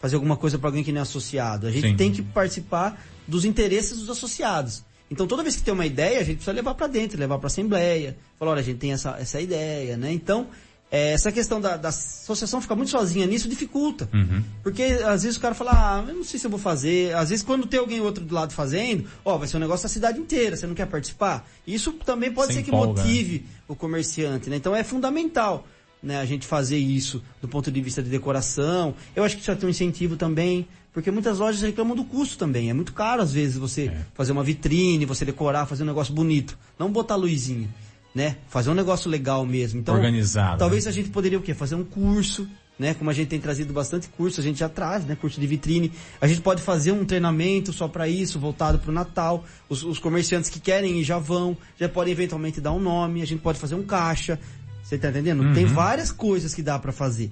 fazer 0.00 0.16
alguma 0.16 0.36
coisa 0.36 0.58
para 0.58 0.68
alguém 0.68 0.82
que 0.82 0.90
não 0.90 1.00
é 1.00 1.02
associado? 1.02 1.66
A 1.66 1.70
gente 1.70 1.88
Sim. 1.88 1.96
tem 1.96 2.12
que 2.12 2.22
participar 2.22 3.04
dos 3.26 3.44
interesses 3.44 3.98
dos 3.98 4.10
associados. 4.10 4.82
Então 5.10 5.26
toda 5.26 5.42
vez 5.42 5.56
que 5.56 5.62
tem 5.62 5.74
uma 5.74 5.86
ideia, 5.86 6.20
a 6.20 6.24
gente 6.24 6.36
precisa 6.36 6.52
levar 6.52 6.74
para 6.74 6.86
dentro, 6.86 7.18
levar 7.18 7.38
para 7.38 7.48
assembleia, 7.48 8.16
falar, 8.38 8.52
olha, 8.52 8.60
a 8.60 8.64
gente 8.64 8.78
tem 8.78 8.92
essa, 8.92 9.16
essa 9.18 9.40
ideia, 9.40 9.96
né? 9.96 10.12
Então, 10.12 10.48
é, 10.90 11.12
essa 11.12 11.30
questão 11.30 11.60
da, 11.60 11.76
da 11.76 11.88
associação 11.90 12.60
ficar 12.60 12.74
muito 12.74 12.90
sozinha 12.90 13.26
nisso 13.26 13.48
dificulta. 13.48 14.08
Uhum. 14.12 14.42
Porque 14.62 14.82
às 14.82 15.22
vezes 15.22 15.36
o 15.36 15.40
cara 15.40 15.54
fala, 15.54 15.70
ah, 15.72 16.04
eu 16.08 16.14
não 16.16 16.24
sei 16.24 16.38
se 16.40 16.46
eu 16.46 16.50
vou 16.50 16.58
fazer. 16.58 17.14
Às 17.14 17.30
vezes 17.30 17.44
quando 17.44 17.66
tem 17.66 17.78
alguém 17.78 18.00
outro 18.00 18.24
do 18.24 18.34
lado 18.34 18.52
fazendo, 18.52 19.06
ó, 19.24 19.38
vai 19.38 19.46
ser 19.46 19.56
um 19.56 19.60
negócio 19.60 19.84
da 19.84 19.88
cidade 19.88 20.18
inteira, 20.18 20.56
você 20.56 20.66
não 20.66 20.74
quer 20.74 20.86
participar? 20.86 21.48
Isso 21.66 21.92
também 21.92 22.32
pode 22.32 22.52
Você 22.52 22.58
ser 22.60 22.64
que 22.64 22.72
né? 22.72 22.76
motive 22.76 23.44
o 23.68 23.76
comerciante, 23.76 24.50
né? 24.50 24.56
Então 24.56 24.74
é 24.74 24.82
fundamental, 24.82 25.64
né, 26.02 26.18
a 26.18 26.24
gente 26.24 26.46
fazer 26.46 26.78
isso 26.78 27.22
do 27.40 27.46
ponto 27.46 27.70
de 27.70 27.80
vista 27.80 28.02
de 28.02 28.08
decoração. 28.10 28.94
Eu 29.14 29.22
acho 29.22 29.36
que 29.36 29.42
isso 29.42 29.50
vai 29.50 29.60
ter 29.60 29.66
um 29.66 29.70
incentivo 29.70 30.16
também, 30.16 30.66
porque 30.92 31.10
muitas 31.10 31.38
lojas 31.38 31.60
reclamam 31.60 31.94
do 31.94 32.04
custo 32.04 32.36
também. 32.38 32.68
É 32.68 32.72
muito 32.72 32.92
caro 32.92 33.22
às 33.22 33.32
vezes 33.32 33.56
você 33.58 33.84
É. 33.86 33.96
fazer 34.14 34.32
uma 34.32 34.42
vitrine, 34.42 35.04
você 35.04 35.24
decorar, 35.24 35.66
fazer 35.66 35.82
um 35.84 35.86
negócio 35.86 36.12
bonito, 36.12 36.58
não 36.78 36.90
botar 36.90 37.14
luzinha, 37.16 37.68
né? 38.14 38.36
Fazer 38.48 38.70
um 38.70 38.74
negócio 38.74 39.10
legal 39.10 39.44
mesmo. 39.46 39.80
Então, 39.80 39.94
Organizado, 39.94 40.58
Talvez 40.58 40.86
a 40.86 40.90
gente 40.90 41.10
poderia 41.10 41.38
o 41.38 41.42
quê? 41.42 41.54
Fazer 41.54 41.74
um 41.74 41.84
curso, 41.84 42.48
né? 42.78 42.94
Como 42.94 43.10
a 43.10 43.12
gente 43.12 43.28
tem 43.28 43.40
trazido 43.40 43.72
bastante 43.72 44.08
curso, 44.08 44.40
a 44.40 44.42
gente 44.42 44.58
já 44.58 44.68
traz, 44.68 45.04
né? 45.04 45.16
Curso 45.16 45.40
de 45.40 45.46
vitrine. 45.46 45.92
A 46.20 46.26
gente 46.26 46.40
pode 46.40 46.62
fazer 46.62 46.92
um 46.92 47.04
treinamento 47.04 47.72
só 47.72 47.86
para 47.86 48.08
isso, 48.08 48.38
voltado 48.40 48.78
para 48.78 48.90
o 48.90 48.94
Natal. 48.94 49.44
Os, 49.68 49.84
os 49.84 49.98
comerciantes 49.98 50.50
que 50.50 50.58
querem 50.58 50.98
ir 50.98 51.04
já 51.04 51.18
vão, 51.18 51.56
já 51.78 51.88
podem 51.88 52.12
eventualmente 52.12 52.60
dar 52.60 52.72
um 52.72 52.80
nome. 52.80 53.22
A 53.22 53.26
gente 53.26 53.42
pode 53.42 53.58
fazer 53.58 53.74
um 53.74 53.82
caixa. 53.84 54.38
Você 54.82 54.98
tá 54.98 55.10
entendendo? 55.10 55.42
Uhum. 55.42 55.54
Tem 55.54 55.66
várias 55.66 56.10
coisas 56.10 56.52
que 56.54 56.62
dá 56.62 56.78
para 56.78 56.90
fazer, 56.90 57.30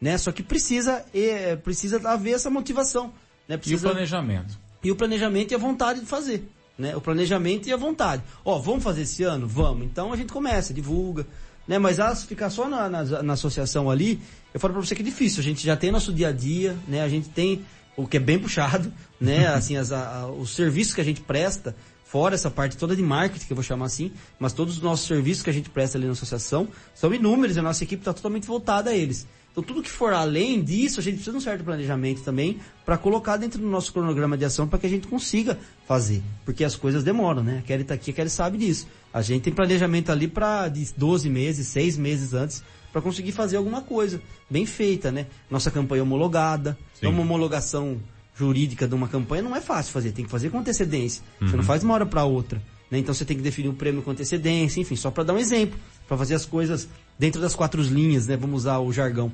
né? 0.00 0.16
Só 0.16 0.32
que 0.32 0.42
precisa, 0.42 1.04
é, 1.12 1.54
precisa 1.56 2.00
haver 2.08 2.34
essa 2.34 2.48
motivação, 2.48 3.12
né? 3.48 3.54
E 3.54 3.56
o 3.56 3.58
Precisa 3.58 3.88
planejamento? 3.90 4.58
e 4.82 4.90
o 4.90 4.96
planejamento 4.96 5.52
e 5.52 5.54
a 5.54 5.58
vontade 5.58 6.00
de 6.00 6.06
fazer. 6.06 6.48
Né? 6.76 6.96
O 6.96 7.00
planejamento 7.00 7.68
e 7.68 7.72
a 7.72 7.76
vontade. 7.76 8.22
Ó, 8.44 8.58
vamos 8.58 8.82
fazer 8.82 9.02
esse 9.02 9.22
ano? 9.22 9.46
Vamos. 9.46 9.86
Então 9.86 10.12
a 10.12 10.16
gente 10.16 10.32
começa, 10.32 10.74
divulga. 10.74 11.26
Né? 11.66 11.78
Mas 11.78 11.96
se 12.18 12.26
ficar 12.26 12.50
só 12.50 12.68
na, 12.68 12.88
na, 12.88 13.22
na 13.22 13.32
associação 13.34 13.90
ali, 13.90 14.20
eu 14.52 14.60
falo 14.60 14.74
pra 14.74 14.82
você 14.82 14.94
que 14.94 15.02
é 15.02 15.04
difícil. 15.04 15.40
A 15.40 15.44
gente 15.44 15.64
já 15.64 15.76
tem 15.76 15.90
nosso 15.90 16.12
dia 16.12 16.28
a 16.28 16.32
dia, 16.32 16.76
né? 16.86 17.02
A 17.02 17.08
gente 17.08 17.28
tem 17.28 17.64
o 17.96 18.06
que 18.06 18.16
é 18.16 18.20
bem 18.20 18.38
puxado, 18.38 18.92
né? 19.20 19.46
Assim, 19.54 19.76
as, 19.76 19.92
a- 19.92 20.26
os 20.26 20.54
serviços 20.54 20.94
que 20.94 21.00
a 21.00 21.04
gente 21.04 21.20
presta, 21.20 21.74
fora 22.04 22.34
essa 22.34 22.50
parte 22.50 22.76
toda 22.76 22.94
de 22.94 23.02
marketing, 23.02 23.46
que 23.46 23.52
eu 23.52 23.56
vou 23.56 23.64
chamar 23.64 23.86
assim, 23.86 24.12
mas 24.38 24.52
todos 24.52 24.76
os 24.76 24.82
nossos 24.82 25.06
serviços 25.06 25.42
que 25.42 25.50
a 25.50 25.52
gente 25.52 25.68
presta 25.70 25.98
ali 25.98 26.06
na 26.06 26.12
associação 26.12 26.68
são 26.94 27.12
inúmeros 27.12 27.56
e 27.56 27.58
a 27.58 27.62
nossa 27.62 27.82
equipe 27.82 28.02
está 28.02 28.12
totalmente 28.12 28.46
voltada 28.46 28.90
a 28.90 28.94
eles. 28.94 29.26
Então 29.54 29.62
tudo 29.62 29.82
que 29.82 29.90
for 29.90 30.12
além 30.12 30.60
disso, 30.60 30.98
a 30.98 31.02
gente 31.02 31.14
precisa 31.14 31.30
de 31.30 31.36
um 31.38 31.40
certo 31.40 31.62
planejamento 31.62 32.22
também 32.22 32.58
para 32.84 32.98
colocar 32.98 33.36
dentro 33.36 33.60
do 33.60 33.68
nosso 33.68 33.92
cronograma 33.92 34.36
de 34.36 34.44
ação 34.44 34.66
para 34.66 34.80
que 34.80 34.86
a 34.86 34.90
gente 34.90 35.06
consiga 35.06 35.56
fazer. 35.86 36.20
Porque 36.44 36.64
as 36.64 36.74
coisas 36.74 37.04
demoram, 37.04 37.40
né? 37.40 37.58
A 37.60 37.62
Kelly 37.62 37.84
tá 37.84 37.94
aqui, 37.94 38.10
a 38.10 38.14
Kelly 38.14 38.30
sabe 38.30 38.58
disso. 38.58 38.88
A 39.12 39.22
gente 39.22 39.42
tem 39.42 39.52
planejamento 39.52 40.10
ali 40.10 40.26
para 40.26 40.68
de 40.68 40.92
12 40.96 41.30
meses, 41.30 41.68
6 41.68 41.96
meses 41.96 42.34
antes, 42.34 42.64
para 42.92 43.00
conseguir 43.00 43.30
fazer 43.30 43.56
alguma 43.56 43.80
coisa 43.80 44.20
bem 44.50 44.66
feita, 44.66 45.12
né? 45.12 45.26
Nossa 45.48 45.70
campanha 45.70 46.02
homologada, 46.02 46.76
Sim. 46.98 47.06
uma 47.06 47.22
homologação 47.22 48.00
jurídica 48.36 48.88
de 48.88 48.94
uma 48.96 49.06
campanha 49.06 49.44
não 49.44 49.54
é 49.54 49.60
fácil 49.60 49.92
fazer, 49.92 50.10
tem 50.10 50.24
que 50.24 50.30
fazer 50.32 50.50
com 50.50 50.58
antecedência. 50.58 51.22
Você 51.38 51.52
Uhum. 51.52 51.56
não 51.58 51.64
faz 51.64 51.80
de 51.82 51.86
uma 51.86 51.94
hora 51.94 52.04
para 52.06 52.24
outra. 52.24 52.60
Né? 52.90 52.98
Então 52.98 53.14
você 53.14 53.24
tem 53.24 53.36
que 53.36 53.42
definir 53.42 53.68
o 53.68 53.72
prêmio 53.74 54.02
com 54.02 54.10
antecedência, 54.10 54.80
enfim, 54.80 54.96
só 54.96 55.10
para 55.12 55.22
dar 55.24 55.32
um 55.34 55.38
exemplo, 55.38 55.78
para 56.06 56.16
fazer 56.16 56.34
as 56.34 56.44
coisas 56.46 56.88
dentro 57.18 57.40
das 57.40 57.54
quatro 57.54 57.80
linhas, 57.82 58.26
né? 58.26 58.36
Vamos 58.36 58.62
usar 58.62 58.78
o 58.78 58.92
jargão. 58.92 59.32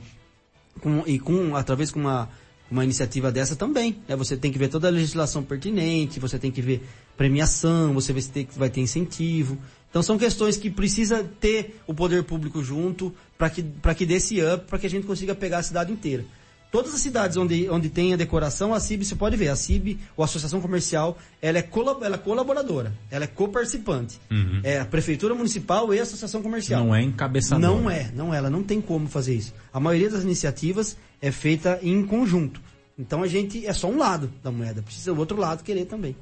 Com- 0.80 1.02
e 1.06 1.18
com 1.18 1.56
através 1.56 1.90
com 1.90 2.00
uma 2.00 2.28
uma 2.70 2.84
iniciativa 2.84 3.32
dessa 3.32 3.56
também, 3.56 3.96
né? 4.08 4.14
Você 4.14 4.36
tem 4.36 4.52
que 4.52 4.56
ver 4.58 4.68
toda 4.68 4.86
a 4.86 4.92
legislação 4.92 5.42
pertinente, 5.42 6.20
você 6.20 6.38
tem 6.38 6.52
que 6.52 6.62
ver 6.62 6.86
premiação, 7.16 7.92
você 7.92 8.12
vê 8.12 8.22
se 8.22 8.30
tem- 8.30 8.46
vai 8.56 8.70
ter 8.70 8.80
incentivo. 8.80 9.58
Então 9.90 10.04
são 10.04 10.16
questões 10.16 10.56
que 10.56 10.70
precisa 10.70 11.24
ter 11.40 11.80
o 11.84 11.92
poder 11.92 12.22
público 12.22 12.62
junto 12.62 13.12
para 13.36 13.50
que 13.50 13.60
para 13.64 13.92
que 13.92 14.06
dê 14.06 14.14
esse 14.14 14.40
up, 14.40 14.66
para 14.68 14.78
que 14.78 14.86
a 14.86 14.90
gente 14.90 15.04
consiga 15.04 15.34
pegar 15.34 15.58
a 15.58 15.62
cidade 15.64 15.92
inteira. 15.92 16.24
Todas 16.70 16.94
as 16.94 17.00
cidades 17.00 17.36
onde, 17.36 17.68
onde 17.68 17.88
tem 17.88 18.14
a 18.14 18.16
decoração, 18.16 18.72
a 18.72 18.78
CIB, 18.78 19.04
você 19.04 19.16
pode 19.16 19.36
ver, 19.36 19.48
a 19.48 19.56
CIB, 19.56 19.98
ou 20.16 20.24
Associação 20.24 20.60
Comercial, 20.60 21.18
ela 21.42 21.58
é, 21.58 21.62
colab 21.62 22.04
ela 22.04 22.14
é 22.14 22.18
colaboradora, 22.18 22.92
ela 23.10 23.24
é 23.24 23.26
coparticipante. 23.26 24.20
Uhum. 24.30 24.60
É 24.62 24.78
a 24.78 24.84
Prefeitura 24.84 25.34
Municipal 25.34 25.92
e 25.92 25.98
a 25.98 26.02
Associação 26.02 26.42
Comercial. 26.42 26.84
Não 26.84 26.94
é 26.94 27.02
encabeçador. 27.02 27.60
Não 27.60 27.90
é, 27.90 28.10
não 28.14 28.32
é, 28.32 28.38
ela 28.38 28.48
não 28.48 28.62
tem 28.62 28.80
como 28.80 29.08
fazer 29.08 29.34
isso. 29.34 29.52
A 29.72 29.80
maioria 29.80 30.10
das 30.10 30.22
iniciativas 30.22 30.96
é 31.20 31.32
feita 31.32 31.80
em 31.82 32.06
conjunto. 32.06 32.60
Então 32.96 33.22
a 33.22 33.26
gente 33.26 33.66
é 33.66 33.72
só 33.72 33.88
um 33.88 33.98
lado 33.98 34.30
da 34.42 34.52
moeda, 34.52 34.80
precisa 34.80 35.12
o 35.12 35.18
outro 35.18 35.38
lado 35.38 35.64
querer 35.64 35.86
também. 35.86 36.14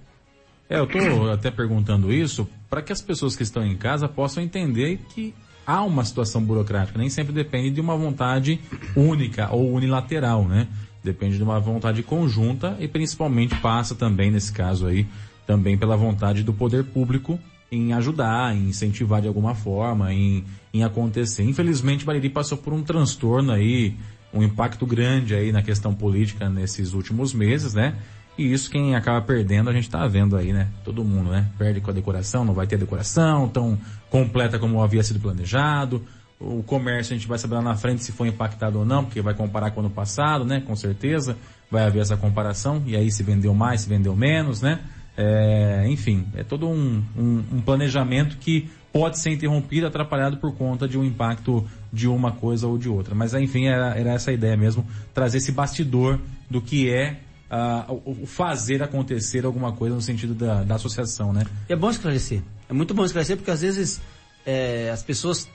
É, 0.70 0.78
eu 0.78 0.86
tô 0.86 1.30
até 1.30 1.50
perguntando 1.50 2.12
isso 2.12 2.48
para 2.70 2.82
que 2.82 2.92
as 2.92 3.00
pessoas 3.00 3.34
que 3.34 3.42
estão 3.42 3.64
em 3.64 3.76
casa 3.76 4.08
possam 4.08 4.42
entender 4.42 5.00
que 5.14 5.34
há 5.68 5.82
uma 5.84 6.02
situação 6.02 6.42
burocrática, 6.42 6.98
nem 6.98 7.10
sempre 7.10 7.30
depende 7.30 7.68
de 7.68 7.80
uma 7.80 7.94
vontade 7.94 8.58
única 8.96 9.52
ou 9.52 9.70
unilateral, 9.70 10.48
né? 10.48 10.66
Depende 11.04 11.36
de 11.36 11.42
uma 11.42 11.60
vontade 11.60 12.02
conjunta 12.02 12.74
e 12.80 12.88
principalmente 12.88 13.54
passa 13.56 13.94
também 13.94 14.30
nesse 14.30 14.50
caso 14.50 14.86
aí 14.86 15.06
também 15.46 15.76
pela 15.76 15.94
vontade 15.94 16.42
do 16.42 16.54
poder 16.54 16.84
público 16.84 17.38
em 17.70 17.92
ajudar, 17.92 18.56
em 18.56 18.70
incentivar 18.70 19.20
de 19.20 19.28
alguma 19.28 19.54
forma, 19.54 20.12
em, 20.12 20.42
em 20.72 20.82
acontecer. 20.82 21.42
Infelizmente, 21.42 22.02
Bariri 22.02 22.30
passou 22.30 22.56
por 22.56 22.72
um 22.72 22.82
transtorno 22.82 23.52
aí, 23.52 23.94
um 24.32 24.42
impacto 24.42 24.86
grande 24.86 25.34
aí 25.34 25.52
na 25.52 25.62
questão 25.62 25.94
política 25.94 26.48
nesses 26.48 26.94
últimos 26.94 27.34
meses, 27.34 27.74
né? 27.74 27.94
E 28.38 28.52
isso 28.52 28.70
quem 28.70 28.94
acaba 28.94 29.20
perdendo, 29.20 29.68
a 29.68 29.72
gente 29.72 29.90
tá 29.90 30.06
vendo 30.06 30.36
aí, 30.36 30.52
né? 30.52 30.68
Todo 30.84 31.04
mundo, 31.04 31.30
né? 31.30 31.48
Perde 31.58 31.80
com 31.80 31.90
a 31.90 31.92
decoração, 31.92 32.44
não 32.44 32.54
vai 32.54 32.68
ter 32.68 32.78
decoração 32.78 33.48
tão 33.48 33.76
completa 34.08 34.60
como 34.60 34.80
havia 34.80 35.02
sido 35.02 35.18
planejado. 35.18 36.04
O 36.38 36.62
comércio 36.62 37.14
a 37.14 37.18
gente 37.18 37.26
vai 37.26 37.36
saber 37.36 37.56
lá 37.56 37.62
na 37.62 37.74
frente 37.74 38.04
se 38.04 38.12
foi 38.12 38.28
impactado 38.28 38.78
ou 38.78 38.84
não, 38.84 39.04
porque 39.04 39.20
vai 39.20 39.34
comparar 39.34 39.72
com 39.72 39.80
o 39.80 39.84
ano 39.84 39.92
passado, 39.92 40.44
né? 40.44 40.60
Com 40.60 40.76
certeza 40.76 41.36
vai 41.68 41.84
haver 41.84 42.00
essa 42.00 42.16
comparação. 42.16 42.80
E 42.86 42.96
aí 42.96 43.10
se 43.10 43.24
vendeu 43.24 43.52
mais, 43.52 43.80
se 43.80 43.88
vendeu 43.88 44.14
menos, 44.14 44.62
né? 44.62 44.78
É, 45.16 45.84
enfim, 45.88 46.24
é 46.36 46.44
todo 46.44 46.68
um, 46.68 47.02
um, 47.16 47.44
um 47.54 47.60
planejamento 47.60 48.36
que 48.36 48.70
pode 48.92 49.18
ser 49.18 49.30
interrompido, 49.30 49.88
atrapalhado 49.88 50.36
por 50.36 50.54
conta 50.54 50.86
de 50.86 50.96
um 50.96 51.02
impacto 51.02 51.66
de 51.92 52.06
uma 52.06 52.30
coisa 52.30 52.68
ou 52.68 52.78
de 52.78 52.88
outra. 52.88 53.16
Mas 53.16 53.34
enfim, 53.34 53.66
era, 53.66 53.98
era 53.98 54.12
essa 54.12 54.30
a 54.30 54.34
ideia 54.34 54.56
mesmo, 54.56 54.86
trazer 55.12 55.38
esse 55.38 55.50
bastidor 55.50 56.20
do 56.48 56.62
que 56.62 56.88
é 56.88 57.18
uh, 57.50 58.02
o, 58.04 58.26
fazer 58.26 58.82
acontecer 58.82 59.44
alguma 59.44 59.72
coisa 59.72 59.94
no 59.94 60.02
sentido 60.02 60.34
da, 60.34 60.62
da 60.62 60.74
associação, 60.76 61.32
né? 61.32 61.44
É 61.68 61.76
bom 61.76 61.90
esclarecer. 61.90 62.42
É 62.68 62.72
muito 62.72 62.94
bom 62.94 63.04
esclarecer 63.04 63.36
porque 63.36 63.50
às 63.50 63.60
vezes 63.60 64.00
é, 64.46 64.90
as 64.92 65.02
pessoas 65.02 65.48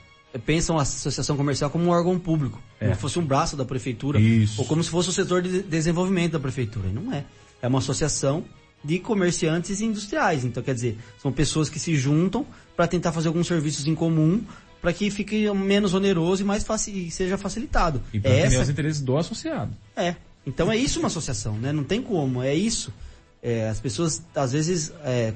pensam 0.45 0.79
a 0.79 0.81
associação 0.81 1.37
comercial 1.37 1.69
como 1.69 1.85
um 1.85 1.89
órgão 1.89 2.17
público, 2.17 2.61
É. 2.79 2.85
como 2.85 2.95
se 2.95 3.01
fosse 3.01 3.19
um 3.19 3.25
braço 3.25 3.55
da 3.55 3.63
prefeitura, 3.65 4.19
Isso. 4.19 4.59
ou 4.61 4.67
como 4.67 4.83
se 4.83 4.89
fosse 4.89 5.09
o 5.09 5.11
setor 5.11 5.41
de 5.41 5.61
desenvolvimento 5.61 6.33
da 6.33 6.39
prefeitura. 6.39 6.87
E 6.87 6.91
não 6.91 7.13
é. 7.13 7.23
É 7.61 7.67
uma 7.67 7.79
associação 7.79 8.43
de 8.83 8.99
comerciantes 8.99 9.79
e 9.79 9.85
industriais. 9.85 10.43
Então, 10.43 10.61
quer 10.61 10.73
dizer, 10.73 10.97
são 11.21 11.31
pessoas 11.31 11.69
que 11.69 11.79
se 11.79 11.95
juntam 11.95 12.45
para 12.75 12.87
tentar 12.87 13.11
fazer 13.11 13.27
alguns 13.29 13.47
serviços 13.47 13.87
em 13.87 13.95
comum 13.95 14.41
para 14.81 14.91
que 14.91 15.09
fique 15.09 15.49
menos 15.53 15.93
oneroso 15.93 16.41
e 16.41 16.45
mais 16.45 16.63
faci 16.65 17.07
e 17.07 17.11
seja 17.11 17.37
facilitado. 17.37 18.01
E 18.13 18.19
para 18.19 18.31
é 18.31 18.39
essa 18.41 18.61
os 18.61 18.69
interesses 18.69 19.01
do 19.01 19.15
associado. 19.17 19.71
é. 19.95 20.15
Então 20.45 20.71
é 20.71 20.77
isso 20.77 20.99
uma 20.99 21.07
associação, 21.07 21.57
né? 21.57 21.71
Não 21.71 21.83
tem 21.83 22.01
como, 22.01 22.41
é 22.41 22.53
isso. 22.53 22.93
É, 23.41 23.69
as 23.69 23.79
pessoas, 23.79 24.21
às 24.35 24.51
vezes, 24.51 24.93
é, 25.03 25.33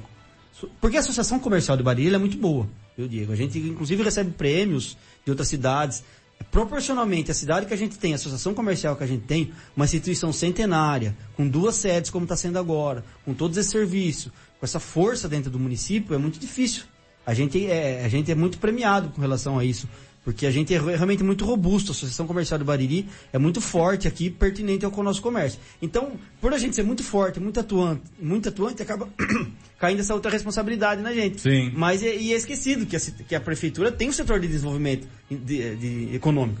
porque 0.80 0.96
a 0.96 1.00
associação 1.00 1.38
comercial 1.38 1.76
de 1.76 1.82
Bariri 1.82 2.08
ela 2.08 2.16
é 2.16 2.18
muito 2.18 2.36
boa, 2.36 2.68
viu, 2.96 3.08
Diego? 3.08 3.32
A 3.32 3.36
gente, 3.36 3.58
inclusive, 3.58 4.02
recebe 4.02 4.30
prêmios 4.32 4.96
de 5.24 5.30
outras 5.30 5.48
cidades. 5.48 6.02
Proporcionalmente, 6.50 7.30
a 7.30 7.34
cidade 7.34 7.66
que 7.66 7.74
a 7.74 7.76
gente 7.76 7.98
tem, 7.98 8.12
a 8.12 8.16
associação 8.16 8.54
comercial 8.54 8.96
que 8.96 9.04
a 9.04 9.06
gente 9.06 9.24
tem, 9.24 9.52
uma 9.76 9.84
instituição 9.84 10.32
centenária, 10.32 11.16
com 11.36 11.46
duas 11.46 11.74
sedes, 11.76 12.10
como 12.10 12.24
está 12.24 12.36
sendo 12.36 12.58
agora, 12.58 13.04
com 13.24 13.34
todos 13.34 13.56
esses 13.56 13.70
serviços, 13.70 14.32
com 14.58 14.64
essa 14.64 14.80
força 14.80 15.28
dentro 15.28 15.50
do 15.50 15.58
município, 15.58 16.14
é 16.14 16.18
muito 16.18 16.38
difícil. 16.38 16.84
A 17.26 17.34
gente 17.34 17.66
é, 17.66 18.04
a 18.04 18.08
gente 18.08 18.30
é 18.32 18.34
muito 18.34 18.58
premiado 18.58 19.10
com 19.10 19.20
relação 19.20 19.58
a 19.58 19.64
isso. 19.64 19.86
Porque 20.24 20.44
a 20.46 20.50
gente 20.50 20.74
é 20.74 20.78
re- 20.78 20.94
realmente 20.96 21.22
muito 21.22 21.44
robusto, 21.44 21.90
a 21.90 21.94
Associação 21.94 22.26
Comercial 22.26 22.58
do 22.58 22.64
Bariri 22.64 23.08
é 23.32 23.38
muito 23.38 23.60
forte 23.60 24.06
aqui, 24.06 24.28
pertinente 24.28 24.84
ao 24.84 24.90
nosso 25.02 25.22
comércio. 25.22 25.58
Então, 25.80 26.12
por 26.40 26.52
a 26.52 26.58
gente 26.58 26.76
ser 26.76 26.82
muito 26.82 27.02
forte, 27.02 27.40
muito 27.40 27.58
atuante, 27.58 28.02
muito 28.20 28.48
atuante, 28.48 28.82
acaba 28.82 29.08
caindo 29.78 30.00
essa 30.00 30.12
outra 30.14 30.30
responsabilidade 30.30 31.00
na 31.00 31.14
gente. 31.14 31.40
Sim. 31.40 31.72
Mas 31.74 32.02
é, 32.02 32.14
e 32.14 32.32
é 32.32 32.36
esquecido 32.36 32.84
que 32.84 32.96
a, 32.96 33.00
que 33.00 33.34
a 33.34 33.40
prefeitura 33.40 33.90
tem 33.90 34.08
um 34.08 34.12
setor 34.12 34.38
de 34.40 34.48
desenvolvimento 34.48 35.08
de, 35.30 35.76
de- 35.76 36.14
econômico. 36.14 36.60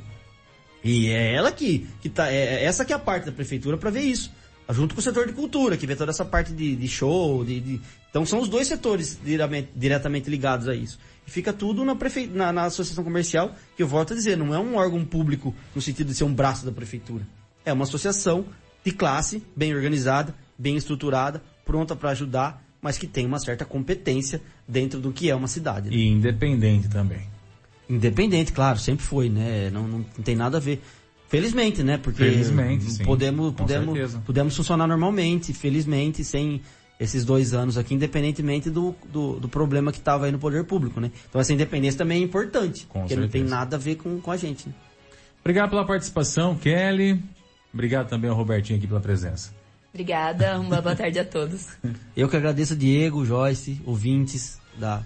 E 0.82 1.08
é 1.08 1.34
ela 1.34 1.50
que, 1.52 1.86
que 2.00 2.08
tá, 2.08 2.30
é 2.32 2.62
é 2.62 2.64
essa 2.64 2.84
que 2.84 2.92
é 2.92 2.96
a 2.96 3.00
parte 3.00 3.26
da 3.26 3.32
prefeitura 3.32 3.76
para 3.76 3.90
ver 3.90 4.02
isso. 4.02 4.30
Junto 4.70 4.94
com 4.94 5.00
o 5.00 5.02
setor 5.02 5.26
de 5.26 5.32
cultura, 5.32 5.76
que 5.78 5.86
vê 5.86 5.96
toda 5.96 6.10
essa 6.10 6.24
parte 6.24 6.52
de, 6.52 6.76
de 6.76 6.88
show, 6.88 7.42
de, 7.44 7.58
de- 7.58 7.80
Então 8.10 8.26
são 8.26 8.40
os 8.40 8.48
dois 8.48 8.68
setores 8.68 9.18
diretamente, 9.24 9.68
diretamente 9.74 10.28
ligados 10.28 10.68
a 10.68 10.74
isso. 10.74 10.98
E 11.26 11.30
fica 11.30 11.52
tudo 11.52 11.84
na, 11.84 11.96
prefe... 11.96 12.26
na, 12.26 12.52
na 12.52 12.64
associação 12.64 13.02
comercial, 13.02 13.54
que 13.76 13.82
eu 13.82 13.88
volto 13.88 14.12
a 14.12 14.16
dizer, 14.16 14.36
não 14.36 14.54
é 14.54 14.58
um 14.58 14.76
órgão 14.76 15.04
público 15.04 15.54
no 15.74 15.80
sentido 15.80 16.08
de 16.08 16.14
ser 16.14 16.24
um 16.24 16.34
braço 16.34 16.66
da 16.66 16.72
prefeitura. 16.72 17.26
É 17.64 17.72
uma 17.72 17.84
associação 17.84 18.44
de 18.84 18.92
classe, 18.92 19.42
bem 19.56 19.74
organizada, 19.74 20.34
bem 20.58 20.76
estruturada, 20.76 21.42
pronta 21.64 21.96
para 21.96 22.10
ajudar, 22.10 22.62
mas 22.80 22.96
que 22.98 23.06
tem 23.06 23.24
uma 23.26 23.38
certa 23.38 23.64
competência 23.64 24.40
dentro 24.66 25.00
do 25.00 25.12
que 25.12 25.30
é 25.30 25.34
uma 25.34 25.48
cidade. 25.48 25.88
né? 25.90 25.96
E 25.96 26.08
independente 26.08 26.88
também. 26.88 27.26
Independente, 27.88 28.52
claro, 28.52 28.78
sempre 28.78 29.04
foi, 29.04 29.30
né? 29.30 29.70
Não, 29.70 29.88
não, 29.88 29.98
não 29.98 30.22
tem 30.24 30.36
nada 30.36 30.58
a 30.58 30.60
ver. 30.60 30.82
Felizmente, 31.28 31.82
né? 31.82 31.98
Porque 31.98 32.24
Felizmente, 32.24 32.90
sim, 32.90 33.04
podemos, 33.04 33.48
com 33.50 33.52
podemos, 33.58 33.92
certeza. 33.94 34.22
podemos 34.24 34.56
funcionar 34.56 34.86
normalmente, 34.86 35.52
felizmente, 35.52 36.24
sem 36.24 36.62
esses 36.98 37.24
dois 37.24 37.52
anos 37.54 37.76
aqui, 37.78 37.94
independentemente 37.94 38.70
do, 38.70 38.94
do, 39.12 39.38
do 39.38 39.48
problema 39.48 39.92
que 39.92 39.98
estava 39.98 40.26
aí 40.26 40.32
no 40.32 40.38
poder 40.38 40.64
público, 40.64 41.00
né? 41.00 41.12
Então 41.28 41.40
essa 41.40 41.52
independência 41.52 41.98
também 41.98 42.22
é 42.22 42.24
importante, 42.24 42.86
Com 42.86 43.00
porque 43.00 43.14
não 43.14 43.22
tem 43.28 43.42
certeza. 43.42 43.54
nada 43.54 43.76
a 43.76 43.78
ver 43.78 43.96
com, 43.96 44.20
com 44.20 44.32
a 44.32 44.36
gente. 44.36 44.68
Né? 44.68 44.74
Obrigado 45.40 45.70
pela 45.70 45.86
participação, 45.86 46.56
Kelly. 46.56 47.22
Obrigado 47.72 48.08
também 48.08 48.28
ao 48.30 48.36
Robertinho 48.36 48.78
aqui 48.78 48.88
pela 48.88 49.00
presença. 49.00 49.54
Obrigada, 49.92 50.58
uma 50.60 50.80
boa 50.80 50.96
tarde 50.96 51.18
a 51.18 51.24
todos. 51.24 51.68
Eu 52.16 52.28
que 52.28 52.36
agradeço 52.36 52.74
Diego, 52.74 53.24
Joyce, 53.24 53.80
ouvintes 53.84 54.58
da, 54.76 55.02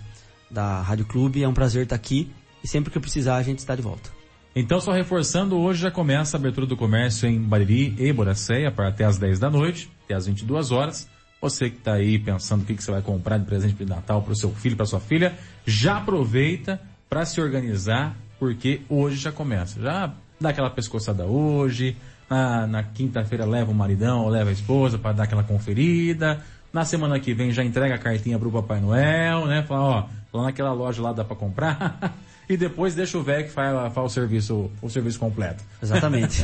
da 0.50 0.80
Rádio 0.80 1.04
Clube, 1.04 1.42
é 1.42 1.48
um 1.48 1.52
prazer 1.54 1.82
estar 1.82 1.96
aqui 1.96 2.30
e 2.64 2.68
sempre 2.68 2.90
que 2.90 2.96
eu 2.96 3.02
precisar 3.02 3.36
a 3.36 3.42
gente 3.42 3.58
está 3.58 3.74
de 3.74 3.82
volta. 3.82 4.08
Então, 4.54 4.78
só 4.80 4.92
reforçando, 4.92 5.58
hoje 5.58 5.80
já 5.80 5.90
começa 5.90 6.36
a 6.36 6.38
abertura 6.38 6.66
do 6.66 6.76
comércio 6.76 7.26
em 7.26 7.40
Bariri 7.40 7.94
e 7.98 8.12
Boracéia 8.12 8.70
para 8.70 8.88
até 8.88 9.02
as 9.02 9.16
10 9.16 9.38
da 9.38 9.48
noite, 9.48 9.90
até 10.04 10.14
as 10.14 10.26
22 10.26 10.70
horas. 10.70 11.08
Você 11.40 11.70
que 11.70 11.78
está 11.78 11.94
aí 11.94 12.18
pensando 12.18 12.62
o 12.62 12.64
que, 12.66 12.74
que 12.74 12.84
você 12.84 12.90
vai 12.90 13.00
comprar 13.00 13.38
de 13.38 13.46
presente 13.46 13.74
de 13.74 13.86
Natal 13.86 14.20
para 14.20 14.32
o 14.32 14.36
seu 14.36 14.50
filho, 14.50 14.76
para 14.76 14.84
sua 14.84 15.00
filha, 15.00 15.34
já 15.64 15.96
aproveita 15.96 16.78
para 17.08 17.24
se 17.24 17.40
organizar, 17.40 18.14
porque 18.38 18.82
hoje 18.90 19.16
já 19.16 19.32
começa. 19.32 19.80
Já 19.80 20.12
dá 20.38 20.50
aquela 20.50 20.68
pescoçada 20.68 21.24
hoje, 21.24 21.96
na, 22.28 22.66
na 22.66 22.82
quinta-feira 22.82 23.46
leva 23.46 23.70
o 23.70 23.74
maridão 23.74 24.20
ou 24.20 24.28
leva 24.28 24.50
a 24.50 24.52
esposa 24.52 24.98
para 24.98 25.12
dar 25.12 25.24
aquela 25.24 25.42
conferida. 25.42 26.42
Na 26.70 26.84
semana 26.84 27.18
que 27.18 27.32
vem 27.32 27.52
já 27.52 27.64
entrega 27.64 27.94
a 27.94 27.98
cartinha 27.98 28.38
pro 28.38 28.52
Papai 28.52 28.82
Noel, 28.82 29.46
né? 29.46 29.62
Fala, 29.62 29.82
ó, 29.82 30.38
lá 30.38 30.44
naquela 30.44 30.72
loja 30.74 31.00
lá 31.00 31.14
dá 31.14 31.24
para 31.24 31.36
comprar. 31.36 32.14
e 32.52 32.56
depois 32.56 32.94
deixa 32.94 33.16
o 33.16 33.22
velho 33.22 33.44
que 33.44 33.50
faz, 33.50 33.94
faz 33.94 34.06
o 34.06 34.10
serviço, 34.10 34.70
o 34.82 34.90
serviço 34.90 35.18
completo. 35.18 35.64
Exatamente. 35.82 36.42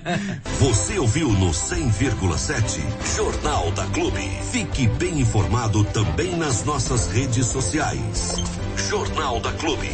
Você 0.58 0.98
ouviu 0.98 1.28
no 1.28 1.50
100,7 1.50 2.80
Jornal 3.14 3.70
da 3.72 3.84
Clube. 3.86 4.22
Fique 4.50 4.88
bem 4.88 5.20
informado 5.20 5.84
também 5.84 6.34
nas 6.36 6.64
nossas 6.64 7.10
redes 7.10 7.46
sociais. 7.46 8.36
Jornal 8.88 9.40
da 9.40 9.52
Clube. 9.52 9.90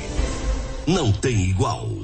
Não 0.86 1.12
tem 1.12 1.50
igual. 1.50 1.97